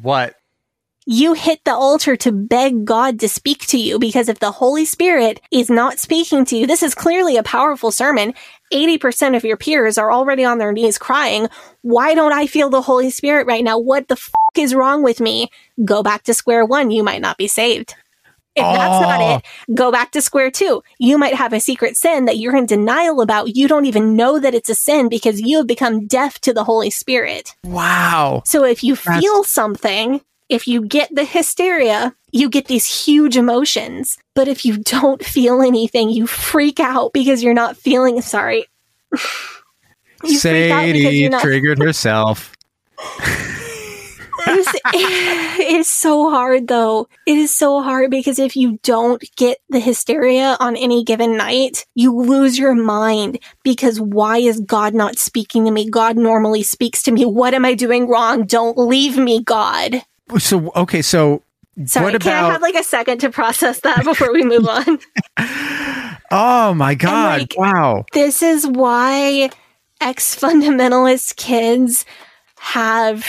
[0.00, 0.36] What?
[1.08, 4.84] You hit the altar to beg God to speak to you because if the Holy
[4.84, 8.34] Spirit is not speaking to you, this is clearly a powerful sermon.
[8.72, 11.48] 80% of your peers are already on their knees crying.
[11.82, 13.78] Why don't I feel the Holy Spirit right now?
[13.78, 15.50] What the f- is wrong with me?
[15.84, 16.90] Go back to square one.
[16.90, 17.94] You might not be saved.
[18.56, 19.36] If that's not Oh.
[19.36, 20.82] it, go back to square two.
[20.98, 23.54] You might have a secret sin that you're in denial about.
[23.54, 26.64] You don't even know that it's a sin because you have become deaf to the
[26.64, 27.54] Holy Spirit.
[27.64, 28.42] Wow.
[28.46, 33.36] So if you That's- feel something, if you get the hysteria, you get these huge
[33.36, 34.16] emotions.
[34.34, 38.66] But if you don't feel anything, you freak out because you're not feeling sorry.
[39.12, 42.54] you freak out because Sadie you're not triggered herself.
[44.46, 44.80] it's,
[45.60, 47.08] it is so hard though.
[47.26, 51.86] It is so hard because if you don't get the hysteria on any given night,
[51.94, 55.90] you lose your mind because why is God not speaking to me?
[55.90, 57.24] God normally speaks to me.
[57.24, 58.44] What am I doing wrong?
[58.46, 60.02] Don't leave me, God.
[60.38, 61.42] So okay, so
[61.84, 64.98] Sorry, what can I have like a second to process that before we move on?
[66.30, 67.40] oh my god!
[67.40, 68.06] like- wow.
[68.12, 69.50] this is why
[70.00, 72.06] ex fundamentalist kids
[72.58, 73.26] have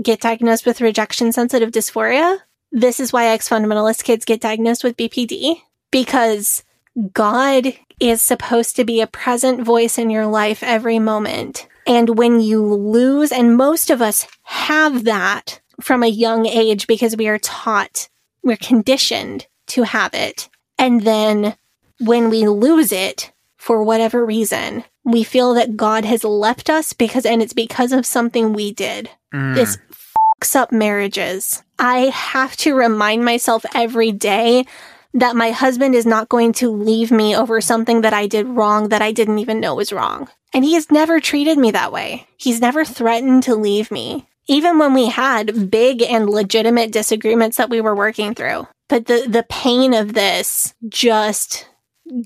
[0.00, 2.38] get diagnosed with rejection sensitive dysphoria.
[2.70, 5.60] This is why ex fundamentalist kids get diagnosed with BPD
[5.90, 6.64] because
[7.12, 11.68] God is supposed to be a present voice in your life every moment.
[11.86, 17.16] And when you lose, and most of us have that from a young age because
[17.16, 18.08] we are taught,
[18.42, 20.48] we're conditioned to have it.
[20.78, 21.56] And then
[22.00, 27.26] when we lose it for whatever reason, we feel that God has left us because,
[27.26, 29.10] and it's because of something we did.
[29.34, 29.54] Mm.
[29.54, 31.62] This fucks up marriages.
[31.78, 34.66] I have to remind myself every day
[35.14, 38.88] that my husband is not going to leave me over something that I did wrong
[38.88, 40.28] that I didn't even know was wrong.
[40.54, 42.26] And he has never treated me that way.
[42.36, 47.70] He's never threatened to leave me, even when we had big and legitimate disagreements that
[47.70, 48.66] we were working through.
[48.88, 51.68] But the, the pain of this just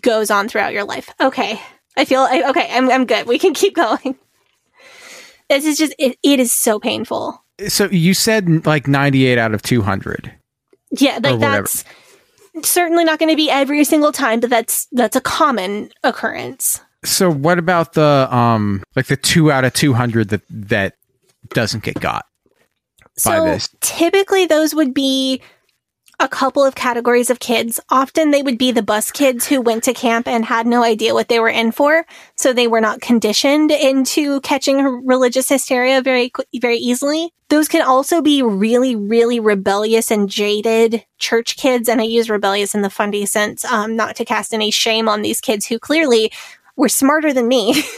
[0.01, 1.11] goes on throughout your life.
[1.20, 1.61] Okay.
[1.97, 2.68] I feel I, okay.
[2.70, 3.27] I'm, I'm good.
[3.27, 4.16] We can keep going.
[5.48, 7.43] This is just, it, it is so painful.
[7.68, 10.32] So you said like ninety-eight out of two hundred.
[10.90, 11.85] Yeah, like that's
[12.62, 16.81] certainly not going to be every single time, but that's that's a common occurrence.
[17.05, 20.94] So what about the um like the two out of two hundred that that
[21.51, 22.27] doesn't get got?
[23.24, 23.68] By So this.
[23.81, 25.40] typically those would be
[26.18, 27.78] a couple of categories of kids.
[27.90, 31.14] Often they would be the bus kids who went to camp and had no idea
[31.14, 32.06] what they were in for,
[32.36, 37.32] so they were not conditioned into catching religious hysteria very very easily.
[37.48, 42.74] Those can also be really, really rebellious and jaded church kids, and I use rebellious
[42.74, 46.32] in the fundy sense, um, not to cast any shame on these kids who clearly
[46.76, 47.82] were smarter than me.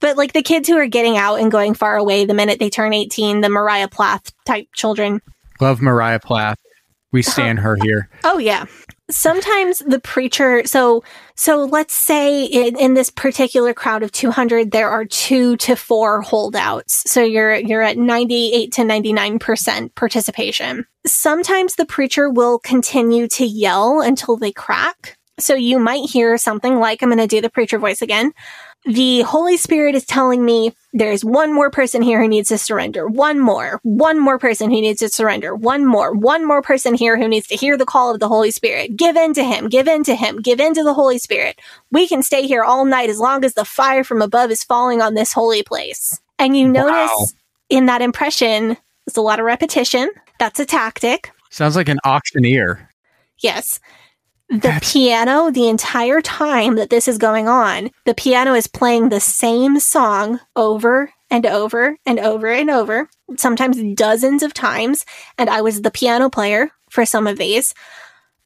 [0.00, 2.70] But like the kids who are getting out and going far away the minute they
[2.70, 5.20] turn 18, the Mariah Plath type children.
[5.60, 6.58] Love Mariah Plath.
[7.12, 8.08] We stand her here.
[8.24, 8.66] Oh yeah.
[9.10, 11.02] Sometimes the preacher, so,
[11.34, 16.20] so let's say in, in this particular crowd of 200, there are two to four
[16.20, 17.10] holdouts.
[17.10, 20.84] So you're, you're at 98 to 99% participation.
[21.06, 25.16] Sometimes the preacher will continue to yell until they crack.
[25.38, 28.32] So you might hear something like, I'm going to do the preacher voice again.
[28.84, 33.06] The Holy Spirit is telling me there's one more person here who needs to surrender.
[33.06, 33.78] One more.
[33.82, 35.54] One more person who needs to surrender.
[35.54, 36.14] One more.
[36.14, 38.96] One more person here who needs to hear the call of the Holy Spirit.
[38.96, 39.68] Give in to Him.
[39.68, 40.40] Give in to Him.
[40.40, 41.60] Give in to the Holy Spirit.
[41.92, 45.02] We can stay here all night as long as the fire from above is falling
[45.02, 46.18] on this holy place.
[46.38, 47.34] And you notice
[47.68, 48.68] in that impression,
[49.06, 50.10] there's a lot of repetition.
[50.38, 51.32] That's a tactic.
[51.50, 52.88] Sounds like an auctioneer.
[53.40, 53.78] Yes.
[54.48, 59.20] The piano, the entire time that this is going on, the piano is playing the
[59.20, 65.04] same song over and over and over and over, sometimes dozens of times.
[65.36, 67.74] And I was the piano player for some of these.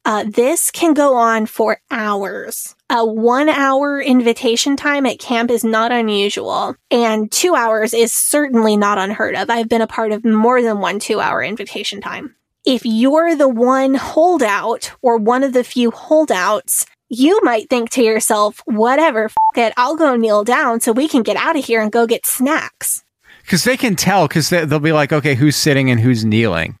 [0.03, 2.75] Uh, this can go on for hours.
[2.89, 8.75] A one hour invitation time at camp is not unusual, and two hours is certainly
[8.75, 9.49] not unheard of.
[9.49, 12.35] I've been a part of more than one two hour invitation time
[12.65, 18.03] if you're the one holdout or one of the few holdouts, you might think to
[18.03, 21.81] yourself, whatever, f- it, I'll go kneel down so we can get out of here
[21.81, 23.03] and go get snacks.
[23.43, 26.77] Because they can tell, because they, they'll be like, okay, who's sitting and who's kneeling.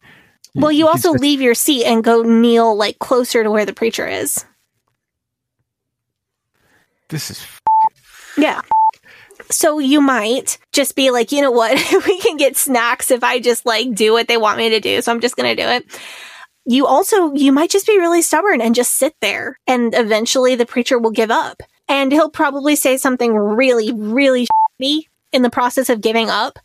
[0.55, 4.07] Well, you also leave your seat and go kneel like closer to where the preacher
[4.07, 4.45] is.
[7.09, 7.45] This is
[8.37, 8.61] Yeah.
[9.55, 11.73] So you might just be like, you know what?
[12.07, 15.01] we can get snacks if I just like do what they want me to do.
[15.01, 15.85] So I'm just going to do it.
[16.65, 20.65] You also, you might just be really stubborn and just sit there and eventually the
[20.65, 24.47] preacher will give up and he'll probably say something really, really
[24.81, 26.59] shitty in the process of giving up.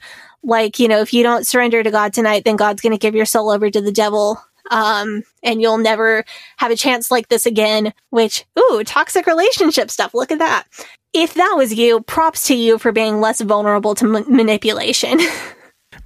[0.44, 3.16] Like, you know, if you don't surrender to God tonight, then God's going to give
[3.16, 4.40] your soul over to the devil.
[4.70, 6.24] Um, and you'll never
[6.58, 10.14] have a chance like this again, which, ooh, toxic relationship stuff.
[10.14, 10.64] Look at that.
[11.12, 15.20] If that was you, props to you for being less vulnerable to ma- manipulation.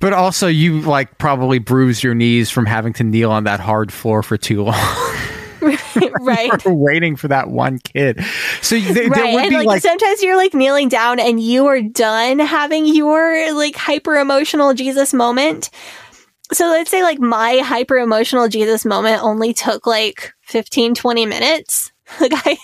[0.00, 3.92] But also, you like probably bruised your knees from having to kneel on that hard
[3.92, 4.74] floor for too long.
[6.20, 6.50] right.
[6.66, 8.20] waiting for that one kid.
[8.62, 11.66] So th- there would And be like, like, sometimes you're like kneeling down and you
[11.66, 15.70] are done having your like hyper emotional Jesus moment.
[16.52, 21.90] So let's say like my hyper emotional Jesus moment only took like 15, 20 minutes.
[22.20, 22.58] Like I,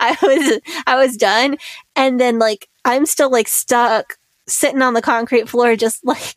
[0.00, 1.58] I was, I was done.
[1.94, 4.16] And then like I'm still like stuck
[4.46, 6.36] sitting on the concrete floor, just like,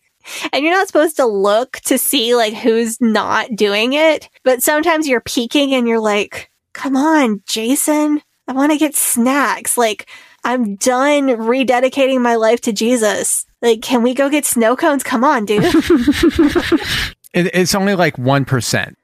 [0.51, 4.27] and you're not supposed to look to see like who's not doing it.
[4.43, 9.77] But sometimes you're peeking and you're like, come on, Jason, I want to get snacks.
[9.77, 10.09] Like,
[10.43, 13.45] I'm done rededicating my life to Jesus.
[13.61, 15.03] Like, can we go get snow cones?
[15.03, 15.63] Come on, dude.
[17.33, 18.95] it, it's only like 1%,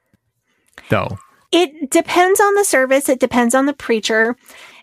[0.89, 1.17] though.
[1.51, 3.09] it depends on the service.
[3.09, 4.35] It depends on the preacher.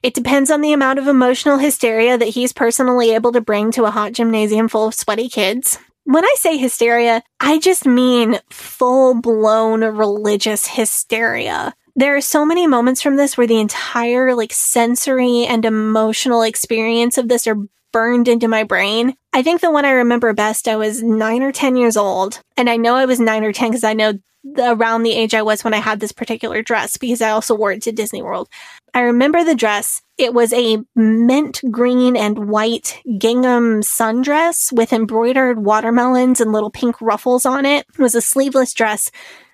[0.02, 3.84] It depends on the amount of emotional hysteria that he's personally able to bring to
[3.84, 5.78] a hot gymnasium full of sweaty kids.
[6.04, 11.74] When I say hysteria, I just mean full blown religious hysteria.
[12.00, 17.18] There are so many moments from this where the entire like sensory and emotional experience
[17.18, 17.58] of this are
[17.92, 19.16] burned into my brain.
[19.34, 22.40] I think the one I remember best, I was nine or 10 years old.
[22.56, 24.14] And I know I was nine or 10 because I know
[24.44, 27.54] the, around the age I was when I had this particular dress because I also
[27.54, 28.48] wore it to Disney World.
[28.94, 30.00] I remember the dress.
[30.16, 36.98] It was a mint green and white gingham sundress with embroidered watermelons and little pink
[37.02, 37.84] ruffles on it.
[37.92, 39.10] It was a sleeveless dress.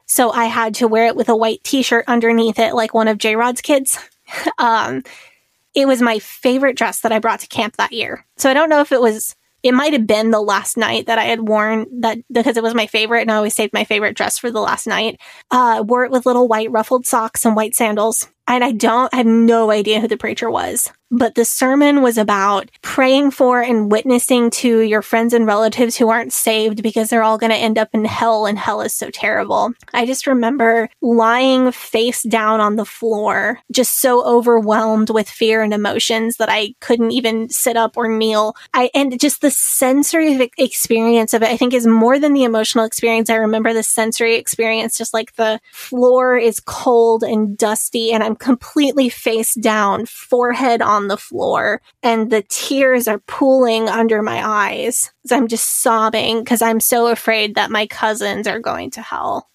[0.07, 3.19] So I had to wear it with a white t-shirt underneath it, like one of
[3.19, 3.99] J Rod's kids.
[4.59, 5.03] um,
[5.75, 8.25] it was my favorite dress that I brought to camp that year.
[8.37, 11.19] So I don't know if it was, it might have been the last night that
[11.19, 14.17] I had worn that because it was my favorite and I always saved my favorite
[14.17, 15.21] dress for the last night.
[15.51, 18.29] Uh, wore it with little white ruffled socks and white sandals.
[18.49, 22.19] And I don't, I have no idea who the preacher was, but the sermon was
[22.19, 27.23] about praying for and witnessing to your friends and relatives who aren't saved because they're
[27.23, 29.73] all going to end up in hell and hell is so terrible.
[29.95, 35.73] I just remember lying face down on the floor, just so overwhelmed with fear and
[35.73, 38.57] emotions that I couldn't even sit up or kneel.
[38.75, 42.85] I, and just the sensory experience of it, I think is more than the emotional
[42.85, 43.31] experience.
[43.31, 48.37] I remember the sensory experience, just like the floor is cold and dusty and I'm
[48.37, 55.13] completely face down, forehead on the floor, and the tears are pooling under my eyes.
[55.31, 59.49] I'm just sobbing because I'm so afraid that my cousins are going to hell.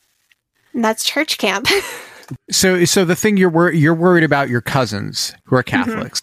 [0.73, 1.67] And that's church camp.
[2.49, 6.21] So, so the thing you're wor- you're worried about your cousins who are Catholics,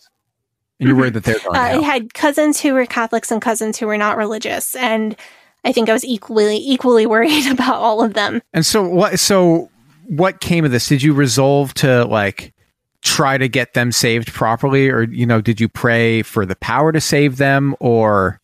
[0.80, 3.42] and you're worried that they're going to Uh, I had cousins who were Catholics and
[3.42, 5.16] cousins who were not religious, and
[5.64, 8.40] I think I was equally equally worried about all of them.
[8.54, 9.18] And so what?
[9.18, 9.70] So
[10.06, 10.88] what came of this?
[10.88, 12.54] Did you resolve to like
[13.02, 16.92] try to get them saved properly, or you know, did you pray for the power
[16.92, 18.40] to save them, or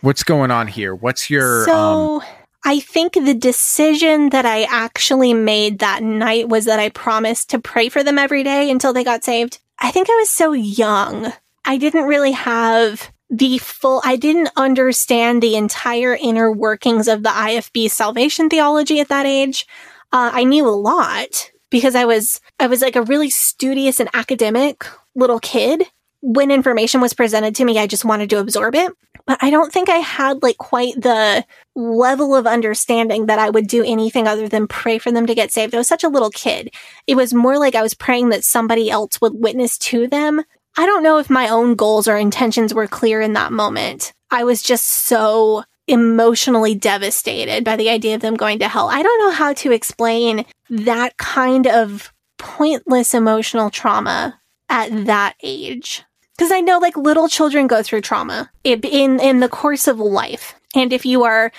[0.00, 0.94] what's going on here?
[0.94, 2.22] What's your um, so
[2.64, 7.58] I think the decision that I actually made that night was that I promised to
[7.58, 9.58] pray for them every day until they got saved.
[9.78, 11.32] I think I was so young.
[11.64, 17.30] I didn't really have the full, I didn't understand the entire inner workings of the
[17.30, 19.66] IFB salvation theology at that age.
[20.12, 24.10] Uh, I knew a lot because I was, I was like a really studious and
[24.14, 25.84] academic little kid.
[26.22, 28.92] When information was presented to me, I just wanted to absorb it.
[29.26, 31.44] But I don't think I had like quite the
[31.76, 35.52] level of understanding that I would do anything other than pray for them to get
[35.52, 35.74] saved.
[35.74, 36.74] I was such a little kid.
[37.06, 40.42] It was more like I was praying that somebody else would witness to them.
[40.76, 44.12] I don't know if my own goals or intentions were clear in that moment.
[44.30, 48.88] I was just so emotionally devastated by the idea of them going to hell.
[48.88, 56.04] I don't know how to explain that kind of pointless emotional trauma at that age.
[56.36, 60.54] Because I know like little children go through trauma in, in, the course of life.
[60.74, 61.52] And if you are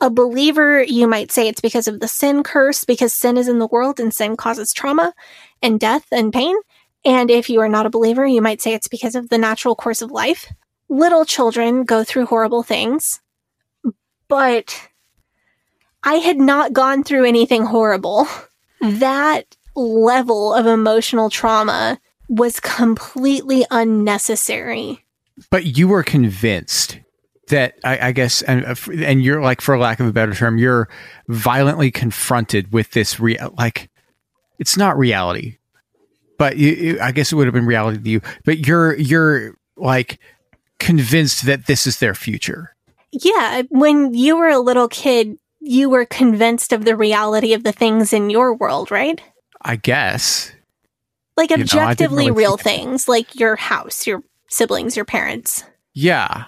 [0.00, 3.58] a believer, you might say it's because of the sin curse, because sin is in
[3.58, 5.12] the world and sin causes trauma
[5.60, 6.56] and death and pain.
[7.04, 9.74] And if you are not a believer, you might say it's because of the natural
[9.74, 10.50] course of life.
[10.88, 13.20] Little children go through horrible things,
[14.32, 14.88] but
[16.02, 18.26] I had not gone through anything horrible.
[18.80, 22.00] That level of emotional trauma
[22.30, 25.04] was completely unnecessary.
[25.50, 26.98] But you were convinced
[27.48, 30.56] that I, I guess, and uh, and you're like, for lack of a better term,
[30.56, 30.88] you're
[31.28, 33.90] violently confronted with this real, like,
[34.58, 35.58] it's not reality,
[36.38, 38.20] but you, you- I guess it would have been reality to you.
[38.46, 40.18] But you're you're like
[40.78, 42.74] convinced that this is their future.
[43.12, 47.72] Yeah, when you were a little kid, you were convinced of the reality of the
[47.72, 49.20] things in your world, right?
[49.60, 50.52] I guess.
[51.36, 55.64] Like You know, objectively really real things, like your house, your siblings, your parents.
[55.94, 56.46] Yeah.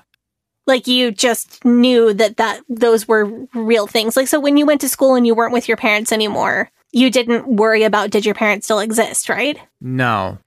[0.66, 4.16] Like you just knew that that those were real things.
[4.16, 7.10] Like so when you went to school and you weren't with your parents anymore, you
[7.10, 9.58] didn't worry about did your parents still exist, right?
[9.80, 10.38] No.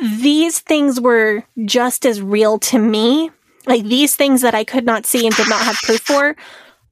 [0.00, 3.30] These things were just as real to me.
[3.68, 6.36] Like these things that I could not see and did not have proof for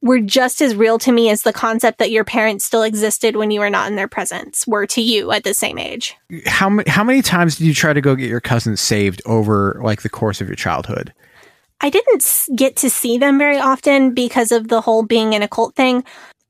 [0.01, 3.51] were just as real to me as the concept that your parents still existed when
[3.51, 6.15] you were not in their presence were to you at the same age.
[6.45, 9.79] How many how many times did you try to go get your cousins saved over
[9.83, 11.13] like the course of your childhood?
[11.81, 15.47] I didn't get to see them very often because of the whole being in a
[15.47, 16.03] cult thing.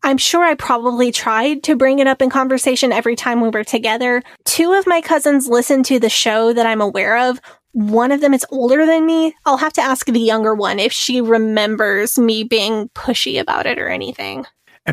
[0.04, 3.64] I'm sure I probably tried to bring it up in conversation every time we were
[3.64, 4.24] together.
[4.45, 7.41] Two of my cousins listen to the show that I'm aware of.
[7.78, 9.36] One of them is older than me.
[9.45, 13.78] I'll have to ask the younger one if she remembers me being pushy about it
[13.78, 14.48] or anything.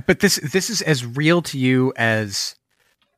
[0.06, 2.56] But this this is as real to you as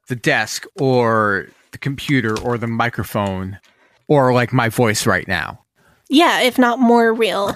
[0.06, 3.58] the desk or the computer or the microphone
[4.06, 5.64] or like my voice right now.
[6.08, 7.52] Yeah, if not more real.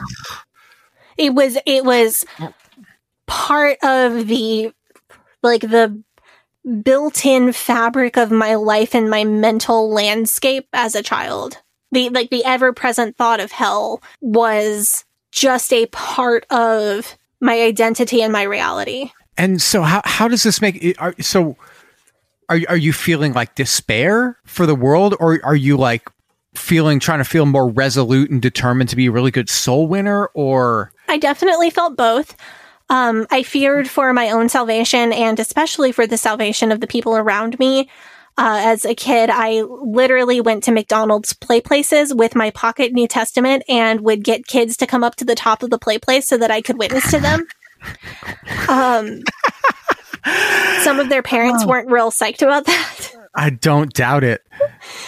[1.16, 2.24] It was it was
[3.28, 4.72] part of the
[5.44, 6.02] like the
[6.82, 11.58] built-in fabric of my life and my mental landscape as a child.
[11.92, 18.32] The like the ever-present thought of hell was just a part of my identity and
[18.32, 19.10] my reality.
[19.36, 21.56] And so how how does this make it are, so
[22.48, 26.08] are you- are you feeling like despair for the world or are you like
[26.54, 30.26] feeling trying to feel more resolute and determined to be a really good soul winner
[30.34, 32.36] or I definitely felt both.
[32.88, 37.16] Um, I feared for my own salvation and especially for the salvation of the people
[37.16, 37.88] around me.
[38.40, 43.06] Uh, as a kid, I literally went to McDonald's play places with my pocket New
[43.06, 46.26] Testament and would get kids to come up to the top of the play place
[46.26, 47.46] so that I could witness to them.
[48.68, 49.22] Um,
[50.82, 53.10] some of their parents weren't real psyched about that.
[53.34, 54.42] I don't doubt it.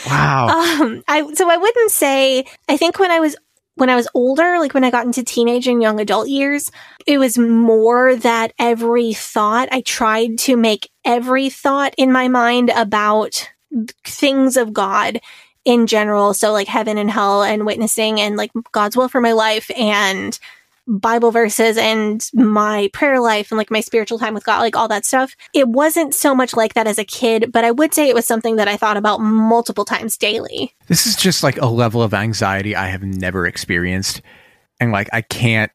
[0.06, 0.48] Wow.
[0.48, 2.46] Um, I so I wouldn't say.
[2.70, 3.36] I think when I was
[3.74, 6.70] when I was older, like when I got into teenage and young adult years,
[7.06, 12.70] it was more that every thought I tried to make every thought in my mind
[12.74, 13.51] about
[14.05, 15.20] things of God
[15.65, 16.35] in general.
[16.35, 20.39] So like heaven and hell and witnessing and like God's will for my life and
[20.89, 24.89] Bible verses and my prayer life and like my spiritual time with God, like all
[24.89, 25.37] that stuff.
[25.55, 28.27] It wasn't so much like that as a kid, but I would say it was
[28.27, 30.74] something that I thought about multiple times daily.
[30.89, 34.23] This is just like a level of anxiety I have never experienced.
[34.81, 35.70] And like I can't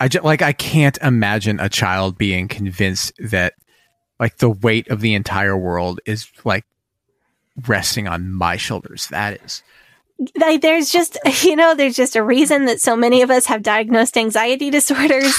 [0.00, 3.54] I just like I can't imagine a child being convinced that
[4.18, 6.64] like the weight of the entire world is like
[7.66, 9.08] resting on my shoulders.
[9.08, 9.62] That is.
[10.36, 13.62] Like, there's just, you know, there's just a reason that so many of us have
[13.62, 15.34] diagnosed anxiety disorders.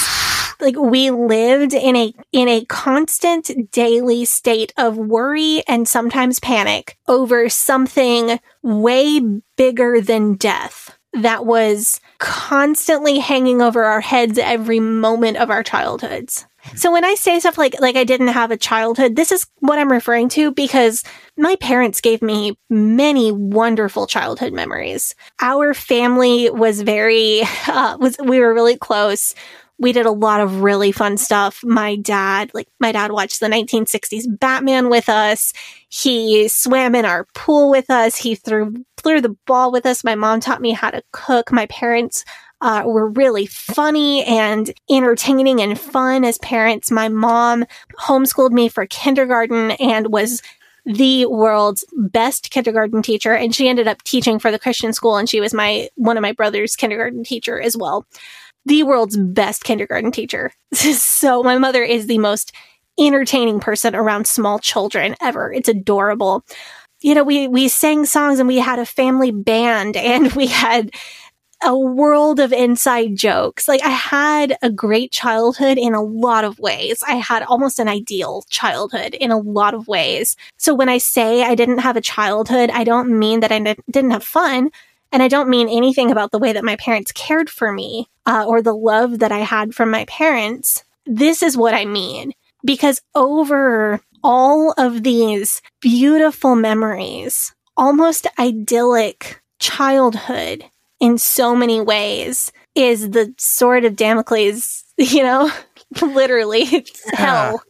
[0.62, 6.98] Like we lived in a, in a constant daily state of worry and sometimes panic
[7.08, 9.22] over something way
[9.56, 16.46] bigger than death that was constantly hanging over our heads every moment of our childhoods.
[16.76, 19.80] So when I say stuff like like I didn't have a childhood, this is what
[19.80, 21.04] I'm referring to because
[21.38, 25.16] my parents gave me many wonderful childhood memories.
[25.42, 29.34] Our family was very uh, was we were really close.
[29.82, 31.62] We did a lot of really fun stuff.
[31.64, 35.54] My dad, like my dad watched the 1960s Batman with us.
[35.88, 38.18] He swam in our pool with us.
[38.18, 40.04] He threw threw the ball with us.
[40.04, 41.54] My mom taught me how to cook.
[41.54, 42.26] My parents
[42.62, 46.92] uh, were really funny and entertaining and fun as parents.
[46.92, 47.66] My mom
[48.00, 50.42] homeschooled me for kindergarten and was
[50.86, 53.34] the world's best kindergarten teacher.
[53.34, 55.18] And she ended up teaching for the Christian school.
[55.18, 58.06] And she was my, one of my brother's kindergarten teacher as well.
[58.66, 60.52] The world's best kindergarten teacher.
[60.74, 62.52] so my mother is the most
[63.00, 65.54] entertaining person around small children ever.
[65.54, 66.44] It's adorable.
[67.02, 70.92] You know, we, we sang songs and we had a family band and we had
[71.64, 73.68] a world of inside jokes.
[73.68, 77.04] Like I had a great childhood in a lot of ways.
[77.08, 80.36] I had almost an ideal childhood in a lot of ways.
[80.58, 83.76] So when I say I didn't have a childhood, I don't mean that I n-
[83.92, 84.70] didn't have fun.
[85.12, 88.46] And I don't mean anything about the way that my parents cared for me uh,
[88.48, 90.84] or the love that I had from my parents.
[91.06, 92.34] This is what I mean.
[92.66, 100.66] because over all of these beautiful memories, almost idyllic childhood
[101.00, 105.52] in so many ways is the sword of Damocles, you know,
[106.02, 107.62] literally it's hell.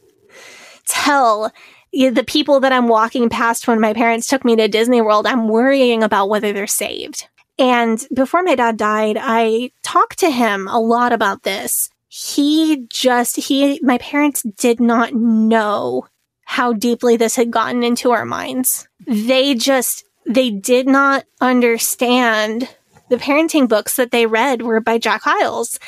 [0.82, 1.52] It's hell.
[1.92, 5.48] The people that I'm walking past when my parents took me to Disney World, I'm
[5.48, 7.26] worrying about whether they're saved.
[7.58, 11.90] And before my dad died, I talked to him a lot about this.
[12.08, 16.06] He just, he, my parents did not know
[16.44, 18.88] how deeply this had gotten into our minds.
[19.06, 22.68] They just, they did not understand
[23.10, 25.78] the parenting books that they read were by Jack Hyles.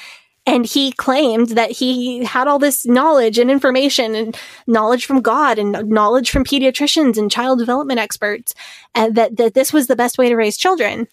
[0.45, 4.37] And he claimed that he had all this knowledge and information and
[4.67, 8.53] knowledge from God and knowledge from pediatricians and child development experts,
[8.93, 11.07] and that, that this was the best way to raise children.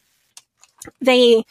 [0.99, 1.43] They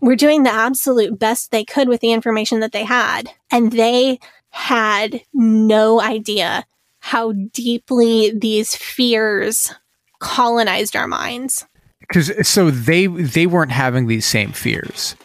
[0.00, 3.30] were doing the absolute best they could with the information that they had.
[3.50, 4.18] And they
[4.50, 6.66] had no idea
[7.00, 9.74] how deeply these fears
[10.20, 11.66] colonized our minds.
[12.14, 15.16] Because uh, so they they weren't having these same fears.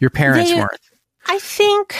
[0.00, 0.80] Your parents They- weren't.
[1.26, 1.94] I think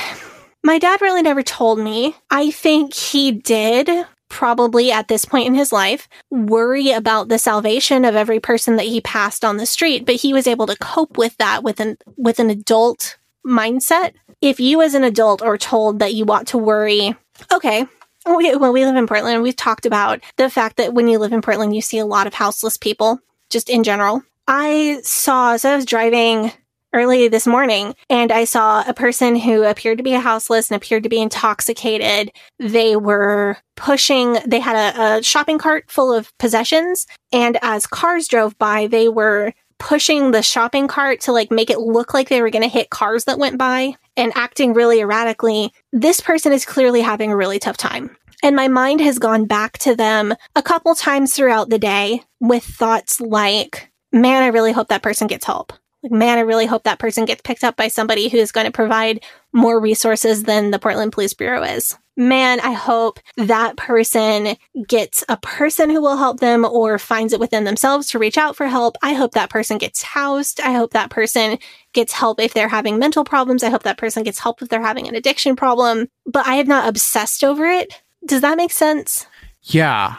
[0.64, 2.16] my dad really never told me.
[2.28, 3.88] I think he did
[4.28, 8.86] probably at this point in his life worry about the salvation of every person that
[8.86, 11.96] he passed on the street, but he was able to cope with that with an
[12.16, 13.16] with an adult
[13.46, 14.14] mindset.
[14.40, 17.14] If you as an adult are told that you ought to worry,
[17.52, 17.86] okay,
[18.26, 21.32] we, well, we live in Portland we've talked about the fact that when you live
[21.32, 23.20] in Portland, you see a lot of houseless people
[23.50, 24.22] just in general.
[24.48, 26.52] I saw, so I was driving
[26.92, 31.04] early this morning and I saw a person who appeared to be houseless and appeared
[31.04, 32.32] to be intoxicated.
[32.58, 37.06] They were pushing, they had a, a shopping cart full of possessions.
[37.32, 41.80] And as cars drove by, they were pushing the shopping cart to like make it
[41.80, 45.72] look like they were going to hit cars that went by and acting really erratically.
[45.92, 48.16] This person is clearly having a really tough time.
[48.42, 52.64] And my mind has gone back to them a couple times throughout the day with
[52.64, 55.72] thoughts like, man, I really hope that person gets help.
[56.02, 58.72] Like, man, I really hope that person gets picked up by somebody who's going to
[58.72, 59.22] provide
[59.52, 61.98] more resources than the Portland Police Bureau is.
[62.16, 64.56] Man, I hope that person
[64.88, 68.56] gets a person who will help them or finds it within themselves to reach out
[68.56, 68.96] for help.
[69.02, 70.60] I hope that person gets housed.
[70.60, 71.58] I hope that person
[71.92, 73.62] gets help if they're having mental problems.
[73.62, 76.08] I hope that person gets help if they're having an addiction problem.
[76.26, 78.02] But I have not obsessed over it.
[78.24, 79.26] Does that make sense?
[79.62, 80.16] Yeah.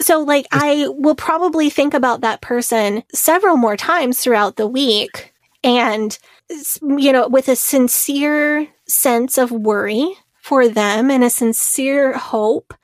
[0.00, 5.32] So, like, I will probably think about that person several more times throughout the week
[5.62, 6.18] and,
[6.82, 12.74] you know, with a sincere sense of worry for them and a sincere hope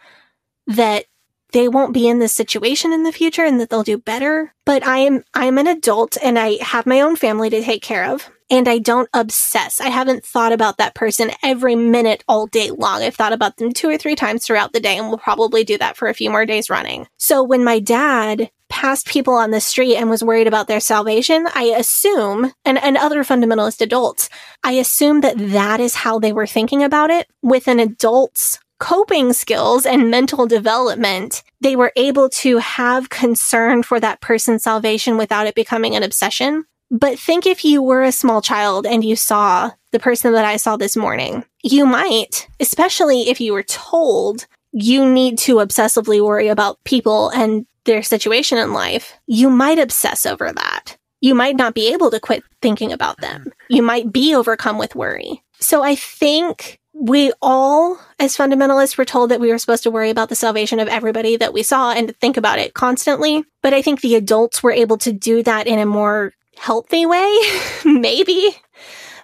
[0.66, 1.06] that
[1.52, 4.54] they won't be in this situation in the future and that they'll do better.
[4.64, 8.04] But I am, I'm an adult and I have my own family to take care
[8.04, 8.30] of.
[8.50, 9.80] And I don't obsess.
[9.80, 13.02] I haven't thought about that person every minute all day long.
[13.02, 15.78] I've thought about them two or three times throughout the day and will probably do
[15.78, 17.06] that for a few more days running.
[17.16, 21.46] So when my dad passed people on the street and was worried about their salvation,
[21.54, 24.28] I assume, and, and other fundamentalist adults,
[24.64, 29.32] I assume that that is how they were thinking about it with an adult's coping
[29.32, 35.46] skills and mental development, they were able to have concern for that person's salvation without
[35.46, 36.64] it becoming an obsession.
[36.90, 40.56] But think if you were a small child and you saw the person that I
[40.56, 46.48] saw this morning, you might, especially if you were told you need to obsessively worry
[46.48, 50.96] about people and their situation in life, you might obsess over that.
[51.20, 53.52] You might not be able to quit thinking about them.
[53.68, 55.42] You might be overcome with worry.
[55.58, 60.10] So I think we all, as fundamentalists, were told that we were supposed to worry
[60.10, 63.44] about the salvation of everybody that we saw and to think about it constantly.
[63.62, 67.40] But I think the adults were able to do that in a more healthy way,
[67.84, 68.50] maybe.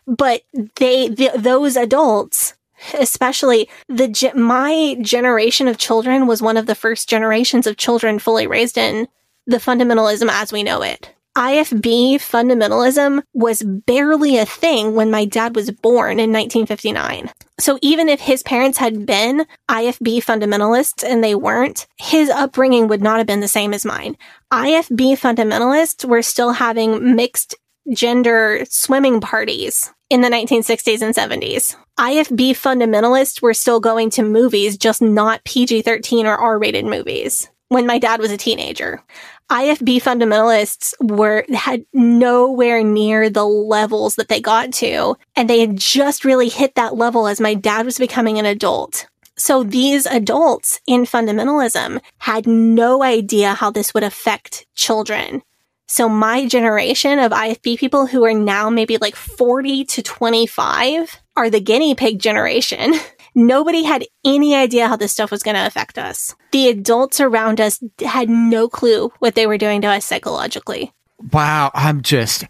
[0.06, 0.42] But
[0.76, 2.54] they, the, those adults,
[2.98, 8.18] especially the ge- my generation of children was one of the first generations of children
[8.18, 9.08] fully raised in
[9.46, 11.12] the fundamentalism as we know it.
[11.36, 17.30] IFB fundamentalism was barely a thing when my dad was born in 1959.
[17.58, 23.02] So even if his parents had been IFB fundamentalists and they weren't, his upbringing would
[23.02, 24.16] not have been the same as mine.
[24.52, 27.54] IFB fundamentalists were still having mixed
[27.92, 31.76] gender swimming parties in the 1960s and 70s.
[31.98, 37.48] IFB fundamentalists were still going to movies, just not PG 13 or R rated movies
[37.68, 39.02] when my dad was a teenager.
[39.50, 45.76] IFB fundamentalists were had nowhere near the levels that they got to, and they had
[45.76, 49.06] just really hit that level as my dad was becoming an adult.
[49.38, 55.42] So these adults in fundamentalism had no idea how this would affect children.
[55.86, 61.50] So my generation of IFB people who are now maybe like 40 to 25 are
[61.50, 62.94] the guinea pig generation.
[63.38, 66.34] Nobody had any idea how this stuff was going to affect us.
[66.52, 70.94] The adults around us had no clue what they were doing to us psychologically.
[71.32, 72.44] Wow, I'm just,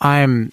[0.00, 0.52] I'm,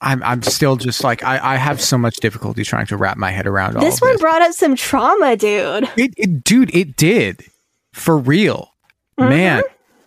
[0.00, 3.32] I'm, I'm still just like I, I have so much difficulty trying to wrap my
[3.32, 5.90] head around all This one brought up some trauma, dude.
[5.96, 7.44] It, it, dude, it did
[7.92, 8.72] for real,
[9.18, 9.30] mm-hmm.
[9.30, 9.62] man.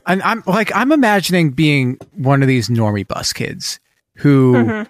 [0.08, 3.80] And I'm like, I'm imagining being one of these normie bus kids
[4.16, 4.90] who mm-hmm.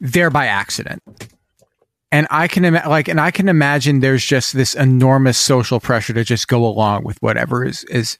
[0.00, 1.02] they're by accident,
[2.14, 6.12] and I can ima- like, and I can imagine there's just this enormous social pressure
[6.12, 8.18] to just go along with whatever is is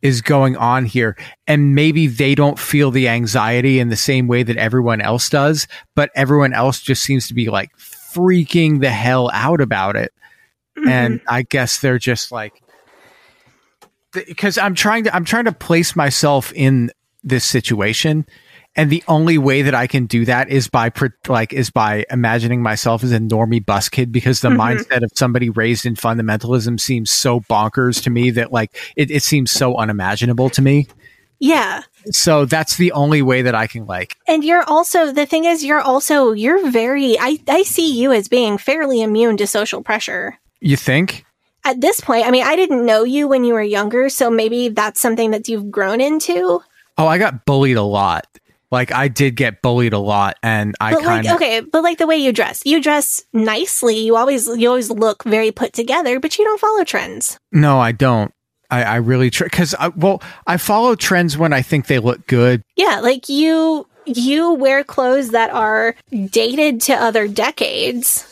[0.00, 4.42] is going on here, and maybe they don't feel the anxiety in the same way
[4.42, 9.30] that everyone else does, but everyone else just seems to be like freaking the hell
[9.34, 10.14] out about it.
[10.88, 11.28] And mm-hmm.
[11.28, 12.62] I guess they're just like
[14.12, 16.90] because I'm trying to I'm trying to place myself in
[17.22, 18.24] this situation
[18.76, 20.92] and the only way that I can do that is by
[21.26, 24.60] like is by imagining myself as a normie bus kid because the mm-hmm.
[24.60, 29.22] mindset of somebody raised in fundamentalism seems so bonkers to me that like it, it
[29.22, 30.86] seems so unimaginable to me
[31.40, 31.82] Yeah.
[32.10, 35.64] so that's the only way that I can like And you're also, the thing is,
[35.64, 40.38] you're also, you're very, I, I see you as being fairly immune to social pressure.
[40.60, 41.24] you think
[41.64, 44.68] At this point, I mean, I didn't know you when you were younger, so maybe
[44.68, 46.60] that's something that you've grown into.
[46.98, 48.26] oh I got bullied a lot
[48.70, 51.82] like I did get bullied a lot and I But kind like, of okay, but
[51.82, 53.98] like the way you dress, you dress nicely.
[53.98, 57.38] You always, you always look very put together, but you don't follow trends.
[57.52, 58.32] No, I don't.
[58.70, 62.26] I, I really try because I well, I follow trends when I think they look
[62.26, 62.62] good.
[62.74, 65.94] Yeah, like you, you wear clothes that are
[66.30, 68.26] dated to other decades.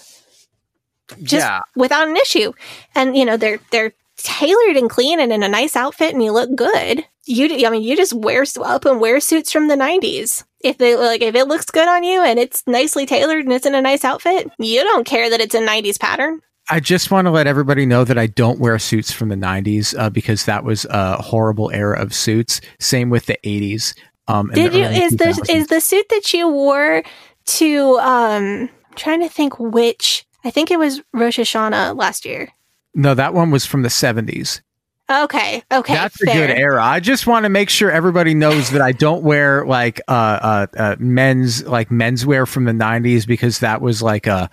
[1.22, 2.52] just yeah, without an issue.
[2.96, 6.32] And you know, they're they're tailored and clean and in a nice outfit and you
[6.32, 7.04] look good.
[7.26, 10.44] You I mean, you just wear up and wear suits from the 90s.
[10.60, 13.66] If they like if it looks good on you and it's nicely tailored and it's
[13.66, 16.40] in a nice outfit, you don't care that it's a 90s pattern.
[16.70, 19.98] I just want to let everybody know that I don't wear suits from the '90s
[19.98, 22.60] uh, because that was a horrible era of suits.
[22.80, 23.94] Same with the '80s.
[24.28, 27.02] Um, and Did the you is the is the suit that you wore
[27.46, 32.48] to um I'm trying to think which I think it was Rosh Hashanah last year.
[32.94, 34.62] no, that one was from the '70s.
[35.10, 36.82] Okay, okay, That's a good era.
[36.82, 40.66] I just want to make sure everybody knows that I don't wear like uh, uh,
[40.78, 44.48] uh men's like menswear from the '90s because that was like a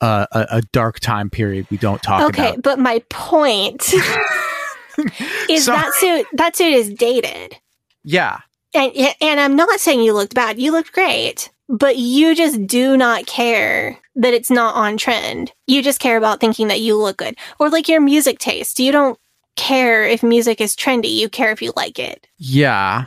[0.00, 2.62] a, a a dark time period we don't talk Okay, about.
[2.62, 3.92] but my point
[5.48, 5.78] is Sorry.
[5.78, 7.56] that suit that suit is dated.
[8.02, 8.40] Yeah.
[8.74, 10.58] And and I'm not saying you looked bad.
[10.58, 11.50] You looked great.
[11.68, 15.52] But you just do not care that it's not on trend.
[15.66, 17.36] You just care about thinking that you look good.
[17.58, 18.78] Or like your music taste.
[18.78, 19.18] You don't
[19.56, 21.14] care if music is trendy.
[21.14, 22.26] You care if you like it.
[22.38, 23.06] Yeah.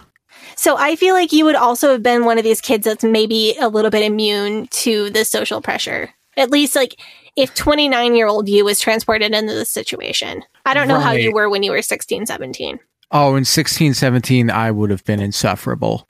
[0.55, 3.55] So I feel like you would also have been one of these kids that's maybe
[3.59, 6.09] a little bit immune to the social pressure.
[6.37, 6.99] At least like
[7.35, 10.43] if 29 year old you was transported into this situation.
[10.65, 12.79] I don't know how you were when you were 16, 17.
[13.11, 16.07] Oh, in 16, 17, I would have been insufferable.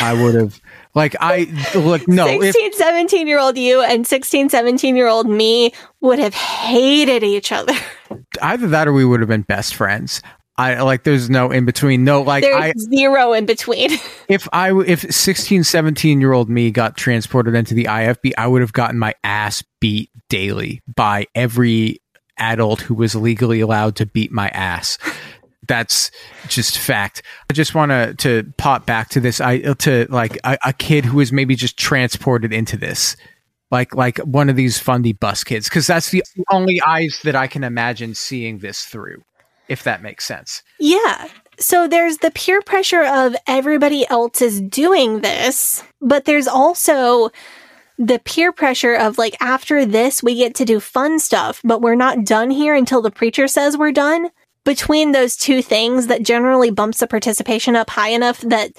[0.00, 0.60] I would have,
[0.94, 5.28] like, I, look, no, if, 16, 17 year old you and 16, 17 year old
[5.28, 7.74] me would have hated each other.
[8.42, 10.22] either that or we would have been best friends.
[10.56, 12.04] I, like, there's no in between.
[12.04, 13.90] No, like, There's I, zero in between.
[14.28, 18.60] if I, if 16, 17 year old me got transported into the IFB, I would
[18.60, 22.00] have gotten my ass beat daily by every
[22.38, 24.98] adult who was legally allowed to beat my ass.
[25.66, 26.10] That's
[26.48, 27.22] just fact.
[27.50, 29.40] I just want to to pop back to this.
[29.40, 33.16] I to like a, a kid who was maybe just transported into this,
[33.70, 37.46] like like one of these fundy bus kids, because that's the only eyes that I
[37.46, 39.22] can imagine seeing this through,
[39.68, 40.62] if that makes sense.
[40.78, 41.28] Yeah.
[41.58, 47.30] So there's the peer pressure of everybody else is doing this, but there's also
[47.96, 51.94] the peer pressure of like after this we get to do fun stuff, but we're
[51.94, 54.30] not done here until the preacher says we're done.
[54.64, 58.72] Between those two things that generally bumps the participation up high enough that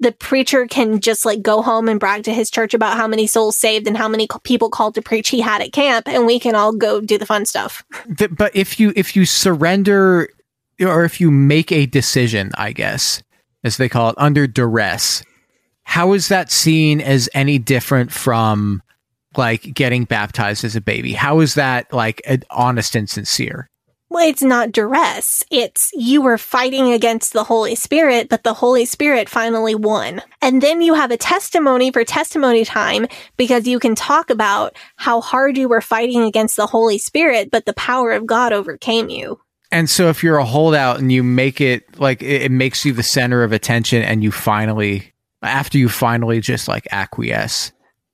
[0.00, 3.26] the preacher can just like go home and brag to his church about how many
[3.26, 6.40] souls saved and how many people called to preach he had at camp and we
[6.40, 7.84] can all go do the fun stuff.
[8.30, 10.30] But if you if you surrender
[10.80, 13.22] or if you make a decision, I guess,
[13.62, 15.22] as they call it, under duress,
[15.82, 18.82] how is that seen as any different from
[19.36, 21.12] like getting baptized as a baby?
[21.12, 23.68] How is that like honest and sincere?
[24.10, 25.44] Well, it's not duress.
[25.52, 30.20] It's you were fighting against the Holy Spirit, but the Holy Spirit finally won.
[30.42, 33.06] And then you have a testimony for testimony time
[33.36, 37.66] because you can talk about how hard you were fighting against the Holy Spirit, but
[37.66, 39.40] the power of God overcame you.
[39.70, 42.92] And so if you're a holdout and you make it like it, it makes you
[42.92, 47.70] the center of attention and you finally after you finally just like acquiesce,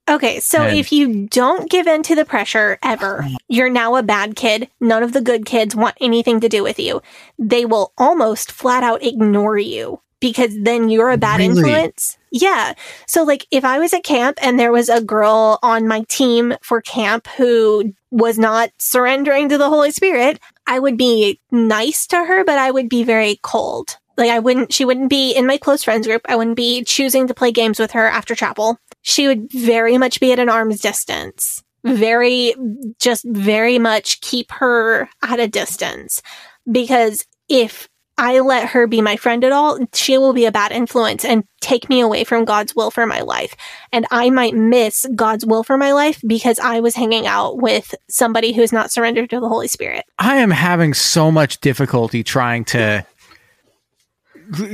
[0.09, 4.03] Okay, so And- if you don't give in to the pressure ever, you're now a
[4.03, 4.69] bad kid.
[4.79, 7.01] None of the good kids want anything to do with you.
[7.37, 11.49] They will almost flat out ignore you because then you're a bad Really?
[11.59, 12.17] influence.
[12.31, 12.73] Yeah.
[13.05, 16.55] So, like, if I was at camp and there was a girl on my team
[16.61, 22.17] for camp who was not surrendering to the Holy Spirit, I would be nice to
[22.23, 23.97] her, but I would be very cold.
[24.17, 26.21] Like, I wouldn't, she wouldn't be in my close friends group.
[26.27, 28.79] I wouldn't be choosing to play games with her after chapel.
[29.07, 31.63] She would very much be at an arm's distance.
[31.85, 32.53] Very,
[32.99, 36.21] just very much keep her at a distance.
[36.69, 40.73] Because if I let her be my friend at all, she will be a bad
[40.73, 43.55] influence and take me away from God's will for my life.
[43.93, 47.95] And I might miss God's will for my life because I was hanging out with
[48.09, 50.03] somebody who's not surrendered to the Holy Spirit.
[50.19, 53.05] I am having so much difficulty trying to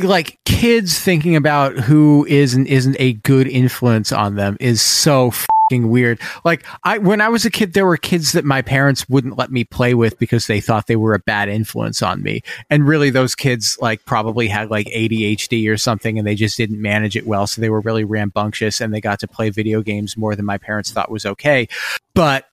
[0.03, 5.31] like kids thinking about who is and isn't a good influence on them is so
[5.31, 6.19] fucking weird.
[6.43, 9.51] Like I when I was a kid there were kids that my parents wouldn't let
[9.51, 12.41] me play with because they thought they were a bad influence on me.
[12.69, 16.81] And really those kids like probably had like ADHD or something and they just didn't
[16.81, 20.17] manage it well so they were really rambunctious and they got to play video games
[20.17, 21.67] more than my parents thought was okay.
[22.13, 22.45] But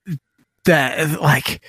[0.64, 1.62] that like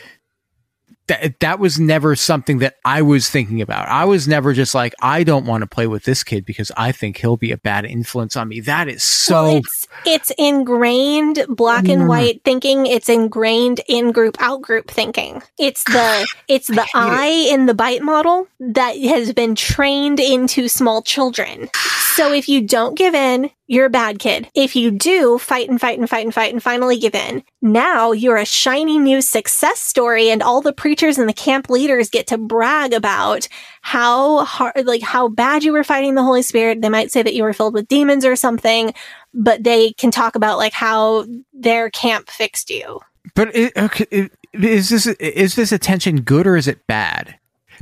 [1.07, 3.87] that that was never something that I was thinking about.
[3.87, 6.91] I was never just like, I don't want to play with this kid because I
[6.91, 8.59] think he'll be a bad influence on me.
[8.61, 12.07] That is so Well, it's, it's ingrained black and Mm.
[12.07, 12.85] white thinking.
[12.85, 15.41] It's ingrained in group out group thinking.
[15.59, 21.01] It's the it's the I in the BITE model that has been trained into small
[21.01, 21.69] children.
[22.15, 24.49] So if you don't give in, you're a bad kid.
[24.53, 28.11] If you do fight and fight and fight and fight and finally give in, now
[28.11, 32.27] you're a shiny new success story and all the preachers and the camp leaders get
[32.27, 33.47] to brag about
[33.81, 36.81] how hard, like how bad you were fighting the Holy Spirit.
[36.81, 38.93] They might say that you were filled with demons or something,
[39.33, 42.99] but they can talk about like how their camp fixed you.
[43.35, 47.35] But it, okay, it- is this is this attention good or is it bad?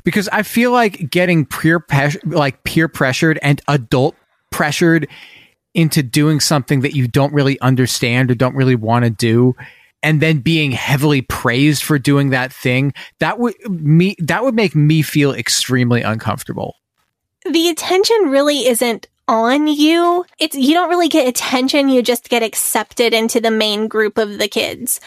[0.04, 4.16] Because I feel like getting peer pres- like peer pressured and adult
[4.52, 5.08] pressured
[5.74, 9.56] into doing something that you don't really understand or don't really want to do
[10.02, 14.76] and then being heavily praised for doing that thing that would me that would make
[14.76, 16.76] me feel extremely uncomfortable
[17.46, 20.26] The attention really isn't on you.
[20.40, 24.40] It's you don't really get attention, you just get accepted into the main group of
[24.40, 25.00] the kids.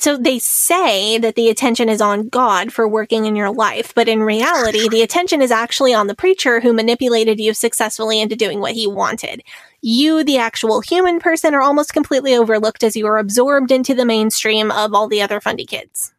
[0.00, 4.08] So they say that the attention is on God for working in your life, but
[4.08, 8.60] in reality, the attention is actually on the preacher who manipulated you successfully into doing
[8.60, 9.42] what he wanted.
[9.80, 14.04] You, the actual human person, are almost completely overlooked as you are absorbed into the
[14.04, 16.12] mainstream of all the other fundy kids.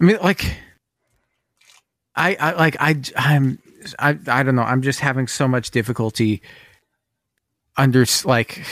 [0.00, 0.58] I mean, like,
[2.14, 3.58] I, I like, I, I'm,
[3.98, 4.62] I, I don't know.
[4.62, 6.42] I'm just having so much difficulty
[7.76, 8.64] under, like,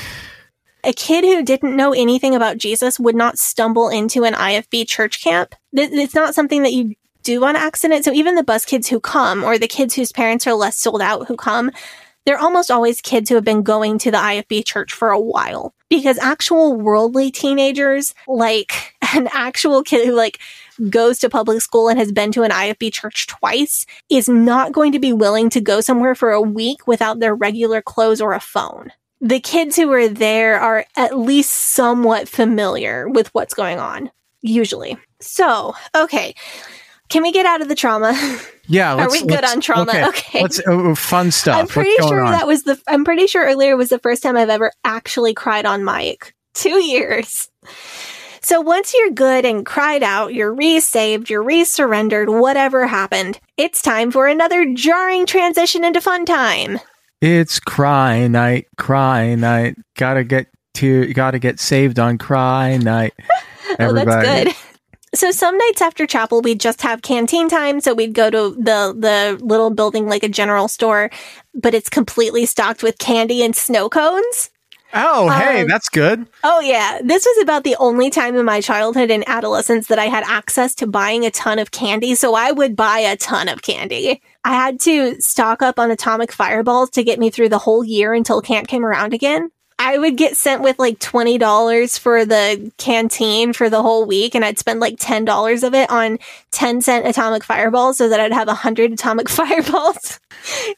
[0.85, 5.23] a kid who didn't know anything about Jesus would not stumble into an IFB church
[5.23, 5.55] camp.
[5.73, 8.05] It's not something that you do on accident.
[8.05, 11.01] So even the bus kids who come or the kids whose parents are less sold
[11.01, 11.71] out who come,
[12.25, 15.75] they're almost always kids who have been going to the IFB church for a while
[15.89, 20.39] because actual worldly teenagers, like an actual kid who like
[20.89, 24.93] goes to public school and has been to an IFB church twice is not going
[24.93, 28.41] to be willing to go somewhere for a week without their regular clothes or a
[28.41, 28.91] phone
[29.23, 34.99] the kids who are there are at least somewhat familiar with what's going on, usually.
[35.21, 36.35] So, okay.
[37.13, 38.15] Can we get out of the trauma?
[38.69, 38.95] yeah.
[38.95, 39.93] Are we good on trauma?
[40.09, 40.41] Okay.
[40.41, 41.59] Let's uh, fun stuff.
[41.59, 42.33] I'm pretty sure on?
[42.33, 45.67] that was the I'm pretty sure earlier was the first time I've ever actually cried
[45.67, 46.35] on mic.
[46.55, 47.51] 2 years.
[48.41, 54.11] So once you're good and cried out, you're re-saved, you're re-surrendered, whatever happened, it's time
[54.11, 56.81] for another jarring transition into fun time.
[57.21, 59.77] It's cry night, cry night.
[59.97, 63.13] Gotta get to, gotta get saved on cry night.
[63.79, 64.72] Oh, that's good.
[65.15, 67.81] So some nights after chapel, we'd just have canteen time.
[67.81, 71.11] So we'd go to the the little building like a general store,
[71.55, 74.51] but it's completely stocked with candy and snow cones.
[74.95, 76.27] Oh, hey, Um, that's good.
[76.45, 80.07] Oh yeah, this was about the only time in my childhood and adolescence that I
[80.07, 82.15] had access to buying a ton of candy.
[82.15, 84.21] So I would buy a ton of candy.
[84.45, 88.13] I had to stock up on atomic fireballs to get me through the whole year
[88.13, 89.51] until camp came around again.
[89.85, 94.45] I would get sent with like $20 for the canteen for the whole week and
[94.45, 96.19] I'd spend like $10 of it on
[96.53, 100.21] 10 cent atomic fireballs so that I'd have 100 atomic fireballs.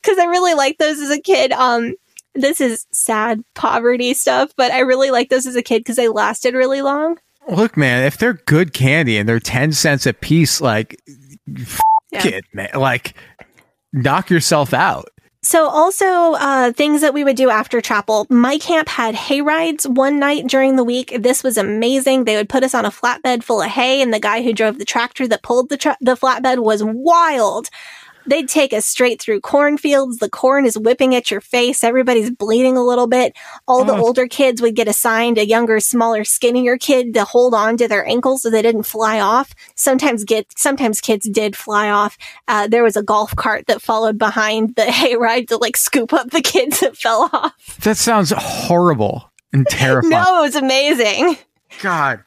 [0.02, 1.52] Cause I really liked those as a kid.
[1.52, 1.94] Um,
[2.34, 6.08] this is sad poverty stuff, but I really liked those as a kid because they
[6.08, 7.18] lasted really long.
[7.48, 10.98] Look, man, if they're good candy and they're 10 cents a piece, like,
[11.56, 11.78] f-
[12.10, 12.26] Yeah.
[12.26, 12.70] it, man.
[12.74, 13.14] Like,
[13.92, 15.10] knock yourself out.
[15.44, 18.26] So also uh, things that we would do after chapel.
[18.30, 21.14] My camp had hay rides one night during the week.
[21.20, 22.24] This was amazing.
[22.24, 24.78] They would put us on a flatbed full of hay, and the guy who drove
[24.78, 27.68] the tractor that pulled the tra- the flatbed was wild.
[28.26, 30.18] They'd take us straight through cornfields.
[30.18, 31.84] The corn is whipping at your face.
[31.84, 33.36] Everybody's bleeding a little bit.
[33.68, 34.00] All the Oh.
[34.06, 38.06] older kids would get assigned a younger, smaller, skinnier kid to hold on to their
[38.08, 39.54] ankles so they didn't fly off.
[39.74, 42.16] Sometimes get, sometimes kids did fly off.
[42.48, 46.30] Uh, there was a golf cart that followed behind the hayride to like scoop up
[46.30, 47.52] the kids that fell off.
[47.82, 50.10] That sounds horrible and terrifying.
[50.10, 51.36] No, it was amazing.
[51.82, 52.24] God.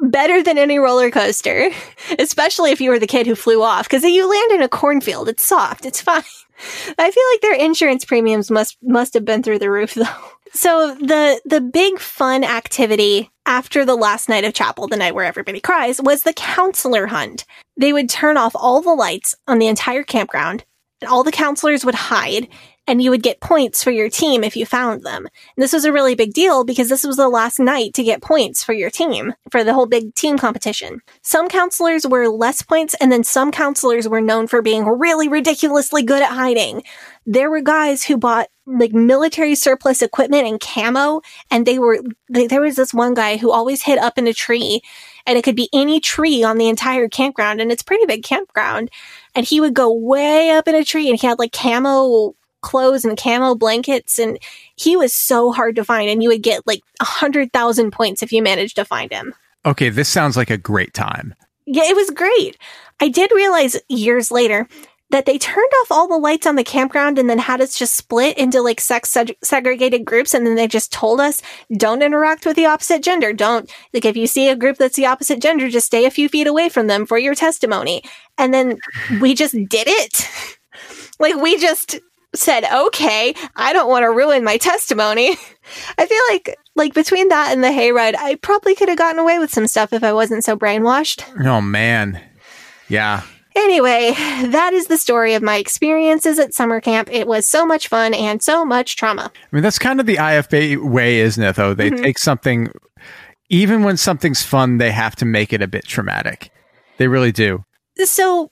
[0.00, 1.70] Better than any roller coaster,
[2.18, 3.86] especially if you were the kid who flew off.
[3.86, 6.22] Because you land in a cornfield, it's soft, it's fine.
[6.98, 10.04] I feel like their insurance premiums must must have been through the roof though.
[10.52, 15.24] So the the big fun activity after the last night of chapel, the night where
[15.24, 17.44] everybody cries, was the counselor hunt.
[17.76, 20.64] They would turn off all the lights on the entire campground,
[21.00, 22.48] and all the counselors would hide,
[22.88, 25.26] and you would get points for your team if you found them.
[25.26, 28.22] And this was a really big deal because this was the last night to get
[28.22, 31.02] points for your team for the whole big team competition.
[31.22, 36.02] Some counselors were less points, and then some counselors were known for being really ridiculously
[36.02, 36.82] good at hiding.
[37.26, 41.20] There were guys who bought like military surplus equipment and camo,
[41.50, 42.00] and they were,
[42.30, 44.80] they, there was this one guy who always hid up in a tree,
[45.26, 48.90] and it could be any tree on the entire campground, and it's pretty big campground.
[49.34, 53.04] And he would go way up in a tree, and he had like camo clothes
[53.04, 54.38] and camo blankets, and
[54.76, 58.22] he was so hard to find, and you would get like a hundred thousand points
[58.22, 59.34] if you managed to find him.
[59.66, 61.34] Okay, this sounds like a great time.
[61.66, 62.56] Yeah, it was great.
[63.00, 64.66] I did realize years later
[65.10, 67.96] that they turned off all the lights on the campground and then had us just
[67.96, 70.34] split into like sex seg- segregated groups.
[70.34, 71.40] And then they just told us,
[71.76, 73.32] don't interact with the opposite gender.
[73.32, 76.28] Don't, like, if you see a group that's the opposite gender, just stay a few
[76.28, 78.02] feet away from them for your testimony.
[78.36, 78.78] And then
[79.20, 80.28] we just did it.
[81.18, 81.98] like, we just
[82.38, 85.36] said, okay, I don't want to ruin my testimony.
[85.98, 89.38] I feel like, like between that and the hayride, I probably could have gotten away
[89.38, 91.24] with some stuff if I wasn't so brainwashed.
[91.46, 92.22] Oh man.
[92.88, 93.22] Yeah.
[93.56, 94.12] Anyway,
[94.50, 97.08] that is the story of my experiences at summer camp.
[97.10, 99.32] It was so much fun and so much trauma.
[99.34, 101.56] I mean, that's kind of the IFB way, isn't it?
[101.56, 102.02] Though they Mhm.
[102.02, 102.70] take something,
[103.50, 106.50] even when something's fun, they have to make it a bit traumatic.
[106.98, 107.64] They really do.
[108.04, 108.50] So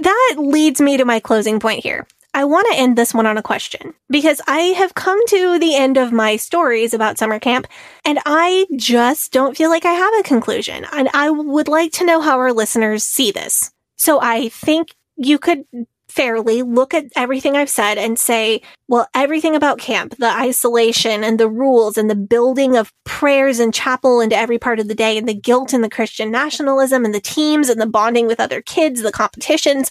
[0.00, 2.06] that leads me to my closing point here.
[2.32, 5.74] I want to end this one on a question because I have come to the
[5.74, 7.66] end of my stories about summer camp
[8.04, 10.86] and I just don't feel like I have a conclusion.
[10.92, 13.72] And I would like to know how our listeners see this.
[13.96, 15.64] So I think you could
[16.10, 21.38] fairly look at everything I've said and say, well, everything about camp, the isolation and
[21.38, 25.16] the rules and the building of prayers and chapel into every part of the day
[25.16, 28.60] and the guilt and the Christian nationalism and the teams and the bonding with other
[28.60, 29.90] kids, the competitions,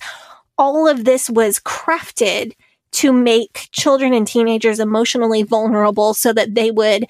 [0.59, 2.53] all of this was crafted
[2.91, 7.07] to make children and teenagers emotionally vulnerable so that they would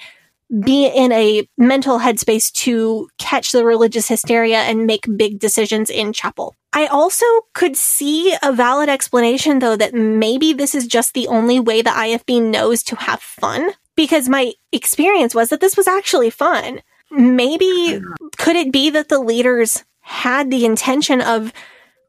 [0.63, 6.11] be in a mental headspace to catch the religious hysteria and make big decisions in
[6.11, 6.55] chapel.
[6.73, 11.59] I also could see a valid explanation though that maybe this is just the only
[11.59, 16.29] way the IFB knows to have fun because my experience was that this was actually
[16.29, 16.81] fun.
[17.11, 18.01] Maybe
[18.37, 21.53] could it be that the leaders had the intention of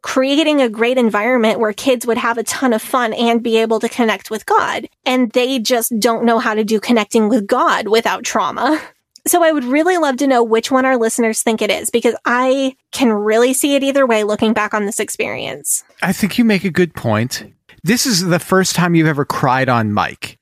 [0.02, 3.80] creating a great environment where kids would have a ton of fun and be able
[3.80, 4.88] to connect with God.
[5.04, 8.80] And they just don't know how to do connecting with God without trauma.
[9.26, 12.14] So I would really love to know which one our listeners think it is because
[12.24, 15.84] I can really see it either way looking back on this experience.
[16.02, 17.44] I think you make a good point.
[17.82, 20.39] This is the first time you've ever cried on mic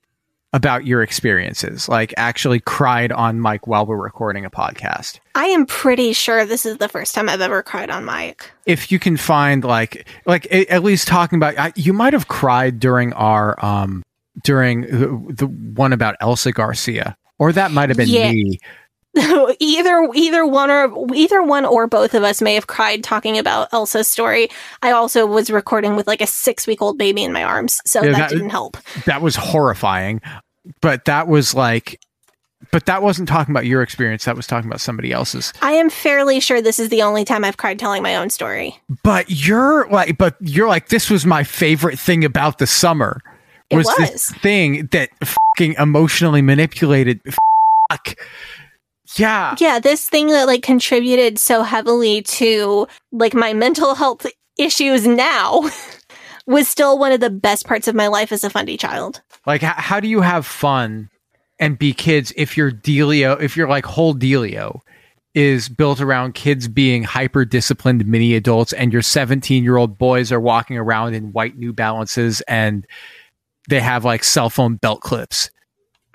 [0.53, 5.21] about your experiences, like actually cried on mic while we're recording a podcast.
[5.35, 8.51] I am pretty sure this is the first time I've ever cried on mic.
[8.65, 12.81] If you can find like like at least talking about I, you might have cried
[12.81, 14.03] during our um
[14.43, 18.33] during the, the one about Elsa Garcia or that might have been Yeah.
[18.33, 18.59] me.
[19.59, 23.73] either either one or either one or both of us may have cried talking about
[23.73, 24.49] Elsa's story.
[24.83, 28.03] I also was recording with like a six week old baby in my arms, so
[28.03, 28.77] Yeah, that, that- didn't help.
[29.07, 30.21] That was horrifying.
[30.83, 31.99] But that was like
[32.71, 35.53] but that wasn't talking about your experience, that was talking about somebody else's.
[35.63, 38.79] I am fairly sure this is the only time I've cried telling my own story.
[39.03, 43.23] But you're like, but you're like, this was my favorite thing about the summer.
[43.71, 47.21] It this thing that fucking emotionally manipulated.
[47.91, 48.17] Fuck.
[49.17, 49.57] Yeah.
[49.59, 54.27] Yeah, this thing that like contributed so heavily to like my mental health
[54.59, 55.63] issues now
[56.47, 59.23] was still one of the best parts of my life as a fundy child.
[59.47, 61.09] Like, how, how do you have fun
[61.59, 64.81] and be kids if your dealio, if your like whole dealio
[65.35, 70.33] is built around kids being hyper disciplined mini adults and your 17 year old boys
[70.33, 72.87] are walking around in white New Balances and
[73.69, 75.51] they have like cell phone belt clips.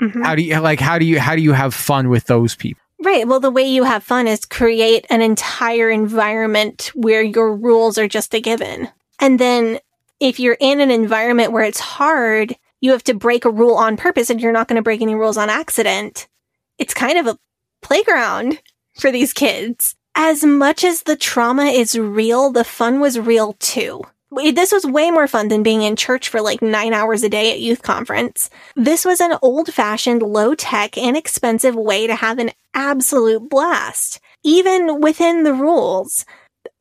[0.01, 0.23] Mhm.
[0.25, 2.82] How do you like how do you how do you have fun with those people?
[3.03, 3.27] Right.
[3.27, 8.07] Well, the way you have fun is create an entire environment where your rules are
[8.07, 8.87] just a given.
[9.19, 9.79] And then
[10.21, 13.97] if you're in an environment where it's hard, you have to break a rule on
[13.97, 16.29] purpose and you're not going to break any rules on accident.
[16.77, 17.37] It's kind of a
[17.81, 18.61] playground
[18.97, 19.95] for these kids.
[20.15, 24.03] As much as the trauma is real, the fun was real too.
[24.35, 27.51] This was way more fun than being in church for like nine hours a day
[27.51, 28.49] at youth conference.
[28.75, 35.01] This was an old fashioned, low tech, inexpensive way to have an absolute blast, even
[35.01, 36.25] within the rules.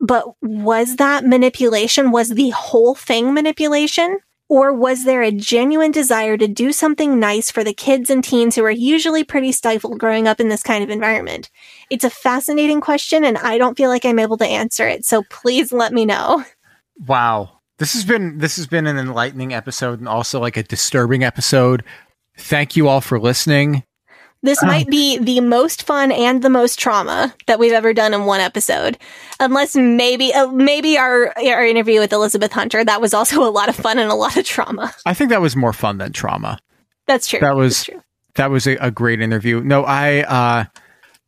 [0.00, 2.10] But was that manipulation?
[2.10, 4.20] Was the whole thing manipulation?
[4.48, 8.54] Or was there a genuine desire to do something nice for the kids and teens
[8.54, 11.50] who are usually pretty stifled growing up in this kind of environment?
[11.88, 15.06] It's a fascinating question and I don't feel like I'm able to answer it.
[15.06, 16.44] So please let me know.
[16.98, 17.60] Wow.
[17.78, 21.82] This has been this has been an enlightening episode and also like a disturbing episode.
[22.38, 23.82] Thank you all for listening.
[24.42, 28.24] This might be the most fun and the most trauma that we've ever done in
[28.24, 28.98] one episode.
[29.40, 33.68] Unless maybe, uh, maybe our, our interview with Elizabeth Hunter, that was also a lot
[33.68, 34.92] of fun and a lot of trauma.
[35.06, 36.58] I think that was more fun than trauma.
[37.06, 37.40] That's true.
[37.40, 38.02] That was That's true.
[38.36, 39.60] that was a, a great interview.
[39.60, 40.64] No, I uh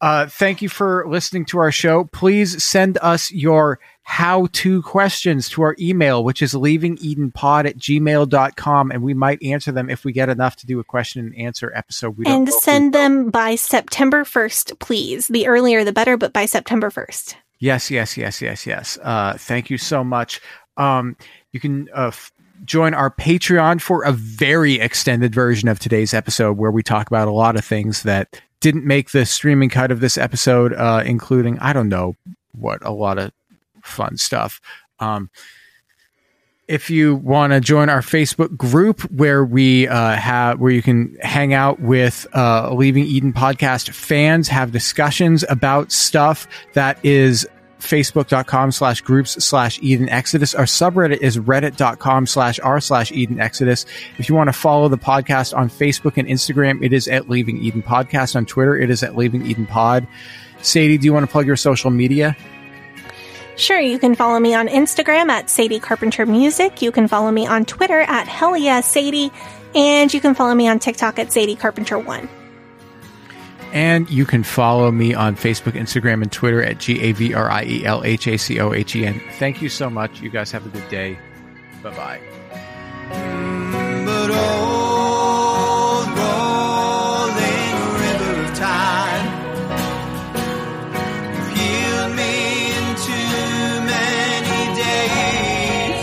[0.04, 2.04] uh thank you for listening to our show.
[2.04, 8.90] Please send us your how to questions to our email, which is leavingedenpod at gmail.com,
[8.90, 11.72] and we might answer them if we get enough to do a question and answer
[11.74, 12.18] episode.
[12.18, 15.28] We And know if we send them by September 1st, please.
[15.28, 17.36] The earlier the better, but by September 1st.
[17.60, 18.98] Yes, yes, yes, yes, yes.
[19.02, 20.38] Uh, thank you so much.
[20.76, 21.16] Um,
[21.52, 22.30] you can uh, f-
[22.66, 27.26] join our Patreon for a very extended version of today's episode where we talk about
[27.26, 31.58] a lot of things that didn't make the streaming cut of this episode, uh, including,
[31.58, 32.16] I don't know
[32.52, 33.30] what, a lot of
[33.82, 34.58] fun stuff.
[34.98, 35.28] Um,
[36.66, 41.14] if you want to join our Facebook group where we uh, have where you can
[41.20, 47.46] hang out with uh, Leaving Eden podcast fans, have discussions about stuff that is
[47.84, 50.54] facebook.com slash groups slash Eden Exodus.
[50.54, 53.86] Our subreddit is reddit.com slash r slash Eden Exodus.
[54.18, 57.58] If you want to follow the podcast on Facebook and Instagram, it is at Leaving
[57.58, 58.36] Eden Podcast.
[58.36, 60.06] On Twitter, it is at Leaving Eden Pod.
[60.62, 62.36] Sadie, do you want to plug your social media?
[63.56, 66.82] Sure, you can follow me on Instagram at Sadie Carpenter Music.
[66.82, 69.30] You can follow me on Twitter at Hell Yeah Sadie.
[69.74, 72.28] And you can follow me on TikTok at Sadie Carpenter One.
[73.74, 77.50] And you can follow me on Facebook, Instagram, and Twitter at G A V R
[77.50, 79.20] I E L H A C O H E N.
[79.32, 80.20] Thank you so much.
[80.20, 81.18] You guys have a good day.
[81.82, 82.20] Bye bye.
[84.06, 89.26] But old rolling river of time
[91.52, 95.98] healed me in too many days.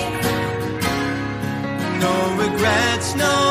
[2.01, 3.50] No regrets, no